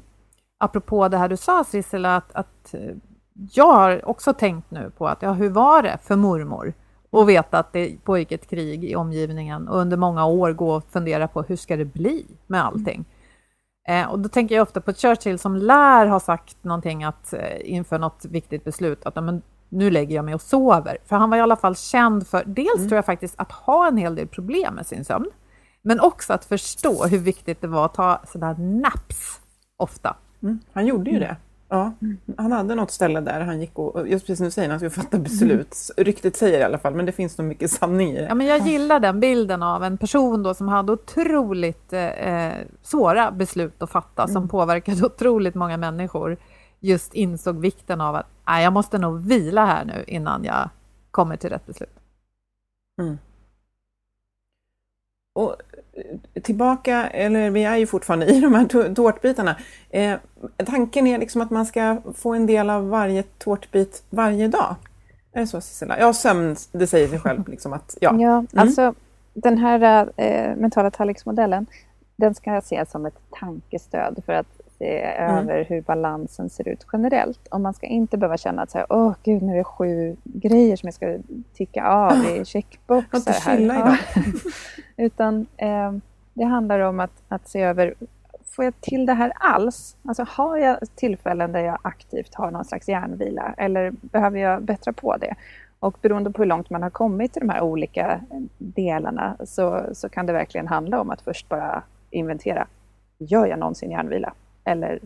Apropå 0.60 1.08
det 1.08 1.18
här 1.18 1.30
du 1.30 1.38
sa 1.38 1.64
Sissela, 1.64 2.16
att, 2.16 2.32
att 2.32 2.74
eh, 2.74 2.96
jag 3.54 3.74
har 3.74 4.10
också 4.10 4.34
tänkt 4.34 4.72
nu 4.72 4.92
på 4.98 5.08
att 5.08 5.22
ja, 5.22 5.34
hur 5.34 5.50
var 5.50 5.84
det 5.84 5.98
för 6.04 6.16
mormor? 6.16 6.74
Och 7.10 7.30
veta 7.30 7.60
att 7.60 7.74
det 7.74 8.04
pågick 8.04 8.32
ett 8.32 8.50
krig 8.50 8.84
i 8.84 8.96
omgivningen 8.96 9.68
och 9.68 9.78
under 9.78 9.98
många 9.98 10.26
år 10.26 10.54
gå 10.54 10.76
och 10.76 10.84
fundera 10.92 11.28
på 11.28 11.42
hur 11.42 11.56
ska 11.56 11.76
det 11.76 11.86
bli 11.86 12.26
med 12.48 12.66
allting? 12.66 13.06
Eh, 13.88 14.12
och 14.12 14.20
då 14.20 14.30
tänker 14.30 14.56
jag 14.56 14.62
ofta 14.62 14.82
på 14.82 14.94
Churchill 14.94 15.40
som 15.40 15.56
lär 15.56 16.06
ha 16.06 16.20
sagt 16.20 16.64
någonting 16.64 17.04
att 17.04 17.34
eh, 17.34 17.74
inför 17.74 18.00
något 18.00 18.26
viktigt 18.26 18.64
beslut 18.64 19.06
att 19.06 19.16
men, 19.16 19.42
nu 19.70 19.90
lägger 19.90 20.16
jag 20.16 20.26
mig 20.26 20.34
och 20.34 20.42
sover. 20.42 20.98
För 21.06 21.16
han 21.16 21.30
var 21.30 21.38
i 21.38 21.42
alla 21.42 21.56
fall 21.56 21.76
känd 21.76 22.28
för, 22.28 22.44
dels 22.46 22.78
mm. 22.78 22.88
tror 22.88 22.96
jag 22.96 23.06
faktiskt 23.06 23.36
att 23.38 23.52
ha 23.52 23.88
en 23.88 23.98
hel 23.98 24.16
del 24.16 24.28
problem 24.28 24.74
med 24.74 24.88
sin 24.88 25.06
sömn, 25.06 25.26
men 25.82 26.00
också 26.00 26.34
att 26.34 26.46
förstå 26.46 27.06
hur 27.06 27.18
viktigt 27.18 27.62
det 27.62 27.68
var 27.68 27.86
att 27.86 27.94
ta 27.94 28.22
sådär 28.28 28.56
naps 28.58 29.42
ofta. 29.78 30.16
Mm. 30.44 30.60
Han 30.74 30.86
gjorde 30.86 31.10
ju 31.10 31.18
mm. 31.18 31.30
det. 31.30 31.36
Ja, 31.70 31.94
han 32.38 32.52
hade 32.52 32.76
något 32.76 32.92
ställe 32.92 33.22
där 33.22 33.42
han 33.42 33.60
gick 33.60 33.80
och, 33.80 34.08
just 34.08 34.28
precis 34.28 34.46
du 34.46 34.52
säger, 34.52 34.70
han 34.70 34.80
skulle 34.80 34.90
fatta 34.90 35.18
beslut. 35.18 35.76
Ryktet 35.98 36.36
säger 36.36 36.60
i 36.60 36.64
alla 36.64 36.78
fall, 36.78 36.96
men 36.96 37.06
det 37.06 37.12
finns 37.12 37.38
nog 37.38 37.48
mycket 37.48 37.72
sanning 37.72 38.12
i 38.12 38.20
det. 38.22 38.28
Ja, 38.28 38.36
men 38.36 38.48
jag 38.48 38.68
gillar 38.68 39.00
den 39.00 39.20
bilden 39.20 39.64
av 39.64 39.84
en 39.84 39.98
person 39.98 40.44
då 40.44 40.54
som 40.54 40.68
hade 40.68 40.92
otroligt 40.92 41.94
eh, 41.94 42.52
svåra 42.82 43.32
beslut 43.32 43.82
att 43.82 43.90
fatta, 43.90 44.24
mm. 44.24 44.34
som 44.34 44.48
påverkade 44.48 45.06
otroligt 45.06 45.56
många 45.56 45.78
människor. 45.78 46.38
Just 46.80 47.14
insåg 47.14 47.60
vikten 47.60 48.02
av 48.02 48.16
att 48.16 48.37
nej, 48.48 48.64
jag 48.64 48.74
måste 48.74 48.98
nog 48.98 49.20
vila 49.20 49.66
här 49.66 49.86
nu 49.86 50.04
innan 50.08 50.44
jag 50.44 50.70
kommer 51.12 51.38
till 51.38 51.50
rätt 51.50 51.66
beslut. 51.66 52.00
Mm. 53.02 53.18
Och 55.34 55.56
eh, 55.94 56.42
tillbaka, 56.42 57.08
eller 57.08 57.50
vi 57.50 57.64
är 57.64 57.78
ju 57.78 57.88
fortfarande 57.88 58.26
i 58.26 58.42
de 58.42 58.54
här 58.54 58.94
tårtbitarna. 58.94 59.56
Eh, 59.90 60.18
tanken 60.66 61.08
är 61.08 61.18
liksom 61.18 61.42
att 61.42 61.52
man 61.52 61.66
ska 61.66 62.02
få 62.16 62.34
en 62.34 62.46
del 62.46 62.70
av 62.70 62.90
varje 62.90 63.24
tårtbit 63.24 64.04
varje 64.10 64.48
dag. 64.48 64.76
Är 65.32 65.40
det 65.40 65.48
så 65.48 65.62
Cecilia? 65.62 66.00
Ja, 66.00 66.14
sömn, 66.14 66.56
det 66.72 66.88
säger 66.88 67.08
sig 67.08 67.20
själv. 67.20 67.48
Liksom 67.48 67.74
att, 67.74 67.98
ja, 68.02 68.16
ja 68.20 68.34
mm. 68.38 68.48
alltså 68.56 68.94
den 69.34 69.58
här 69.58 70.10
eh, 70.16 70.56
mentala 70.56 70.92
tallriksmodellen, 70.92 71.66
den 72.16 72.36
ska 72.36 72.54
jag 72.54 72.64
se 72.64 72.86
som 72.86 73.06
ett 73.06 73.20
tankestöd 73.40 74.24
för 74.26 74.34
att 74.34 74.57
se 74.78 75.02
mm. 75.02 75.38
över 75.38 75.64
hur 75.64 75.82
balansen 75.82 76.50
ser 76.50 76.68
ut 76.68 76.86
generellt. 76.94 77.48
Och 77.48 77.62
man 77.62 77.74
ska 77.74 77.88
inte 77.88 78.18
behöva 78.18 78.38
känna 78.38 78.62
att 78.62 78.72
så 78.72 78.78
här, 78.78 78.88
åh 78.90 79.14
gud, 79.24 79.42
nu 79.42 79.54
är 79.54 79.58
det 79.58 79.64
sju 79.64 80.16
grejer 80.24 80.76
som 80.76 80.88
jag 80.88 80.94
ska 80.94 81.18
ticka 81.54 81.88
av 81.88 82.14
i 82.14 82.46
checkboxar 82.46 83.50
här. 83.50 83.60
Ja. 83.60 83.98
Utan 85.04 85.46
eh, 85.58 85.92
det 86.34 86.44
handlar 86.44 86.80
om 86.80 87.00
att, 87.00 87.24
att 87.28 87.48
se 87.48 87.62
över, 87.62 87.94
får 88.46 88.66
jag 88.66 88.82
till 88.82 89.06
det 89.06 89.14
här 89.14 89.32
alls? 89.36 89.98
Alltså 90.04 90.26
har 90.30 90.58
jag 90.58 90.78
tillfällen 90.96 91.52
där 91.52 91.60
jag 91.60 91.78
aktivt 91.82 92.36
har 92.36 92.52
någon 92.52 92.66
slags 92.66 92.88
hjärnvila 92.88 93.54
eller 93.58 93.92
behöver 94.02 94.40
jag 94.40 94.64
bättra 94.64 94.94
på 94.94 95.18
det? 95.18 95.36
Och 95.80 95.98
beroende 96.02 96.32
på 96.32 96.42
hur 96.42 96.50
långt 96.50 96.70
man 96.70 96.84
har 96.84 96.90
kommit 96.90 97.38
i 97.38 97.40
de 97.40 97.50
här 97.50 97.62
olika 97.62 98.22
delarna 98.58 99.36
så, 99.46 99.86
så 99.94 100.10
kan 100.10 100.26
det 100.26 100.34
verkligen 100.34 100.68
handla 100.68 101.02
om 101.02 101.10
att 101.10 101.22
först 101.22 101.50
bara 101.50 101.84
inventera. 102.12 102.68
Gör 103.18 103.46
jag 103.46 103.60
någonsin 103.60 103.92
hjärnvila? 103.92 104.34
Eller 104.68 105.00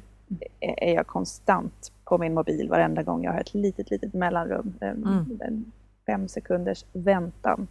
är 0.59 0.93
jag 0.93 1.07
konstant 1.07 1.91
på 2.05 2.17
min 2.17 2.33
mobil 2.33 2.69
varenda 2.69 3.03
gång 3.03 3.23
jag 3.23 3.31
har 3.31 3.39
ett 3.39 3.53
litet, 3.53 3.91
litet 3.91 4.13
mellanrum? 4.13 4.73
Mm. 4.81 5.71
Fem 6.05 6.27
sekunders 6.27 6.85
väntan. 6.93 7.67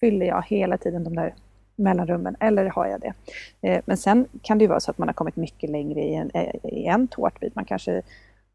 Fyller 0.00 0.26
jag 0.26 0.42
hela 0.46 0.76
tiden 0.78 1.04
de 1.04 1.14
där 1.14 1.34
mellanrummen 1.76 2.36
eller 2.40 2.66
har 2.66 2.86
jag 2.86 3.00
det? 3.00 3.12
Eh, 3.60 3.82
men 3.86 3.96
sen 3.96 4.26
kan 4.42 4.58
det 4.58 4.64
ju 4.64 4.68
vara 4.68 4.80
så 4.80 4.90
att 4.90 4.98
man 4.98 5.08
har 5.08 5.12
kommit 5.12 5.36
mycket 5.36 5.70
längre 5.70 6.00
i 6.00 6.14
en, 6.14 6.30
eh, 6.34 6.54
i 6.64 6.86
en 6.86 7.08
tårtbit. 7.08 7.54
Man 7.54 7.64
kanske 7.64 8.02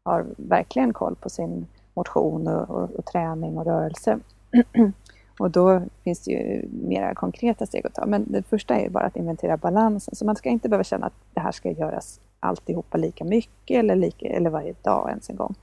har 0.02 0.26
verkligen 0.36 0.92
koll 0.92 1.16
på 1.16 1.30
sin 1.30 1.66
motion 1.94 2.48
och, 2.48 2.70
och, 2.70 2.90
och 2.90 3.04
träning 3.04 3.58
och 3.58 3.64
rörelse. 3.64 4.18
Och 5.38 5.50
då 5.50 5.82
finns 6.04 6.24
det 6.24 6.30
ju 6.30 6.68
mera 6.68 7.14
konkreta 7.14 7.66
steg 7.66 7.86
att 7.86 7.94
ta. 7.94 8.06
Men 8.06 8.32
det 8.32 8.42
första 8.42 8.76
är 8.76 8.88
bara 8.88 9.04
att 9.04 9.16
inventera 9.16 9.56
balansen. 9.56 10.14
Så 10.14 10.24
man 10.24 10.36
ska 10.36 10.48
inte 10.48 10.68
behöva 10.68 10.84
känna 10.84 11.06
att 11.06 11.12
det 11.34 11.40
här 11.40 11.52
ska 11.52 11.70
göras 11.70 12.20
alltihopa 12.40 12.98
lika 12.98 13.24
mycket 13.24 13.78
eller, 13.78 13.96
lika, 13.96 14.26
eller 14.26 14.50
varje 14.50 14.74
dag 14.82 15.08
ens 15.08 15.30
en 15.30 15.36
gång. 15.36 15.54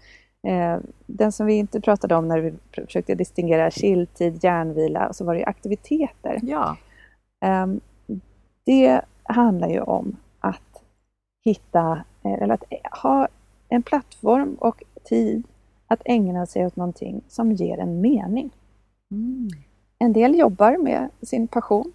Eh, 0.48 0.78
den 1.06 1.32
som 1.32 1.46
vi 1.46 1.54
inte 1.54 1.82
pratade 1.82 2.16
om 2.16 2.28
när 2.28 2.40
vi 2.40 2.54
försökte 2.72 3.16
distingera 3.16 3.72
chilltid, 3.72 4.44
hjärnvila, 4.44 5.14
så 5.14 5.26
var 5.26 5.36
det 5.36 5.46
aktiviteter. 5.46 6.40
Ja. 6.44 6.78
Eh, 7.46 7.68
det 8.66 9.02
handlar 9.24 9.70
ju 9.70 9.82
om 9.82 10.18
att 10.40 10.84
hitta, 11.46 12.04
eh, 12.24 12.44
eller 12.44 12.54
att 12.54 12.64
ha 13.02 13.28
en 13.70 13.84
plattform 13.84 14.56
och 14.60 14.84
tid 15.04 15.44
att 15.88 16.02
ägna 16.06 16.46
sig 16.46 16.66
åt 16.66 16.76
någonting 16.76 17.22
som 17.28 17.52
ger 17.52 17.78
en 17.78 18.02
mening. 18.02 18.52
Mm. 19.12 19.50
En 20.00 20.14
del 20.14 20.40
jobbar 20.40 20.78
med 20.78 21.10
sin 21.22 21.48
passion. 21.48 21.94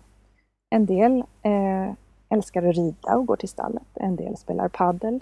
En 0.71 0.87
del 0.87 1.25
eh, 1.43 1.93
älskar 2.31 2.63
att 2.63 2.77
rida 2.77 3.17
och 3.17 3.27
går 3.27 3.37
till 3.37 3.49
stallet. 3.49 3.87
En 3.95 4.17
del 4.17 4.37
spelar 4.37 4.69
paddel. 4.69 5.21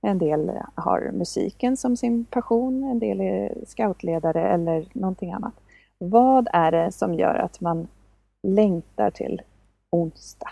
En 0.00 0.18
del 0.18 0.52
har 0.74 1.10
musiken 1.12 1.76
som 1.76 1.96
sin 1.96 2.24
passion. 2.24 2.84
En 2.84 2.98
del 2.98 3.20
är 3.20 3.54
scoutledare 3.66 4.48
eller 4.48 4.88
någonting 4.92 5.32
annat. 5.32 5.54
Vad 5.98 6.48
är 6.52 6.72
det 6.72 6.92
som 6.92 7.14
gör 7.14 7.34
att 7.34 7.60
man 7.60 7.88
längtar 8.42 9.10
till 9.10 9.42
onsdag? 9.90 10.50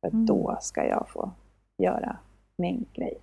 För 0.00 0.08
mm. 0.08 0.26
då 0.26 0.56
ska 0.60 0.84
jag 0.84 1.08
få 1.08 1.30
göra 1.78 2.16
min 2.58 2.86
grej. 2.92 3.18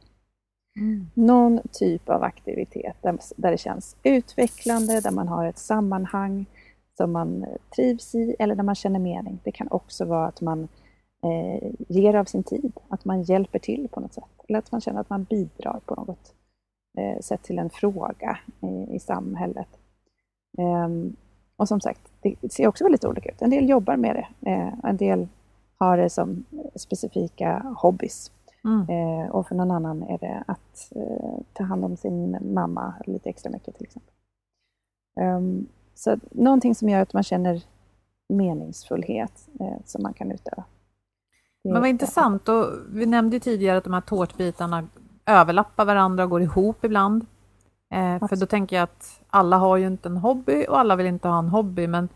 Mm. 0.80 1.08
Någon 1.13 1.62
typ 1.72 2.10
av 2.10 2.24
aktivitet 2.24 2.96
där, 3.02 3.52
det 3.52 3.58
känns 3.58 3.96
utvecklande, 4.04 5.02
där 5.02 5.12
man 5.12 5.28
har 5.28 5.46
ett 5.46 5.58
sammanhang, 5.58 6.46
som 6.98 7.12
man 7.12 7.46
trivs 7.76 8.15
i 8.15 8.36
eller 8.39 8.56
där 8.56 8.63
man 8.63 8.76
känner 8.76 9.00
mening. 9.00 9.39
Det 9.43 9.52
kan 9.52 9.67
också 9.72 10.06
vara 10.06 10.28
att 10.28 10.41
man 10.41 10.67
eh, 11.24 11.72
ger 11.88 12.14
av 12.14 12.26
sin 12.26 12.44
tid, 12.44 12.72
att 12.90 13.06
man 13.06 13.22
hjälper 13.22 13.60
till 13.60 13.88
på 13.92 14.00
något 14.00 14.14
sätt. 14.14 14.24
Eller 14.48 14.60
att 14.60 14.72
man 14.72 14.82
känner 14.82 15.02
att 15.02 15.10
man 15.10 15.24
bidrar 15.24 15.80
på 15.86 15.96
något 15.96 16.34
eh, 16.98 17.20
sätt 17.20 17.44
till 17.44 17.60
en 17.60 17.70
fråga 17.70 18.40
i, 18.62 18.96
i 18.96 19.00
samhället. 19.00 19.68
Eh, 20.58 20.90
och 21.56 21.68
som 21.68 21.82
sagt, 21.82 22.12
det 22.22 22.54
ser 22.54 22.68
också 22.68 22.84
väldigt 22.84 23.06
olika 23.06 23.30
ut. 23.30 23.42
En 23.42 23.50
del 23.50 23.70
jobbar 23.70 23.98
med 23.98 24.16
det, 24.16 24.52
eh, 24.52 24.74
en 24.84 24.98
del 24.98 25.28
har 25.78 25.98
det 25.98 26.10
som 26.10 26.46
specifika 26.76 27.76
hobbys. 27.78 28.32
Mm. 28.64 28.90
Eh, 28.90 29.30
och 29.30 29.48
för 29.48 29.56
någon 29.56 29.72
annan 29.72 30.04
är 30.04 30.18
det 30.18 30.44
att 30.48 30.92
eh, 30.96 31.40
ta 31.54 31.64
hand 31.64 31.86
om 31.86 31.98
sin 31.98 32.54
mamma 32.54 32.94
lite 33.06 33.30
extra 33.30 33.52
mycket 33.52 33.76
till 33.76 33.84
exempel. 33.84 34.14
Um, 35.20 35.68
så 35.96 36.18
någonting 36.32 36.76
som 36.76 36.90
gör 36.90 37.02
att 37.02 37.14
man 37.14 37.24
känner 37.24 37.64
meningsfullhet 38.30 39.50
eh, 39.60 39.78
som 39.86 40.04
man 40.04 40.14
kan 40.14 40.32
utöva. 40.32 40.64
Men 41.63 41.82
vad 41.82 41.89
intressant, 41.89 42.49
och 42.49 42.65
vi 42.89 43.06
nämnde 43.06 43.39
tidigare 43.39 43.78
att 43.78 43.84
de 43.84 43.93
här 43.93 44.02
tårtbitarna 44.02 44.88
överlappar 45.26 45.86
varandra 45.86 46.23
och 46.23 46.30
går 46.30 46.41
ihop 46.41 46.86
ibland. 46.86 47.26
Eh, 47.93 48.28
för 48.28 48.36
då 48.36 48.45
tänker 48.45 48.76
jag 48.76 48.84
att 48.84 49.21
alla 49.30 49.58
har 49.58 49.78
ju 49.78 49.88
inte 49.88 50.10
en 50.10 50.17
hobby 50.17 50.65
och 50.69 50.80
alla 50.80 50.95
vill 50.95 51.06
inte 51.06 51.28
ha 51.28 51.39
en 51.39 51.49
hobby, 51.49 51.88
men 51.88 52.10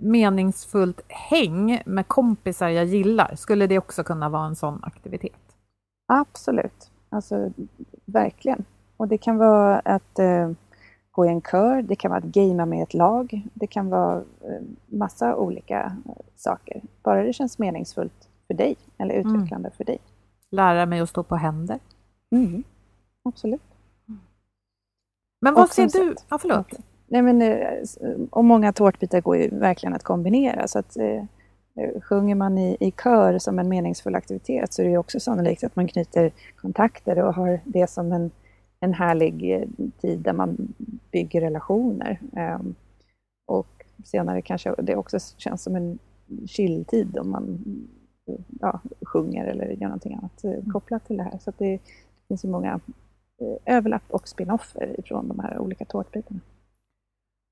meningsfullt 0.00 1.00
häng 1.08 1.82
med 1.86 2.08
kompisar 2.08 2.68
jag 2.68 2.84
gillar, 2.84 3.34
skulle 3.34 3.66
det 3.66 3.78
också 3.78 4.04
kunna 4.04 4.28
vara 4.28 4.46
en 4.46 4.56
sån 4.56 4.80
aktivitet? 4.82 5.32
Absolut, 6.08 6.90
alltså 7.08 7.52
verkligen. 8.04 8.64
Och 8.96 9.08
det 9.08 9.18
kan 9.18 9.36
vara 9.36 9.78
att 9.78 10.18
eh, 10.18 10.50
gå 11.10 11.26
i 11.26 11.28
en 11.28 11.42
kör, 11.42 11.82
det 11.82 11.96
kan 11.96 12.10
vara 12.10 12.18
att 12.18 12.24
gamea 12.24 12.66
med 12.66 12.82
ett 12.82 12.94
lag, 12.94 13.42
det 13.54 13.66
kan 13.66 13.90
vara 13.90 14.16
eh, 14.16 14.62
massa 14.86 15.36
olika 15.36 15.80
eh, 16.06 16.12
saker. 16.36 16.82
Bara 17.02 17.22
det 17.22 17.32
känns 17.32 17.58
meningsfullt 17.58 18.29
dig 18.60 18.76
eller 18.98 19.14
mm. 19.14 19.26
utvecklande 19.26 19.68
mm. 19.68 19.76
för 19.76 19.84
dig. 19.84 19.98
Lära 20.50 20.86
mig 20.86 21.00
att 21.00 21.08
stå 21.08 21.22
på 21.22 21.36
händer. 21.36 21.78
Mm. 22.30 22.62
Absolut. 23.22 23.62
Men 25.40 25.54
vad 25.54 25.70
ser 25.70 25.88
du? 25.88 26.14
Ja, 26.28 26.38
förlåt. 26.38 26.66
Nej, 27.06 27.22
men, 27.22 27.42
eh, 27.42 27.84
och 28.30 28.44
många 28.44 28.72
tårtbitar 28.72 29.20
går 29.20 29.36
ju 29.36 29.48
verkligen 29.48 29.94
att 29.94 30.02
kombinera. 30.02 30.68
Så 30.68 30.78
att, 30.78 30.96
eh, 30.96 31.24
sjunger 32.02 32.34
man 32.34 32.58
i, 32.58 32.76
i 32.80 32.90
kör 32.90 33.38
som 33.38 33.58
en 33.58 33.68
meningsfull 33.68 34.14
aktivitet 34.14 34.72
så 34.72 34.82
är 34.82 34.88
det 34.88 34.98
också 34.98 35.20
sannolikt 35.20 35.64
att 35.64 35.76
man 35.76 35.88
knyter 35.88 36.32
kontakter 36.56 37.22
och 37.22 37.34
har 37.34 37.60
det 37.64 37.90
som 37.90 38.12
en 38.12 38.30
en 38.80 38.94
härlig 38.94 39.54
eh, 39.54 39.68
tid 40.00 40.18
där 40.18 40.32
man 40.32 40.74
bygger 41.12 41.40
relationer. 41.40 42.20
Ehm, 42.36 42.74
och 43.46 43.84
senare 44.04 44.42
kanske 44.42 44.74
det 44.82 44.96
också 44.96 45.18
känns 45.36 45.62
som 45.62 45.76
en 45.76 45.98
chilltid 46.46 47.18
om 47.18 47.30
man 47.30 47.64
ja, 48.60 48.80
sjunger 49.06 49.46
eller 49.46 49.66
gör 49.66 49.88
någonting 49.88 50.14
annat 50.14 50.44
eh, 50.44 50.50
mm. 50.50 50.70
kopplat 50.70 51.06
till 51.06 51.16
det 51.16 51.22
här. 51.22 51.38
Så 51.38 51.52
det, 51.58 51.78
finns 52.28 52.44
ju 52.44 52.48
många 52.48 52.80
eh, 53.40 53.76
överlapp 53.76 54.02
och 54.08 54.28
spin-offer 54.28 55.00
ifrån 55.00 55.28
de 55.28 55.38
här 55.38 55.58
olika 55.58 55.84
tårtbitarna. 55.84 56.40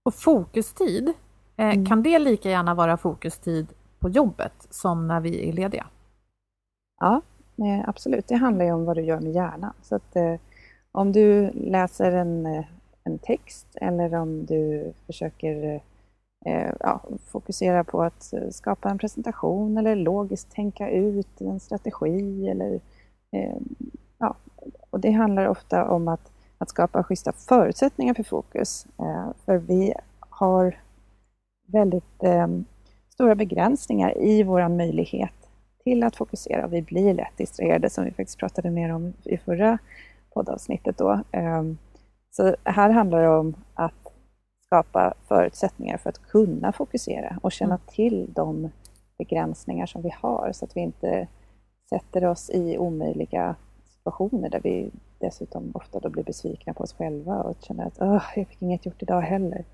Och 0.04 0.14
fokustid, 0.14 1.12
mm. 1.56 1.86
kan 1.86 2.02
det 2.02 2.18
lika 2.18 2.50
gärna 2.50 2.74
vara 2.74 2.96
fokustid 2.96 3.66
på 3.98 4.08
jobbet 4.08 4.66
som 4.70 5.08
när 5.08 5.20
vi 5.20 5.48
är 5.48 5.52
lediga? 5.52 5.86
Ja, 7.00 7.20
eh, 7.56 7.88
absolut. 7.88 8.28
Det 8.28 8.34
handlar 8.34 8.64
ju 8.64 8.72
om 8.72 8.84
vad 8.84 8.96
du 8.96 9.02
gör 9.02 9.20
med 9.20 9.32
hjärnan. 9.32 9.72
Så 9.82 9.94
att, 9.94 10.16
eh, 10.16 10.34
om 10.92 11.12
du 11.12 11.50
läser 11.50 12.12
en, 12.12 12.46
eh, 12.46 12.64
en 13.04 13.18
text 13.18 13.66
eller 13.74 14.14
om 14.14 14.46
du 14.46 14.92
försöker 15.06 15.74
eh, 15.74 15.80
Eh, 16.46 16.72
ja, 16.80 17.00
fokusera 17.26 17.84
på 17.84 18.02
att 18.02 18.32
eh, 18.32 18.48
skapa 18.50 18.90
en 18.90 18.98
presentation 18.98 19.78
eller 19.78 19.96
logiskt 19.96 20.50
tänka 20.50 20.90
ut 20.90 21.40
en 21.40 21.60
strategi. 21.60 22.48
Eller, 22.48 22.80
eh, 23.32 23.56
ja, 24.18 24.36
och 24.90 25.00
det 25.00 25.10
handlar 25.10 25.46
ofta 25.46 25.90
om 25.90 26.08
att, 26.08 26.32
att 26.58 26.70
skapa 26.70 27.04
schyssta 27.04 27.32
förutsättningar 27.32 28.14
för 28.14 28.22
fokus. 28.22 28.86
Eh, 28.98 29.28
för 29.44 29.56
vi 29.56 29.94
har 30.30 30.80
väldigt 31.72 32.24
stora 33.12 33.34
begränsningar 33.34 34.18
i 34.18 34.42
vår 34.42 34.68
möjlighet 34.68 35.32
till 35.84 36.02
att 36.02 36.16
fokusera. 36.16 36.66
Vi 36.66 36.82
blir 36.82 37.14
lätt 37.14 37.36
distraherade 37.36 37.90
som 37.90 38.04
vi 38.04 38.10
faktiskt 38.10 38.38
pratade 38.38 38.70
mer 38.70 38.94
om 38.94 39.12
i 39.24 39.36
förra 39.36 39.78
poddavsnittet. 40.34 40.98
Då. 40.98 41.20
Så 42.30 42.56
här 42.64 42.90
handlar 42.90 43.22
det 43.22 43.28
om 43.28 43.54
att 43.74 44.07
skapa 44.68 45.14
förutsättningar 45.28 45.96
för 45.96 46.10
att 46.10 46.22
kunna 46.22 46.72
fokusera 46.72 47.38
och 47.42 47.52
känna 47.52 47.74
mm. 47.74 47.86
till 47.86 48.32
de 48.32 48.70
begränsningar 49.18 49.86
som 49.86 50.02
vi 50.02 50.10
har 50.22 50.52
så 50.52 50.64
att 50.64 50.76
vi 50.76 50.80
inte 50.80 51.28
sätter 51.88 52.24
oss 52.24 52.50
i 52.50 52.78
omöjliga 52.78 53.56
situationer 53.84 54.50
där 54.50 54.60
vi 54.60 54.90
dessutom 55.18 55.70
ofta 55.74 56.00
då 56.00 56.08
blir 56.08 56.24
besvikna 56.24 56.74
på 56.74 56.82
oss 56.82 56.92
själva 56.92 57.42
och 57.42 57.56
känner 57.60 57.86
att 57.86 57.98
Åh, 58.00 58.22
jag 58.36 58.48
fick 58.48 58.62
inget 58.62 58.86
gjort 58.86 59.02
idag 59.02 59.20
heller. 59.20 59.64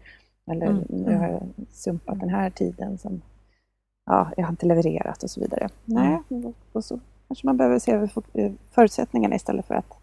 Eller 0.50 0.66
mm. 0.66 0.84
nu 0.88 1.16
har 1.16 1.28
jag 1.28 1.42
sumpat 1.70 2.20
den 2.20 2.28
här 2.28 2.50
tiden 2.50 2.98
som 2.98 3.22
ja, 4.06 4.30
jag 4.36 4.44
har 4.44 4.50
inte 4.50 4.66
levererat 4.66 5.22
och 5.22 5.30
så 5.30 5.40
vidare. 5.40 5.68
Mm. 5.88 6.20
Nej, 6.28 6.52
och 6.72 6.84
så 6.84 7.00
kanske 7.28 7.46
man 7.46 7.56
behöver 7.56 7.78
se 7.78 7.92
över 7.92 8.10
förutsättningarna 8.70 9.34
istället 9.34 9.66
för 9.66 9.74
att 9.74 9.98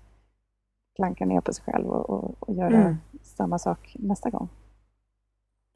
klanka 0.95 1.25
ner 1.25 1.41
på 1.41 1.53
sig 1.53 1.63
själv 1.65 1.87
och, 1.87 2.09
och, 2.09 2.35
och 2.39 2.53
göra 2.55 2.81
mm. 2.81 2.95
samma 3.21 3.59
sak 3.59 3.95
nästa 3.99 4.29
gång. 4.29 4.49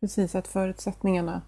Precis, 0.02 0.36
att 0.36 0.48
förutsättningarna 0.48 1.42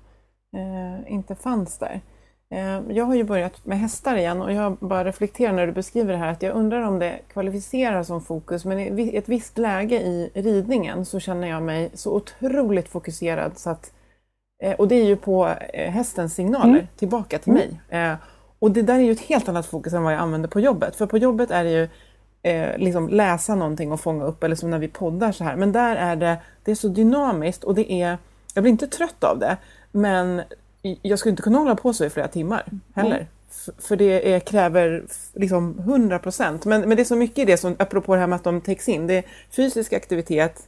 eh, 0.55 1.13
inte 1.13 1.35
fanns 1.35 1.77
där. 1.77 2.01
Eh, 2.49 2.81
jag 2.89 3.05
har 3.05 3.15
ju 3.15 3.23
börjat 3.23 3.65
med 3.65 3.79
hästar 3.79 4.15
igen 4.15 4.41
och 4.41 4.53
jag 4.53 4.77
bara 4.77 5.03
reflekterar 5.03 5.53
när 5.53 5.67
du 5.67 5.73
beskriver 5.73 6.13
det 6.13 6.19
här 6.19 6.31
att 6.31 6.41
jag 6.41 6.55
undrar 6.55 6.81
om 6.81 6.99
det 6.99 7.19
kvalificerar 7.33 8.03
som 8.03 8.21
fokus 8.21 8.65
men 8.65 8.99
i 8.99 9.15
ett 9.15 9.29
visst 9.29 9.57
läge 9.57 9.95
i 9.95 10.31
ridningen 10.33 11.05
så 11.05 11.19
känner 11.19 11.47
jag 11.47 11.63
mig 11.63 11.89
så 11.93 12.15
otroligt 12.15 12.89
fokuserad 12.89 13.57
så 13.57 13.69
att 13.69 13.93
eh, 14.63 14.73
och 14.73 14.87
det 14.87 14.95
är 14.95 15.05
ju 15.05 15.15
på 15.15 15.47
eh, 15.73 15.91
hästens 15.91 16.33
signaler 16.35 16.69
mm. 16.69 16.87
tillbaka 16.97 17.39
till 17.39 17.51
mm. 17.51 17.63
mig. 17.63 18.01
Eh, 18.01 18.15
och 18.59 18.71
det 18.71 18.81
där 18.81 18.95
är 18.95 18.99
ju 18.99 19.11
ett 19.11 19.19
helt 19.19 19.49
annat 19.49 19.65
fokus 19.65 19.93
än 19.93 20.03
vad 20.03 20.13
jag 20.13 20.19
använder 20.19 20.49
på 20.49 20.59
jobbet. 20.59 20.95
För 20.95 21.05
på 21.05 21.17
jobbet 21.17 21.51
är 21.51 21.63
det 21.63 21.71
ju 21.71 21.89
liksom 22.77 23.09
läsa 23.09 23.55
någonting 23.55 23.91
och 23.91 23.99
fånga 23.99 24.25
upp, 24.25 24.43
eller 24.43 24.55
som 24.55 24.69
när 24.69 24.79
vi 24.79 24.87
poddar 24.87 25.31
så 25.31 25.43
här. 25.43 25.55
Men 25.55 25.71
där 25.71 25.95
är 25.95 26.15
det, 26.15 26.37
det 26.63 26.71
är 26.71 26.75
så 26.75 26.87
dynamiskt 26.87 27.63
och 27.63 27.75
det 27.75 27.91
är, 27.91 28.17
jag 28.57 28.63
blir 28.63 28.71
inte 28.71 28.87
trött 28.87 29.23
av 29.23 29.39
det, 29.39 29.57
men 29.91 30.41
jag 31.01 31.19
skulle 31.19 31.29
inte 31.29 31.43
kunna 31.43 31.57
hålla 31.57 31.75
på 31.75 31.93
så 31.93 32.05
i 32.05 32.09
flera 32.09 32.27
timmar 32.27 32.65
heller. 32.95 33.15
Mm. 33.15 33.27
För 33.79 33.95
det 33.95 34.33
är, 34.33 34.39
kräver 34.39 35.03
liksom 35.33 35.79
100 35.79 36.19
procent. 36.19 36.65
Men, 36.65 36.81
men 36.81 36.95
det 36.95 37.03
är 37.03 37.05
så 37.05 37.15
mycket 37.15 37.37
i 37.37 37.45
det, 37.45 37.57
som, 37.57 37.75
apropå 37.79 38.13
det 38.13 38.19
här 38.19 38.27
med 38.27 38.35
att 38.35 38.43
de 38.43 38.61
täcks 38.61 38.89
in. 38.89 39.07
Det 39.07 39.13
är 39.13 39.23
fysisk 39.51 39.93
aktivitet, 39.93 40.67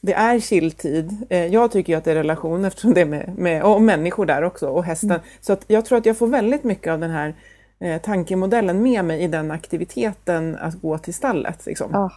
det 0.00 0.12
är 0.12 0.40
chilltid. 0.40 1.26
Eh, 1.30 1.46
jag 1.46 1.72
tycker 1.72 1.92
ju 1.92 1.96
att 1.96 2.04
det 2.04 2.10
är 2.10 2.14
relation 2.14 2.64
eftersom 2.64 2.94
det 2.94 3.00
är 3.00 3.06
med, 3.06 3.38
med 3.38 3.62
och 3.62 3.82
människor 3.82 4.26
där 4.26 4.42
också 4.42 4.68
och 4.68 4.84
hästen. 4.84 5.10
Mm. 5.10 5.22
Så 5.40 5.52
att 5.52 5.64
jag 5.66 5.84
tror 5.84 5.98
att 5.98 6.06
jag 6.06 6.18
får 6.18 6.26
väldigt 6.26 6.64
mycket 6.64 6.92
av 6.92 6.98
den 6.98 7.10
här 7.10 7.34
eh, 7.80 8.00
tankemodellen 8.00 8.82
med 8.82 9.04
mig 9.04 9.22
i 9.22 9.28
den 9.28 9.50
aktiviteten 9.50 10.56
att 10.60 10.74
gå 10.74 10.98
till 10.98 11.14
stallet. 11.14 11.66
Liksom. 11.66 11.94
Oh. 11.94 12.12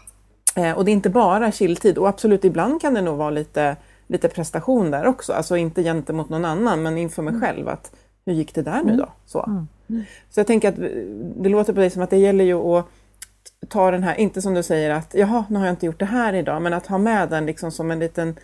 Eh, 0.55 0.77
och 0.77 0.85
det 0.85 0.91
är 0.91 0.93
inte 0.93 1.09
bara 1.09 1.51
chilltid 1.51 1.97
och 1.97 2.09
absolut 2.09 2.45
ibland 2.45 2.81
kan 2.81 2.93
det 2.93 3.01
nog 3.01 3.17
vara 3.17 3.29
lite, 3.29 3.75
lite 4.09 4.29
prestation 4.29 4.91
där 4.91 5.05
också. 5.05 5.33
Alltså 5.33 5.57
inte 5.57 5.83
gentemot 5.83 6.29
någon 6.29 6.45
annan 6.45 6.83
men 6.83 6.97
inför 6.97 7.21
mig 7.21 7.33
mm. 7.33 7.41
själv. 7.41 7.69
att 7.69 7.95
Hur 8.25 8.33
gick 8.33 8.55
det 8.55 8.61
där 8.61 8.83
nu 8.83 8.95
då? 8.97 9.09
Så, 9.25 9.43
mm. 9.43 9.67
Mm. 9.89 10.03
så 10.29 10.39
jag 10.39 10.47
tänker 10.47 10.69
att 10.69 10.75
det 11.43 11.49
låter 11.49 11.73
på 11.73 11.79
dig 11.79 11.89
som 11.89 12.01
att 12.01 12.09
det 12.09 12.17
gäller 12.17 12.43
ju 12.43 12.53
att 12.53 12.85
ta 13.67 13.91
den 13.91 14.03
här, 14.03 14.15
inte 14.19 14.41
som 14.41 14.53
du 14.53 14.63
säger 14.63 14.89
att 14.89 15.13
jaha, 15.13 15.45
nu 15.49 15.59
har 15.59 15.65
jag 15.65 15.73
inte 15.73 15.85
gjort 15.85 15.99
det 15.99 16.05
här 16.05 16.33
idag, 16.33 16.61
men 16.61 16.73
att 16.73 16.87
ha 16.87 16.97
med 16.97 17.29
den 17.29 17.45
liksom 17.45 17.71
som 17.71 17.91
en 17.91 17.99
liten 17.99 18.35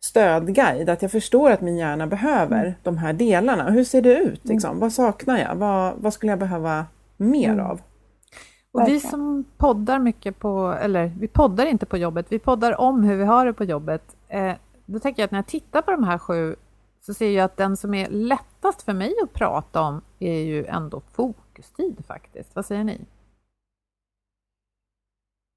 stödguide, 0.00 0.88
att 0.88 1.02
jag 1.02 1.10
förstår 1.10 1.50
att 1.50 1.60
min 1.60 1.76
hjärna 1.76 2.06
behöver 2.06 2.60
mm. 2.60 2.72
de 2.82 2.98
här 2.98 3.12
delarna. 3.12 3.70
Hur 3.70 3.84
ser 3.84 4.02
det 4.02 4.16
ut? 4.16 4.44
Mm. 4.44 4.54
Liksom? 4.54 4.70
Mm. 4.70 4.80
Vad 4.80 4.92
saknar 4.92 5.38
jag? 5.38 5.54
Vad, 5.54 5.94
vad 5.96 6.12
skulle 6.12 6.32
jag 6.32 6.38
behöva 6.38 6.86
mer 7.16 7.52
mm. 7.52 7.66
av? 7.66 7.80
Och 8.72 8.88
vi 8.88 9.00
som 9.00 9.44
poddar 9.56 9.98
mycket 9.98 10.38
på, 10.38 10.78
eller 10.82 11.12
vi 11.20 11.28
poddar 11.28 11.66
inte 11.66 11.86
på 11.86 11.96
jobbet, 11.96 12.26
vi 12.28 12.38
poddar 12.38 12.80
om 12.80 13.04
hur 13.04 13.16
vi 13.16 13.24
har 13.24 13.46
det 13.46 13.52
på 13.52 13.64
jobbet. 13.64 14.02
Eh, 14.28 14.52
då 14.92 14.98
tänker 14.98 15.22
jag 15.22 15.24
att 15.24 15.30
när 15.30 15.38
jag 15.38 15.46
tittar 15.46 15.82
på 15.82 15.90
de 15.90 16.04
här 16.04 16.18
sju 16.18 16.56
så 17.00 17.14
ser 17.14 17.30
jag 17.30 17.44
att 17.44 17.56
den 17.56 17.76
som 17.76 17.94
är 17.94 18.08
lättast 18.10 18.82
för 18.82 18.92
mig 18.92 19.14
att 19.22 19.32
prata 19.32 19.80
om 19.80 20.00
är 20.18 20.38
ju 20.38 20.66
ändå 20.66 21.02
fokustid 21.12 22.04
faktiskt. 22.06 22.56
Vad 22.56 22.66
säger 22.66 22.84
ni? 22.84 23.00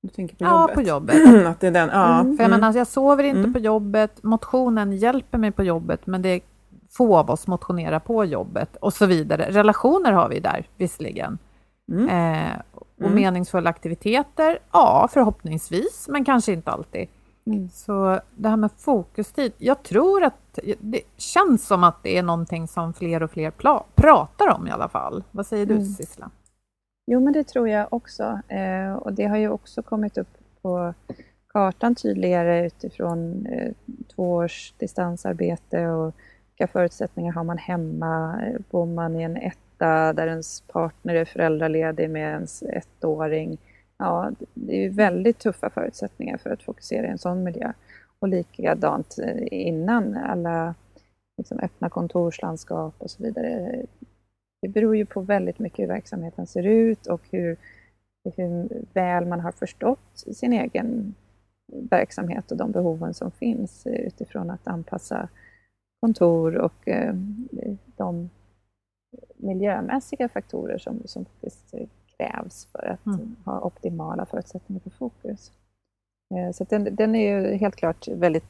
Du 0.02 0.10
tänker 0.10 0.36
på 0.36 0.44
jobbet? 0.44 0.70
Ja, 0.70 0.76
på 0.76 0.82
jobbet. 0.82 1.46
att 1.48 1.60
det 1.60 1.68
är 1.68 1.72
den, 1.72 1.90
ja. 1.94 2.20
Mm. 2.20 2.38
För 2.38 2.44
jag, 2.44 2.52
menar, 2.52 2.68
alltså, 2.68 2.78
jag 2.78 2.88
sover 2.88 3.24
inte 3.24 3.40
mm. 3.40 3.54
på 3.54 3.60
jobbet, 3.60 4.24
motionen 4.24 4.94
hjälper 4.94 5.38
mig 5.38 5.52
på 5.52 5.64
jobbet, 5.64 6.08
men 6.08 6.22
det 6.22 6.30
är 6.30 6.42
få 6.90 7.18
av 7.18 7.30
oss 7.30 7.48
motionerar 7.48 8.00
på 8.00 8.26
jobbet 8.26 8.76
och 8.76 8.94
så 8.94 9.06
vidare. 9.06 9.48
Relationer 9.50 10.12
har 10.12 10.30
vi 10.30 10.40
där 10.40 10.68
visserligen. 10.78 11.38
Mm. 11.92 12.10
Eh, 12.10 12.62
och 12.76 13.08
mm. 13.08 13.16
meningsfulla 13.16 13.70
aktiviteter, 13.70 14.60
ja 14.72 15.10
förhoppningsvis, 15.12 16.08
men 16.10 16.26
kanske 16.26 16.52
inte 16.52 16.72
alltid. 16.72 17.08
Mm. 17.54 17.70
Så 17.70 18.20
det 18.36 18.50
här 18.50 18.58
med 18.58 18.72
fokustid, 18.78 19.54
jag 19.58 19.84
tror 19.84 20.24
att 20.24 20.60
det 20.80 21.02
känns 21.18 21.68
som 21.68 21.84
att 21.84 22.04
det 22.04 22.18
är 22.18 22.24
någonting 22.24 22.68
som 22.68 22.94
fler 22.94 23.24
och 23.24 23.32
fler 23.32 23.52
pratar 23.96 24.56
om 24.56 24.68
i 24.68 24.72
alla 24.72 24.90
fall. 24.90 25.24
Vad 25.32 25.48
säger 25.48 25.66
du 25.66 25.74
mm. 25.74 25.86
Sissela? 25.86 26.32
Jo, 27.08 27.20
men 27.20 27.34
det 27.34 27.44
tror 27.44 27.70
jag 27.70 27.88
också. 27.94 28.40
Eh, 28.48 28.94
och 28.94 29.14
det 29.14 29.26
har 29.26 29.38
ju 29.38 29.50
också 29.50 29.84
kommit 29.84 30.18
upp 30.18 30.38
på 30.62 30.94
kartan 31.54 31.96
tydligare 31.96 32.66
utifrån 32.66 33.46
eh, 33.46 33.72
två 34.16 34.34
års 34.34 34.74
distansarbete 34.78 35.88
och 35.88 36.16
vilka 36.48 36.72
förutsättningar 36.72 37.34
har 37.34 37.44
man 37.44 37.58
hemma? 37.58 38.42
Bor 38.70 38.86
man 38.86 39.16
i 39.16 39.24
en 39.24 39.38
etta 39.38 40.14
där 40.14 40.28
ens 40.28 40.62
partner 40.62 41.16
är 41.16 41.26
föräldraledig 41.26 42.10
med 42.10 42.32
ens 42.32 42.64
ettåring? 42.64 43.58
Ja, 44.02 44.32
det 44.54 44.76
är 44.76 44.82
ju 44.82 44.90
väldigt 44.90 45.40
tuffa 45.40 45.70
förutsättningar 45.70 46.38
för 46.38 46.50
att 46.50 46.64
fokusera 46.64 47.08
i 47.08 47.10
en 47.10 47.18
sån 47.18 47.44
miljö. 47.44 47.74
Och 48.20 48.28
likadant 48.28 49.18
eh, 49.24 49.44
innan, 49.52 50.18
alla 50.18 50.76
liksom, 51.38 51.60
öppna 51.60 51.90
kontorslandskap 51.90 52.96
och 52.98 53.12
så 53.12 53.24
vidare. 53.24 53.82
Det 54.62 54.68
beror 54.68 54.96
ju 54.96 55.06
på 55.06 55.22
väldigt 55.22 55.60
mycket 55.60 55.80
hur 55.80 55.88
verksamheten 55.88 56.48
ser 56.48 56.64
ut 56.64 57.08
och 57.08 57.22
hur, 57.32 57.58
hur 58.36 58.86
väl 58.94 59.26
man 59.26 59.40
har 59.40 59.52
förstått 59.52 60.24
sin 60.36 60.54
egen 60.54 61.14
verksamhet 61.90 62.52
och 62.52 62.58
de 62.58 62.72
behoven 62.72 63.14
som 63.14 63.32
finns 63.32 63.88
utifrån 63.88 64.50
att 64.50 64.68
anpassa 64.68 65.30
kontor 66.00 66.58
och 66.58 66.88
eh, 66.88 67.14
de 67.98 68.30
miljömässiga 69.38 70.30
faktorer 70.30 70.78
som, 70.78 71.02
som 71.06 71.26
faktiskt 71.26 71.76
krävs 72.22 72.68
för 72.72 72.88
att 72.88 73.06
mm. 73.06 73.36
ha 73.46 73.60
optimala 73.60 74.26
förutsättningar 74.26 74.82
för 74.82 74.90
fokus. 74.90 75.52
Eh, 76.36 76.52
så 76.52 76.66
den, 76.70 76.96
den, 76.96 77.16
är 77.16 77.38
ju 77.38 77.56
helt 77.58 77.76
klart 77.76 78.08
väldigt 78.08 78.46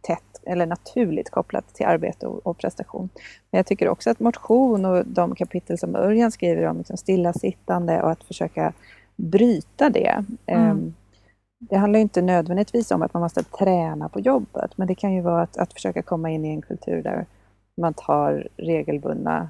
tätt 0.00 0.40
eller 0.46 0.66
naturligt 0.66 1.30
kopplat 1.30 1.74
till 1.74 1.86
arbete 1.86 2.26
och, 2.26 2.46
och, 2.46 2.58
prestation. 2.58 3.08
Men 3.50 3.58
jag 3.58 3.66
tycker 3.66 3.88
också 3.88 4.10
att 4.10 4.20
motion 4.20 4.84
och 4.84 5.06
de 5.06 5.34
kapitel 5.34 5.78
som 5.78 5.96
Örjan 5.96 6.32
skriver 6.32 6.66
om 6.66 6.78
liksom 6.78 6.96
stillasittande 6.96 8.02
och 8.02 8.10
att 8.10 8.24
försöka 8.24 8.72
bryta 9.16 9.90
det. 9.90 10.24
Mm. 10.46 10.70
Um, 10.70 10.94
det 11.58 11.76
handlar 11.76 12.00
inte 12.00 12.22
nödvändigtvis 12.22 12.90
om 12.90 13.02
att 13.02 13.14
man 13.14 13.22
måste 13.22 13.42
träna 13.42 14.08
på 14.08 14.20
jobbet, 14.20 14.78
men 14.78 14.88
det 14.88 14.94
kan 14.94 15.12
ju 15.12 15.20
vara 15.20 15.42
att, 15.42 15.56
att 15.56 15.72
försöka 15.72 16.02
komma 16.02 16.30
in 16.30 16.44
i 16.44 16.48
en 16.48 16.62
kultur 16.62 17.02
där 17.02 17.26
man 17.76 17.94
tar 17.94 18.48
regelbundna 18.56 19.48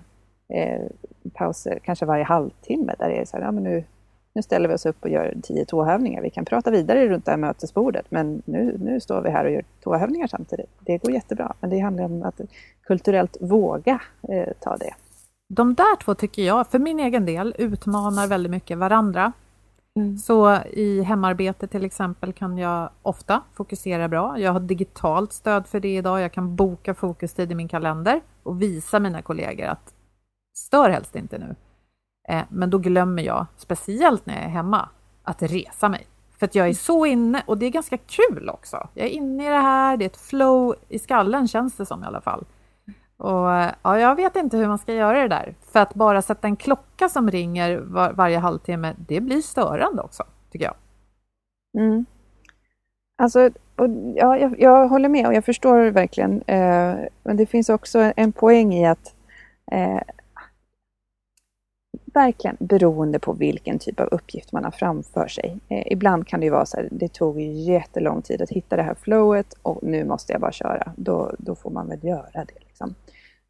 eh, 0.48 0.82
pauser, 1.34 1.78
kanske 1.84 2.06
varje 2.06 2.24
halvtimme, 2.24 2.94
där 2.98 3.08
det 3.08 3.20
är 3.20 3.24
så 3.24 3.36
här, 3.36 3.44
ja, 3.44 3.52
men 3.52 3.62
nu, 3.62 3.84
nu 4.34 4.42
ställer 4.42 4.68
vi 4.68 4.74
oss 4.74 4.86
upp 4.86 4.96
och 5.00 5.08
gör 5.08 5.34
tio 5.42 5.64
tåhävningar. 5.64 6.22
Vi 6.22 6.30
kan 6.30 6.44
prata 6.44 6.70
vidare 6.70 7.08
runt 7.08 7.24
det 7.24 7.30
här 7.30 7.38
mötesbordet, 7.38 8.06
men 8.10 8.42
nu, 8.44 8.78
nu 8.80 9.00
står 9.00 9.22
vi 9.22 9.30
här 9.30 9.44
och 9.44 9.50
gör 9.50 9.64
tåhävningar 9.80 10.26
samtidigt. 10.26 10.70
Det 10.80 10.98
går 10.98 11.12
jättebra, 11.12 11.54
men 11.60 11.70
det 11.70 11.78
handlar 11.78 12.04
om 12.04 12.22
att 12.22 12.40
kulturellt 12.82 13.36
våga 13.40 14.00
eh, 14.28 14.52
ta 14.60 14.76
det. 14.76 14.94
De 15.48 15.74
där 15.74 15.96
två 15.96 16.14
tycker 16.14 16.42
jag, 16.42 16.66
för 16.66 16.78
min 16.78 17.00
egen 17.00 17.26
del, 17.26 17.54
utmanar 17.58 18.26
väldigt 18.26 18.50
mycket 18.50 18.78
varandra. 18.78 19.32
Mm. 19.96 20.18
Så 20.18 20.58
i 20.72 21.02
hemarbete 21.02 21.66
till 21.66 21.84
exempel 21.84 22.32
kan 22.32 22.58
jag 22.58 22.90
ofta 23.02 23.42
fokusera 23.54 24.08
bra. 24.08 24.38
Jag 24.38 24.52
har 24.52 24.60
digitalt 24.60 25.32
stöd 25.32 25.66
för 25.66 25.80
det 25.80 25.96
idag. 25.96 26.20
Jag 26.20 26.32
kan 26.32 26.56
boka 26.56 26.94
fokustid 26.94 27.52
i 27.52 27.54
min 27.54 27.68
kalender 27.68 28.20
och 28.42 28.62
visa 28.62 29.00
mina 29.00 29.22
kollegor 29.22 29.66
att 29.66 29.94
stör 30.54 30.90
helst 30.90 31.16
inte 31.16 31.38
nu. 31.38 31.54
Eh, 32.28 32.42
men 32.48 32.70
då 32.70 32.78
glömmer 32.78 33.22
jag, 33.22 33.46
speciellt 33.56 34.26
när 34.26 34.34
jag 34.34 34.44
är 34.44 34.48
hemma, 34.48 34.88
att 35.22 35.42
resa 35.42 35.88
mig. 35.88 36.06
För 36.38 36.46
att 36.46 36.54
jag 36.54 36.68
är 36.68 36.74
så 36.74 37.06
inne 37.06 37.42
och 37.46 37.58
det 37.58 37.66
är 37.66 37.70
ganska 37.70 37.96
kul 37.96 38.48
också. 38.48 38.88
Jag 38.94 39.06
är 39.06 39.10
inne 39.10 39.46
i 39.46 39.48
det 39.48 39.54
här, 39.54 39.96
det 39.96 40.04
är 40.04 40.06
ett 40.06 40.16
flow 40.16 40.74
i 40.88 40.98
skallen 40.98 41.48
känns 41.48 41.76
det 41.76 41.86
som 41.86 42.02
i 42.02 42.06
alla 42.06 42.20
fall. 42.20 42.44
Och 43.16 43.48
ja, 43.82 43.98
jag 43.98 44.16
vet 44.16 44.36
inte 44.36 44.56
hur 44.56 44.68
man 44.68 44.78
ska 44.78 44.94
göra 44.94 45.22
det 45.22 45.28
där. 45.28 45.54
För 45.72 45.80
att 45.80 45.94
bara 45.94 46.22
sätta 46.22 46.48
en 46.48 46.56
klocka 46.56 47.08
som 47.08 47.30
ringer 47.30 47.76
var, 47.76 48.12
varje 48.12 48.38
halvtimme, 48.38 48.94
det 48.98 49.20
blir 49.20 49.40
störande 49.40 50.02
också, 50.02 50.24
tycker 50.50 50.64
jag. 50.64 50.74
Mm. 51.78 52.04
Alltså, 53.22 53.50
och, 53.76 53.88
ja, 54.14 54.38
jag, 54.38 54.60
jag, 54.60 54.88
håller 54.88 55.08
med 55.08 55.26
och 55.26 55.34
jag 55.34 55.44
förstår 55.44 55.90
verkligen. 55.90 56.42
Eh, 56.42 56.94
men 57.22 57.36
det 57.36 57.46
finns 57.46 57.68
också 57.68 58.12
en 58.16 58.32
poäng 58.32 58.74
i 58.74 58.86
att 58.86 59.14
eh, 59.72 60.00
verkligen 62.14 62.56
beroende 62.60 63.18
på 63.18 63.32
vilken 63.32 63.78
typ 63.78 64.00
av 64.00 64.06
uppgift 64.06 64.52
man 64.52 64.64
har 64.64 64.70
framför 64.70 65.28
sig. 65.28 65.58
Eh, 65.68 65.92
ibland 65.92 66.26
kan 66.26 66.40
det 66.40 66.46
ju 66.46 66.52
vara 66.52 66.66
så 66.66 66.76
här, 66.76 66.88
det 66.90 67.12
tog 67.12 67.40
jättelång 67.40 68.22
tid 68.22 68.42
att 68.42 68.50
hitta 68.50 68.76
det 68.76 68.82
här 68.82 68.94
flowet 68.94 69.54
och 69.62 69.82
nu 69.82 70.04
måste 70.04 70.32
jag 70.32 70.40
bara 70.40 70.52
köra. 70.52 70.92
Då, 70.96 71.34
då 71.38 71.54
får 71.54 71.70
man 71.70 71.88
väl 71.88 72.04
göra 72.04 72.44
det. 72.44 72.64
Liksom. 72.66 72.94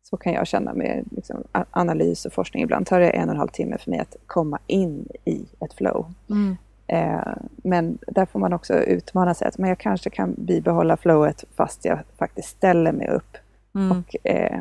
Så 0.03 0.17
kan 0.17 0.33
jag 0.33 0.47
känna 0.47 0.75
med 0.75 1.05
liksom, 1.11 1.45
analys 1.71 2.27
och 2.27 2.33
forskning. 2.33 2.63
Ibland 2.63 2.87
tar 2.87 3.01
det 3.01 3.11
en 3.11 3.29
och 3.29 3.35
en 3.35 3.39
halv 3.39 3.49
timme 3.49 3.79
för 3.79 3.91
mig 3.91 4.01
att 4.01 4.17
komma 4.27 4.59
in 4.67 5.09
i 5.25 5.47
ett 5.61 5.75
flow. 5.75 6.15
Mm. 6.31 6.57
Eh, 6.87 7.33
men 7.57 7.99
där 8.07 8.27
får 8.27 8.41
man 8.41 8.53
också 8.53 8.75
utmana 8.75 9.35
sig 9.35 9.49
att 9.49 9.59
men 9.59 9.69
jag 9.69 9.79
kanske 9.79 10.11
kan 10.11 10.35
bibehålla 10.39 10.97
flowet 10.97 11.45
fast 11.57 11.85
jag 11.85 11.99
faktiskt 12.19 12.49
ställer 12.49 12.93
mig 12.93 13.09
upp 13.09 13.37
mm. 13.75 13.91
och 13.91 14.27
eh, 14.27 14.61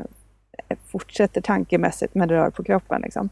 fortsätter 0.75 1.41
tankemässigt 1.41 2.15
men 2.15 2.29
rör 2.29 2.49
på 2.49 2.63
kroppen. 2.63 3.01
Liksom. 3.01 3.29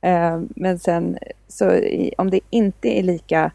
Eh, 0.00 0.40
men 0.48 0.78
sen 0.78 1.18
så 1.48 1.72
i, 1.72 2.14
om 2.18 2.30
det 2.30 2.40
inte 2.50 2.88
är 2.98 3.02
lika 3.02 3.52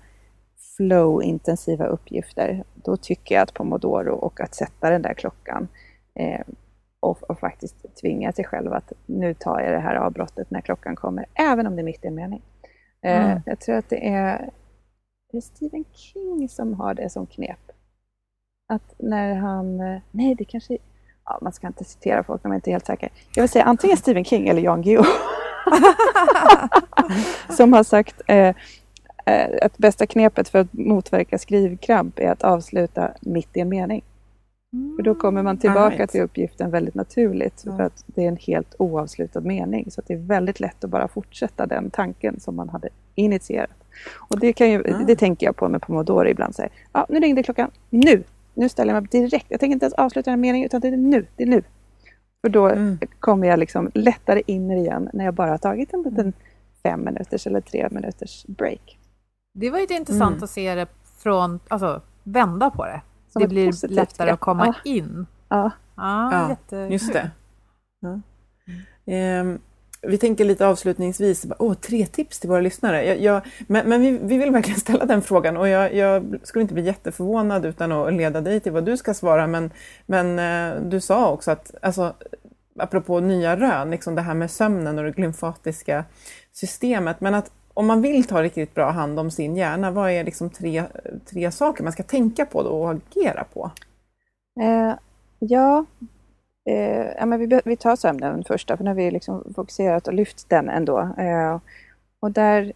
flow-intensiva 0.78 1.86
uppgifter, 1.86 2.64
då 2.74 2.98
tycker 2.98 3.36
jag 3.36 3.42
att 3.42 3.54
pomodoro 3.54 4.16
och 4.16 4.42
att 4.42 4.56
sätta 4.56 4.90
den 4.90 5.02
där 5.02 5.14
klockan 5.14 5.68
eh, 6.20 6.42
och, 7.00 7.30
och, 7.30 7.40
faktiskt 7.40 7.96
tvinga 8.02 8.32
sig 8.32 8.46
själv 8.46 8.74
att 8.74 8.94
nu 9.06 9.34
tar 9.34 9.60
jag 9.60 9.74
det 9.74 9.80
här 9.80 9.96
avbrottet 9.96 10.52
när 10.52 10.62
klockan 10.62 10.96
kommer, 10.96 11.26
även 11.34 11.68
om 11.68 11.76
det 11.76 11.82
är 11.82 11.84
mitt 11.84 12.06
i 12.06 12.08
en 12.08 12.16
mening. 12.16 12.42
Eh, 13.02 13.26
mm. 13.26 13.42
Jag 13.46 13.60
tror 13.60 13.76
att 13.76 13.90
det 13.90 14.08
är, 14.08 14.50
det 15.32 15.38
är 15.38 15.42
Stephen 15.42 15.86
King 15.94 16.50
som 16.50 16.74
har 16.74 16.94
det 16.94 17.10
som 17.10 17.26
knep. 17.26 17.60
Att 18.68 18.96
när 19.00 19.36
han, 19.36 19.78
nej 20.12 20.36
det 20.36 20.46
kanske 20.46 20.78
ja, 21.26 21.40
man 21.42 21.54
ska 21.54 21.68
inte 21.68 21.84
citera 21.84 22.24
folk 22.24 22.44
när 22.44 22.50
man 22.50 22.56
inte 22.56 22.70
är 22.70 22.72
helt 22.72 22.86
säker. 22.86 23.10
Jag 23.36 23.44
vill 23.44 23.50
säga 23.50 23.64
antingen 23.64 23.98
Stephen 23.98 24.26
King 24.26 24.48
eller 24.48 24.62
Jan 24.62 24.82
Guillou. 24.82 25.06
som 27.50 27.74
har 27.74 27.84
sagt 27.84 28.22
eh, 28.28 28.56
eh, 29.26 29.50
att 29.62 29.78
bästa 29.78 30.06
knepet 30.06 30.50
för 30.50 30.60
att 30.60 30.74
motverka 30.74 31.38
skrivkramp 31.38 32.20
är 32.20 32.32
att 32.32 32.44
avsluta 32.44 33.12
mitt 33.22 33.58
i 33.58 33.60
en 33.60 33.70
mening. 33.70 34.04
För 34.96 35.04
då 35.04 35.16
kommer 35.16 35.44
man 35.44 35.58
tillbaka 35.58 35.98
right. 35.98 36.12
till 36.12 36.22
uppgiften 36.22 36.72
väldigt 36.72 36.96
naturligt. 36.96 37.64
Ja. 37.66 37.78
För 37.78 37.84
att 37.84 38.04
det 38.06 38.24
är 38.24 38.28
en 38.28 38.38
helt 38.38 38.76
oavslutad 38.80 39.42
mening. 39.42 39.92
Så 39.92 40.02
det 40.08 40.14
är 40.14 40.18
väldigt 40.18 40.60
lätt 40.60 40.84
att 40.84 40.90
bara 40.90 41.08
fortsätta 41.08 41.66
den 41.66 41.90
tanken 41.90 42.40
som 42.40 42.56
man 42.56 42.70
hade 42.70 42.90
initierat. 43.16 43.70
Och 44.16 44.40
det, 44.40 44.54
kan 44.54 44.72
ju, 44.72 44.84
ja. 44.86 44.98
det 45.08 45.16
tänker 45.16 45.46
jag 45.46 45.56
på 45.56 45.70
med 45.70 45.82
Pomodoro 45.82 46.28
ibland. 46.28 46.56
Så 46.56 46.62
här, 46.62 46.72
ja, 46.94 47.06
nu 47.10 47.20
ringde 47.20 47.44
klockan. 47.44 47.72
Nu 47.90 48.24
nu 48.56 48.70
ställer 48.70 48.94
jag 48.94 49.04
mig 49.04 49.22
direkt. 49.22 49.46
Jag 49.50 49.60
tänker 49.60 49.74
inte 49.74 49.86
ens 49.86 49.94
avsluta 49.94 50.32
en 50.32 50.42
mening 50.42 50.66
utan 50.66 50.82
det 50.82 50.88
är 50.88 50.98
nu. 50.98 51.28
Det 51.36 51.44
är 51.44 51.48
nu. 51.48 51.64
För 52.42 52.50
då 52.50 52.70
mm. 52.70 53.00
kommer 53.20 53.48
jag 53.48 53.60
liksom 53.60 53.92
lättare 53.94 54.42
in 54.46 54.72
igen 54.72 55.10
när 55.14 55.26
jag 55.26 55.34
bara 55.34 55.52
har 55.52 55.58
tagit 55.58 55.94
en 55.94 56.02
liten 56.02 56.34
fem 56.84 57.06
minuters 57.06 57.48
eller 57.48 57.62
tre 57.62 57.88
minuters 57.92 58.46
break. 58.46 59.00
Det 59.54 59.70
var 59.70 59.80
ju 59.80 59.84
intressant 59.84 60.32
mm. 60.32 60.44
att 60.44 60.50
se 60.50 60.76
det 60.76 60.88
från, 61.18 61.60
alltså 61.68 62.02
vända 62.24 62.70
på 62.70 62.86
det. 62.86 63.02
Som 63.28 63.42
det 63.42 63.48
blir 63.48 63.88
lättare 63.88 64.30
att 64.30 64.40
komma 64.40 64.66
ja. 64.66 64.92
in. 64.92 65.26
Ja, 65.50 65.72
ja, 65.96 66.50
jätte... 66.50 66.76
just 66.76 67.14
det. 67.14 67.32
Ja. 68.00 68.20
Mm 69.06 69.60
vi 70.08 70.18
tänker 70.18 70.46
lite 70.46 70.68
avslutningsvis, 70.68 71.46
åh, 71.60 71.74
tre 71.74 72.06
tips 72.06 72.40
till 72.40 72.50
våra 72.50 72.62
lyssnare. 72.62 73.06
Jag, 73.06 73.20
jag, 73.20 73.42
men, 73.68 73.90
men 73.90 74.02
vi, 74.02 74.12
vi, 74.12 74.38
vill 74.38 74.52
verkligen 74.52 74.80
ställa 74.80 75.06
den 75.06 75.22
frågan 75.22 75.58
och 75.58 75.68
jag, 75.68 75.94
jag, 75.94 76.40
skulle 76.44 76.62
inte 76.62 76.74
bli 76.74 76.84
jätteförvånad 76.84 77.66
utan 77.66 77.92
att 77.92 78.14
leda 78.14 78.42
dig 78.42 78.60
till 78.60 78.72
vad 78.72 78.86
du 78.86 78.98
ska 78.98 79.14
svara. 79.14 79.48
Men, 79.48 79.72
men 80.06 80.40
eh, 80.40 80.82
du 80.82 81.02
sa 81.02 81.32
också 81.32 81.52
att, 81.52 81.76
alltså, 81.82 82.14
apropå 82.80 83.20
nya 83.20 83.56
rön, 83.56 83.92
liksom 83.92 84.16
det 84.16 84.22
här 84.22 84.34
med 84.34 84.52
sömnen 84.52 84.98
och 84.98 85.04
det 85.04 85.12
glymfatiska 85.12 86.06
systemet, 86.52 87.22
men 87.22 87.36
att 87.36 87.52
om 87.74 87.88
man 87.88 88.02
vill 88.02 88.24
ta 88.24 88.44
riktigt 88.44 88.74
bra 88.74 88.92
hand 88.92 89.20
om 89.20 89.32
sin 89.32 89.56
hjärna, 89.56 89.92
vad 89.92 90.12
är 90.12 90.24
liksom 90.24 90.50
tre, 90.50 90.84
tre 91.26 91.52
saker 91.52 91.84
man 91.84 91.94
ska 91.94 92.04
tänka 92.04 92.46
på 92.46 92.64
då 92.64 92.70
och 92.70 92.92
agera 92.92 93.44
på? 93.54 93.72
Eh, 94.62 94.94
ja, 95.40 95.86
Eh, 96.70 97.08
ja, 97.18 97.26
men 97.26 97.40
vi, 97.40 97.62
vi 97.66 97.78
tar 97.78 97.96
sömnen 97.96 98.44
först, 98.44 98.68
för 98.68 98.84
nu 98.84 98.90
har 98.90 98.96
vi 98.96 99.12
liksom 99.12 99.54
fokuserat 99.56 100.08
och 100.08 100.14
lyft 100.14 100.50
den 100.50 100.70
ändå. 100.70 101.00
Eh, 101.00 101.60
och 102.20 102.32
där, 102.32 102.74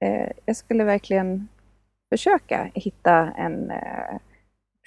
eh, 0.00 0.30
jag 0.44 0.56
skulle 0.56 0.84
verkligen 0.84 1.48
försöka 2.08 2.70
hitta 2.74 3.32
en 3.32 3.70
eh, 3.70 4.18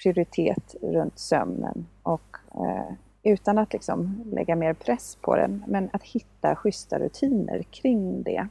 prioritet 0.02 0.74
runt 0.82 1.18
sömnen 1.18 1.86
och 2.02 2.36
eh, 2.54 2.92
utan 3.22 3.58
att 3.58 3.72
liksom 3.72 4.24
lägga 4.32 4.56
mer 4.56 4.74
press 4.74 5.18
på 5.20 5.36
den, 5.36 5.64
men 5.66 5.90
att 5.92 6.02
hitta 6.02 6.56
schyssta 6.56 6.98
rutiner 6.98 7.62
kring 7.62 8.22
det. 8.22 8.48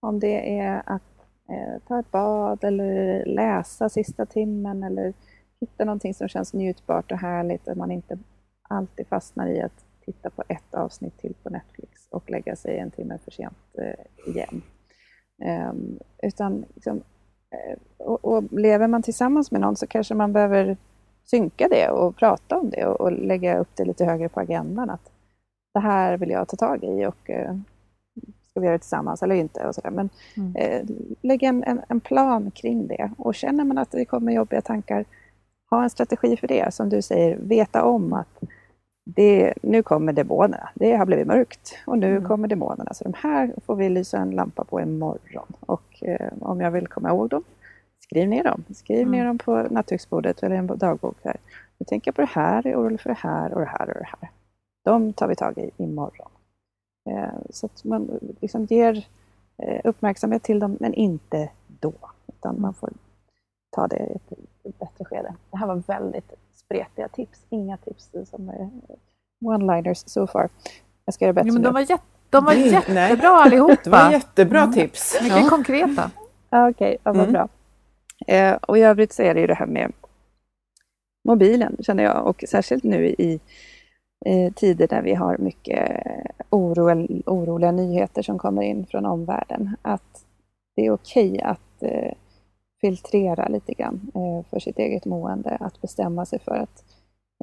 Om 0.00 0.20
det 0.20 0.58
är 0.58 0.82
att 0.86 1.02
eh, 1.48 1.82
ta 1.88 2.00
ett 2.00 2.10
bad 2.10 2.64
eller 2.64 3.24
läsa 3.26 3.88
sista 3.88 4.26
timmen 4.26 4.82
eller 4.82 5.12
hitta 5.60 5.84
någonting 5.84 6.14
som 6.14 6.28
känns 6.28 6.54
njutbart 6.54 7.12
och 7.12 7.18
härligt, 7.18 7.68
att 7.68 7.76
man 7.76 7.90
inte 7.90 8.18
alltid 8.70 9.06
fastnar 9.06 9.46
i 9.46 9.60
att 9.60 9.84
titta 10.04 10.30
på 10.30 10.42
ett 10.48 10.74
avsnitt 10.74 11.18
till 11.18 11.34
på 11.42 11.50
Netflix 11.50 12.08
och 12.10 12.30
lägga 12.30 12.56
sig 12.56 12.78
en 12.78 12.90
timme 12.90 13.18
för 13.24 13.30
sent 13.30 13.58
eh, 13.78 14.30
igen. 14.30 14.62
Um, 15.70 15.98
utan 16.22 16.64
liksom, 16.74 17.02
eh, 17.50 17.78
och, 17.98 18.24
och, 18.24 18.52
lever 18.52 18.86
man 18.86 19.02
tillsammans 19.02 19.50
med 19.50 19.60
någon 19.60 19.76
så 19.76 19.86
kanske 19.86 20.14
man 20.14 20.32
behöver 20.32 20.76
synka 21.24 21.68
det 21.68 21.90
och 21.90 22.16
prata 22.16 22.58
om 22.58 22.70
det 22.70 22.86
och, 22.86 23.00
och 23.00 23.12
lägga 23.12 23.58
upp 23.58 23.68
det 23.76 23.84
lite 23.84 24.04
högre 24.04 24.28
på 24.28 24.40
agendan. 24.40 24.90
Att 24.90 25.10
det 25.74 25.80
här 25.80 26.16
vill 26.16 26.30
jag 26.30 26.48
ta 26.48 26.56
tag 26.56 26.84
i 26.84 27.06
och 27.06 27.30
eh, 27.30 27.56
ska 28.50 28.60
vi 28.60 28.66
göra 28.66 28.76
det 28.76 28.78
tillsammans 28.78 29.22
eller 29.22 29.34
inte? 29.34 29.66
Och 29.66 29.74
så 29.74 29.80
där. 29.80 29.90
Men 29.90 30.10
mm. 30.36 30.56
eh, 30.56 30.86
lägg 31.22 31.42
en, 31.42 31.64
en, 31.64 31.80
en, 31.88 32.00
plan 32.00 32.50
kring 32.50 32.86
det 32.86 33.10
och 33.18 33.34
känner 33.34 33.64
man 33.64 33.78
att 33.78 33.90
det 33.90 34.04
kommer 34.04 34.32
jobbiga 34.32 34.62
tankar, 34.62 35.04
ha 35.70 35.82
en 35.82 35.90
strategi 35.90 36.36
för 36.36 36.48
det. 36.48 36.74
Som 36.74 36.88
du 36.88 37.02
säger, 37.02 37.36
veta 37.36 37.84
om 37.84 38.12
att 38.12 38.42
det, 39.04 39.54
nu 39.62 39.82
kommer 39.82 40.12
demonerna. 40.12 40.68
Det 40.74 40.96
har 40.96 41.06
blivit 41.06 41.26
mörkt 41.26 41.78
och 41.86 41.98
nu 41.98 42.10
mm. 42.10 42.28
kommer 42.28 42.48
demonerna. 42.48 42.94
Så 42.94 43.04
de 43.04 43.14
här 43.16 43.54
får 43.66 43.76
vi 43.76 43.88
lysa 43.88 44.18
en 44.18 44.30
lampa 44.30 44.64
på 44.64 44.80
imorgon. 44.80 45.52
Och 45.60 46.02
eh, 46.02 46.32
om 46.40 46.60
jag 46.60 46.70
vill 46.70 46.86
komma 46.86 47.08
ihåg 47.08 47.28
dem, 47.28 47.42
skriv 48.00 48.28
ner 48.28 48.44
dem. 48.44 48.64
Skriv 48.74 49.00
mm. 49.00 49.12
ner 49.12 49.24
dem 49.24 49.38
på 49.38 49.62
nattduksbordet 49.70 50.42
eller 50.42 50.56
en 50.56 50.66
dagbok. 50.66 51.16
Här. 51.24 51.36
Nu 51.78 51.84
tänker 51.84 52.08
jag 52.08 52.14
på 52.14 52.22
det 52.22 52.30
här, 52.30 52.62
jag 52.64 52.72
är 52.72 52.76
orolig 52.76 53.00
för 53.00 53.10
det 53.10 53.18
här 53.18 53.54
och 53.54 53.60
det 53.60 53.66
här 53.66 53.88
och 53.88 53.94
det 53.94 54.08
här. 54.20 54.30
De 54.84 55.12
tar 55.12 55.28
vi 55.28 55.36
tag 55.36 55.58
i 55.58 55.70
imorgon. 55.76 56.30
Eh, 57.10 57.34
så 57.50 57.66
att 57.66 57.84
man 57.84 58.18
liksom 58.40 58.64
ger 58.64 59.06
eh, 59.62 59.80
uppmärksamhet 59.84 60.42
till 60.42 60.58
dem, 60.58 60.76
men 60.80 60.94
inte 60.94 61.50
då. 61.80 61.94
Utan 62.26 62.60
man 62.60 62.74
får 62.74 62.90
ta 63.70 63.86
det 63.86 64.18
i 64.62 64.68
ett 64.68 64.78
bättre 64.78 65.04
skede. 65.04 65.34
Det 65.50 65.56
här 65.56 65.66
var 65.66 65.82
väldigt 65.86 66.32
spretiga 66.70 67.08
tips. 67.08 67.46
Inga 67.50 67.76
tips 67.76 68.10
som 68.30 68.48
är 68.48 68.70
one-liners 69.44 70.02
so 70.06 70.26
far. 70.26 70.48
Jag 71.04 71.14
ska 71.14 71.24
göra 71.24 71.32
bättre 71.32 71.48
jo, 71.48 71.54
men 71.54 71.62
de 71.62 71.74
var, 71.74 71.80
jätte, 71.80 72.04
de 72.30 72.44
var 72.44 72.52
jättebra 72.52 73.32
nej. 73.32 73.42
allihopa. 73.42 73.76
Det 73.84 73.90
var 73.90 74.10
jättebra 74.12 74.60
mm. 74.60 74.72
tips. 74.72 75.18
Mycket 75.22 75.42
ja. 75.42 75.48
konkreta. 75.48 76.10
Okej, 76.50 76.70
okay, 76.70 76.92
ja, 76.92 77.12
vad 77.12 77.16
mm. 77.16 77.32
bra. 77.32 77.48
Eh, 78.26 78.54
och 78.54 78.78
i 78.78 78.82
övrigt 78.82 79.12
så 79.12 79.22
är 79.22 79.34
det 79.34 79.40
ju 79.40 79.46
det 79.46 79.54
här 79.54 79.66
med 79.66 79.92
mobilen, 81.24 81.76
känner 81.80 82.04
jag. 82.04 82.26
Och 82.26 82.44
särskilt 82.48 82.84
nu 82.84 83.06
i 83.08 83.40
eh, 84.26 84.52
tider 84.52 84.88
när 84.90 85.02
vi 85.02 85.14
har 85.14 85.38
mycket 85.38 86.02
oro, 86.50 87.06
oroliga 87.26 87.72
nyheter 87.72 88.22
som 88.22 88.38
kommer 88.38 88.62
in 88.62 88.86
från 88.86 89.06
omvärlden. 89.06 89.76
Att 89.82 90.24
det 90.76 90.86
är 90.86 90.90
okej 90.90 91.30
okay 91.30 91.40
att 91.40 91.82
eh, 91.82 92.12
filtrera 92.80 93.48
lite 93.48 93.72
grann 93.74 94.10
eh, 94.14 94.50
för 94.50 94.58
sitt 94.58 94.78
eget 94.78 95.04
mående. 95.04 95.56
Att 95.60 95.80
bestämma 95.80 96.26
sig 96.26 96.38
för 96.38 96.54
att 96.54 96.84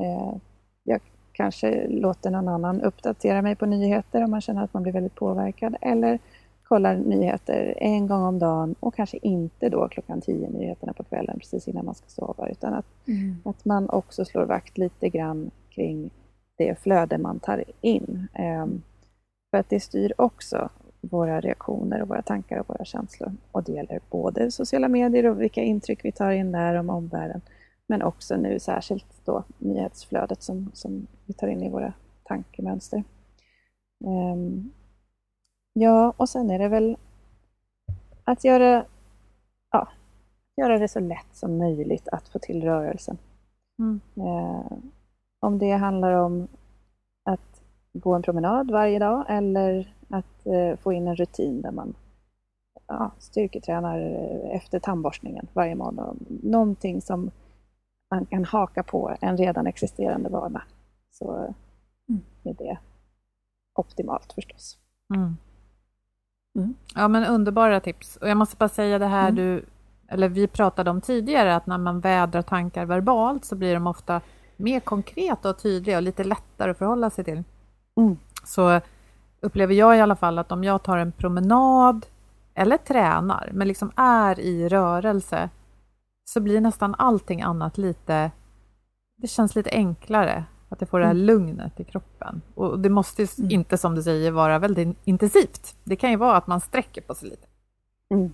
eh, 0.02 0.36
jag 0.84 1.02
kanske 1.32 1.88
låter 1.88 2.32
någon 2.32 2.48
annan 2.48 2.82
uppdatera 2.82 3.42
mig 3.42 3.56
på 3.56 3.66
nyheter 3.66 4.24
om 4.24 4.32
man 4.32 4.42
känner 4.42 4.64
att 4.64 4.74
man 4.74 4.84
blir 4.84 4.94
väldigt 4.94 5.16
påverkad. 5.16 5.76
Eller 5.82 6.20
kollar 6.64 6.96
nyheter 6.96 7.74
en 7.78 8.08
gång 8.08 8.24
om 8.24 8.40
dagen 8.40 8.76
och 8.80 8.96
kanske 8.96 9.18
inte 9.22 9.70
då 9.70 9.88
klockan 9.88 10.22
tio 10.22 10.50
nyheterna 10.50 10.94
på 10.94 11.04
kvällen 11.04 11.40
precis 11.40 11.68
innan 11.68 11.86
man 11.86 11.96
ska 11.96 12.08
sova. 12.08 12.50
Utan 12.50 12.74
att, 12.74 12.86
mm. 13.08 13.36
att 13.46 13.66
man 13.66 13.90
också 13.90 14.26
slår 14.26 14.46
vakt 14.46 14.78
lite 14.78 15.10
grann 15.10 15.52
kring 15.70 16.10
det 16.58 16.80
flöde 16.80 17.18
man 17.18 17.40
tar 17.40 17.64
in. 17.82 18.28
Um, 18.64 18.82
för 19.52 19.58
att 19.58 19.70
det 19.70 19.80
styr 19.80 20.14
också 20.18 20.70
våra 21.12 21.42
reaktioner 21.42 22.02
och 22.02 22.08
våra 22.08 22.22
tankar 22.22 22.60
och 22.60 22.70
våra 22.70 22.86
känslor. 22.86 23.32
Och 23.52 23.64
det 23.64 23.72
gäller 23.72 24.00
både 24.10 24.52
sociala 24.52 24.88
medier 24.88 25.26
och 25.26 25.42
vilka 25.42 25.62
intryck 25.62 26.06
vi 26.06 26.12
tar 26.12 26.32
in 26.32 26.52
där 26.52 26.76
om 26.76 26.90
omvärlden. 26.90 27.42
Men 27.88 28.02
också 28.02 28.36
nu 28.36 28.60
särskilt 28.60 29.26
då 29.26 29.44
nyhetsflödet 29.58 30.44
som, 30.44 30.72
som 30.74 31.08
vi 31.26 31.34
tar 31.34 31.48
in 31.48 31.64
i 31.64 31.70
våra 31.70 31.94
tankemönster. 32.24 33.04
Um, 34.06 34.72
ja, 35.74 36.14
och 36.18 36.30
sen 36.30 36.52
är 36.52 36.60
det 36.60 36.68
väl 36.68 36.98
att 38.24 38.44
göra, 38.44 38.86
ja, 39.72 39.88
göra 40.58 40.80
det 40.80 40.88
så 40.88 41.00
lätt 41.00 41.36
som 41.36 41.58
möjligt 41.58 42.08
att 42.08 42.28
få 42.28 42.40
till 42.40 42.64
rörelsen. 42.64 43.18
Mm. 43.80 44.02
Uh, 44.18 44.78
om 45.40 45.60
det 45.60 45.72
handlar 45.72 46.14
om 46.14 46.48
att 47.24 47.62
gå 47.94 48.14
en 48.14 48.22
promenad 48.22 48.72
varje 48.72 49.00
dag 49.00 49.26
eller 49.30 49.94
att 50.10 50.48
uh, 50.48 50.76
få 50.76 50.94
in 50.94 51.08
en 51.08 51.16
rutin 51.16 51.62
där 51.62 51.72
man 51.72 51.96
ja, 52.88 53.12
styrketränar 53.20 54.00
efter 54.52 54.80
tandborstningen 54.80 55.48
varje 55.54 55.76
morgon. 55.76 56.26
Någonting 56.44 57.02
som 57.02 57.32
man 58.12 58.26
kan 58.26 58.46
haka 58.46 58.84
på 58.84 59.16
en 59.22 59.38
redan 59.38 59.68
existerande 59.68 60.30
vana. 60.30 60.62
Så 61.12 61.56
mm. 62.10 62.22
är 62.44 62.54
det 62.54 62.78
optimalt 63.76 64.34
förstås. 64.34 64.78
Mm. 65.16 65.38
Mm. 66.56 66.76
Ja 66.96 67.08
men 67.08 67.26
underbara 67.26 67.80
tips. 67.80 68.16
Och 68.16 68.30
jag 68.30 68.38
måste 68.38 68.58
bara 68.58 68.70
säga 68.70 69.00
det 69.00 69.06
här 69.06 69.30
mm. 69.30 69.36
du, 69.36 69.66
eller 70.08 70.30
vi 70.30 70.48
pratade 70.48 70.90
om 70.90 71.02
tidigare, 71.02 71.56
att 71.56 71.68
när 71.68 71.78
man 71.78 72.00
vädrar 72.00 72.42
tankar 72.42 72.86
verbalt 72.86 73.46
så 73.46 73.56
blir 73.56 73.74
de 73.74 73.88
ofta 73.88 74.22
mer 74.58 74.80
konkreta 74.80 75.50
och 75.50 75.60
tydliga 75.60 75.98
och 75.98 76.04
lite 76.04 76.24
lättare 76.24 76.72
att 76.72 76.78
förhålla 76.78 77.10
sig 77.10 77.24
till. 77.24 77.44
Mm. 77.98 78.18
Så 78.44 78.82
upplever 79.42 79.74
jag 79.74 79.98
i 79.98 80.02
alla 80.02 80.16
fall 80.16 80.40
att 80.40 80.52
om 80.52 80.64
jag 80.64 80.84
tar 80.84 80.98
en 80.98 81.12
promenad 81.12 82.06
eller 82.54 82.78
tränar, 82.78 83.50
men 83.54 83.68
liksom 83.68 83.92
är 83.96 84.40
i 84.40 84.70
rörelse, 84.70 85.50
så 86.26 86.40
blir 86.40 86.62
nästan 86.62 86.96
allting 86.98 87.42
annat 87.42 87.78
lite... 87.78 88.32
Det 89.16 89.28
känns 89.28 89.56
lite 89.56 89.70
enklare, 89.70 90.44
att 90.70 90.82
jag 90.82 90.90
får 90.90 91.00
det 91.00 91.06
här 91.06 91.12
mm. 91.14 91.26
lugnet 91.26 91.80
i 91.80 91.84
kroppen. 91.84 92.42
Och 92.56 92.80
det 92.80 92.90
måste 92.90 93.28
mm. 93.38 93.52
inte, 93.52 93.78
som 93.78 93.96
du 93.96 94.04
säger, 94.04 94.32
vara 94.32 94.60
väldigt 94.60 94.98
intensivt. 95.04 95.76
Det 95.84 95.96
kan 95.96 96.10
ju 96.12 96.16
vara 96.16 96.38
att 96.38 96.48
man 96.48 96.62
sträcker 96.62 97.02
på 97.02 97.16
sig 97.16 97.30
lite. 97.30 97.48
Mm. 98.10 98.34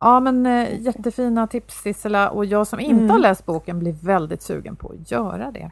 Ja, 0.00 0.20
men 0.20 0.46
äh, 0.46 0.80
jättefina 0.80 1.46
tips 1.46 1.74
Sissela. 1.74 2.30
Och 2.30 2.44
jag 2.44 2.66
som 2.66 2.80
inte 2.80 2.94
mm. 2.94 3.10
har 3.10 3.18
läst 3.18 3.46
boken 3.46 3.78
blir 3.78 3.92
väldigt 3.92 4.42
sugen 4.42 4.76
på 4.76 4.88
att 4.92 5.10
göra 5.10 5.50
det. 5.50 5.70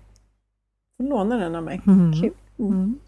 Du 0.98 1.08
lånar 1.08 1.38
den 1.38 1.54
av 1.54 1.62
mig. 1.62 1.80
Mm. 1.86 2.12
Kul. 2.12 2.34
Mm. 2.58 2.98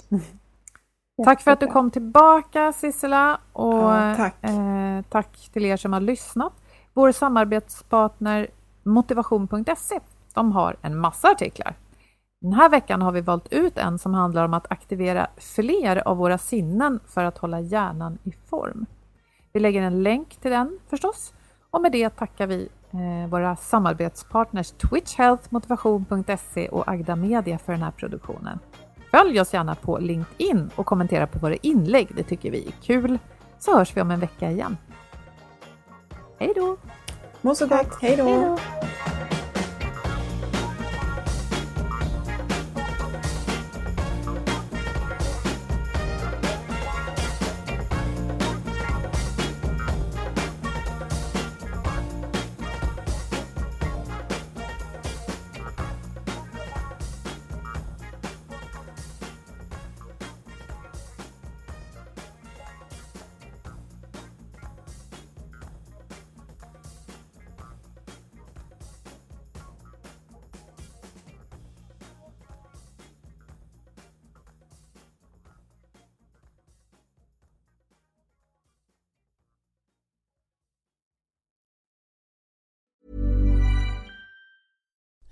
Tack 1.25 1.41
för 1.41 1.51
att 1.51 1.61
du 1.61 1.67
kom 1.67 1.91
tillbaka 1.91 2.73
Sissela. 2.73 3.41
Och 3.53 3.75
ja, 3.75 4.15
tack. 4.17 4.45
Eh, 4.45 5.03
tack 5.09 5.49
till 5.53 5.65
er 5.65 5.77
som 5.77 5.93
har 5.93 6.01
lyssnat. 6.01 6.53
Vår 6.95 7.13
samarbetspartner 7.13 8.49
motivation.se 8.83 10.01
de 10.35 10.53
har 10.53 10.77
en 10.83 10.99
massa 10.99 11.31
artiklar. 11.31 11.75
Den 12.41 12.53
här 12.53 12.69
veckan 12.69 13.03
har 13.03 13.13
vi 13.13 13.21
valt 13.21 13.53
ut 13.53 13.79
en 13.79 13.99
som 13.99 14.15
handlar 14.15 14.45
om 14.45 14.55
att 14.55 14.73
aktivera 14.73 15.27
fler 15.37 16.09
av 16.09 16.17
våra 16.17 16.39
sinnen 16.39 17.01
för 17.07 17.25
att 17.25 17.39
hålla 17.39 17.61
hjärnan 17.61 18.19
i 18.25 18.33
form. 18.51 18.87
Vi 19.53 19.61
lägger 19.61 19.83
en 19.83 20.03
länk 20.03 20.37
till 20.37 20.51
den 20.51 20.79
förstås. 20.91 21.35
Och 21.71 21.81
med 21.83 21.93
det 21.93 22.11
tackar 22.11 22.47
vi 22.47 22.69
eh, 22.91 23.31
våra 23.31 23.57
samarbetspartners 23.57 24.71
Twitch 24.71 25.17
Health, 25.17 25.47
motivation.se 25.51 26.69
och 26.69 26.89
Agda 26.89 27.17
Media 27.17 27.59
för 27.59 27.73
den 27.73 27.83
här 27.83 27.91
produktionen. 27.91 28.59
Följ 29.11 29.41
oss 29.41 29.55
gärna 29.55 29.75
på 29.75 29.99
LinkedIn 29.99 30.71
och 30.77 30.87
kommentera 30.87 31.27
på 31.27 31.39
våra 31.39 31.55
inlägg, 31.55 32.09
det 32.17 32.23
tycker 32.23 32.51
vi 32.51 32.67
är 32.67 32.73
kul. 32.83 33.19
Så 33.59 33.79
hörs 33.79 33.97
vi 33.97 34.01
om 34.01 34.11
en 34.11 34.21
vecka 34.21 34.51
igen. 34.51 34.77
Hej 36.39 36.53
då! 36.57 36.77
Må 37.41 37.55
så 37.55 37.67
gott, 37.67 38.03
hej 38.03 38.17
då! 38.17 38.59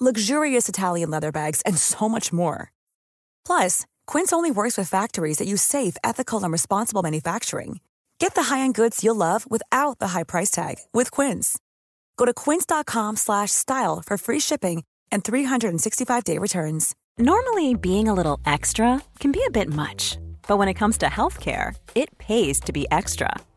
luxurious 0.00 0.68
Italian 0.68 1.10
leather 1.10 1.30
bags, 1.30 1.62
and 1.62 1.78
so 1.78 2.08
much 2.08 2.32
more. 2.32 2.72
Plus, 3.46 3.86
Quince 4.06 4.32
only 4.32 4.50
works 4.50 4.76
with 4.76 4.88
factories 4.88 5.38
that 5.38 5.46
use 5.46 5.62
safe, 5.62 5.96
ethical, 6.02 6.42
and 6.42 6.50
responsible 6.50 7.02
manufacturing. 7.02 7.78
Get 8.18 8.34
the 8.34 8.44
high-end 8.54 8.74
goods 8.74 9.04
you'll 9.04 9.14
love 9.14 9.48
without 9.48 10.00
the 10.00 10.08
high 10.08 10.24
price 10.24 10.50
tag 10.50 10.78
with 10.92 11.12
Quince. 11.12 11.58
Go 12.16 12.24
to 12.24 12.34
quince.com/style 12.34 14.02
for 14.04 14.18
free 14.18 14.40
shipping 14.40 14.82
and 15.12 15.22
365-day 15.22 16.38
returns. 16.38 16.94
Normally, 17.18 17.74
being 17.74 18.08
a 18.08 18.14
little 18.14 18.40
extra 18.44 19.00
can 19.20 19.30
be 19.30 19.44
a 19.46 19.50
bit 19.50 19.68
much, 19.68 20.18
but 20.48 20.58
when 20.58 20.68
it 20.68 20.74
comes 20.74 20.98
to 20.98 21.06
healthcare, 21.06 21.76
it 21.94 22.10
pays 22.18 22.58
to 22.60 22.72
be 22.72 22.86
extra 22.90 23.30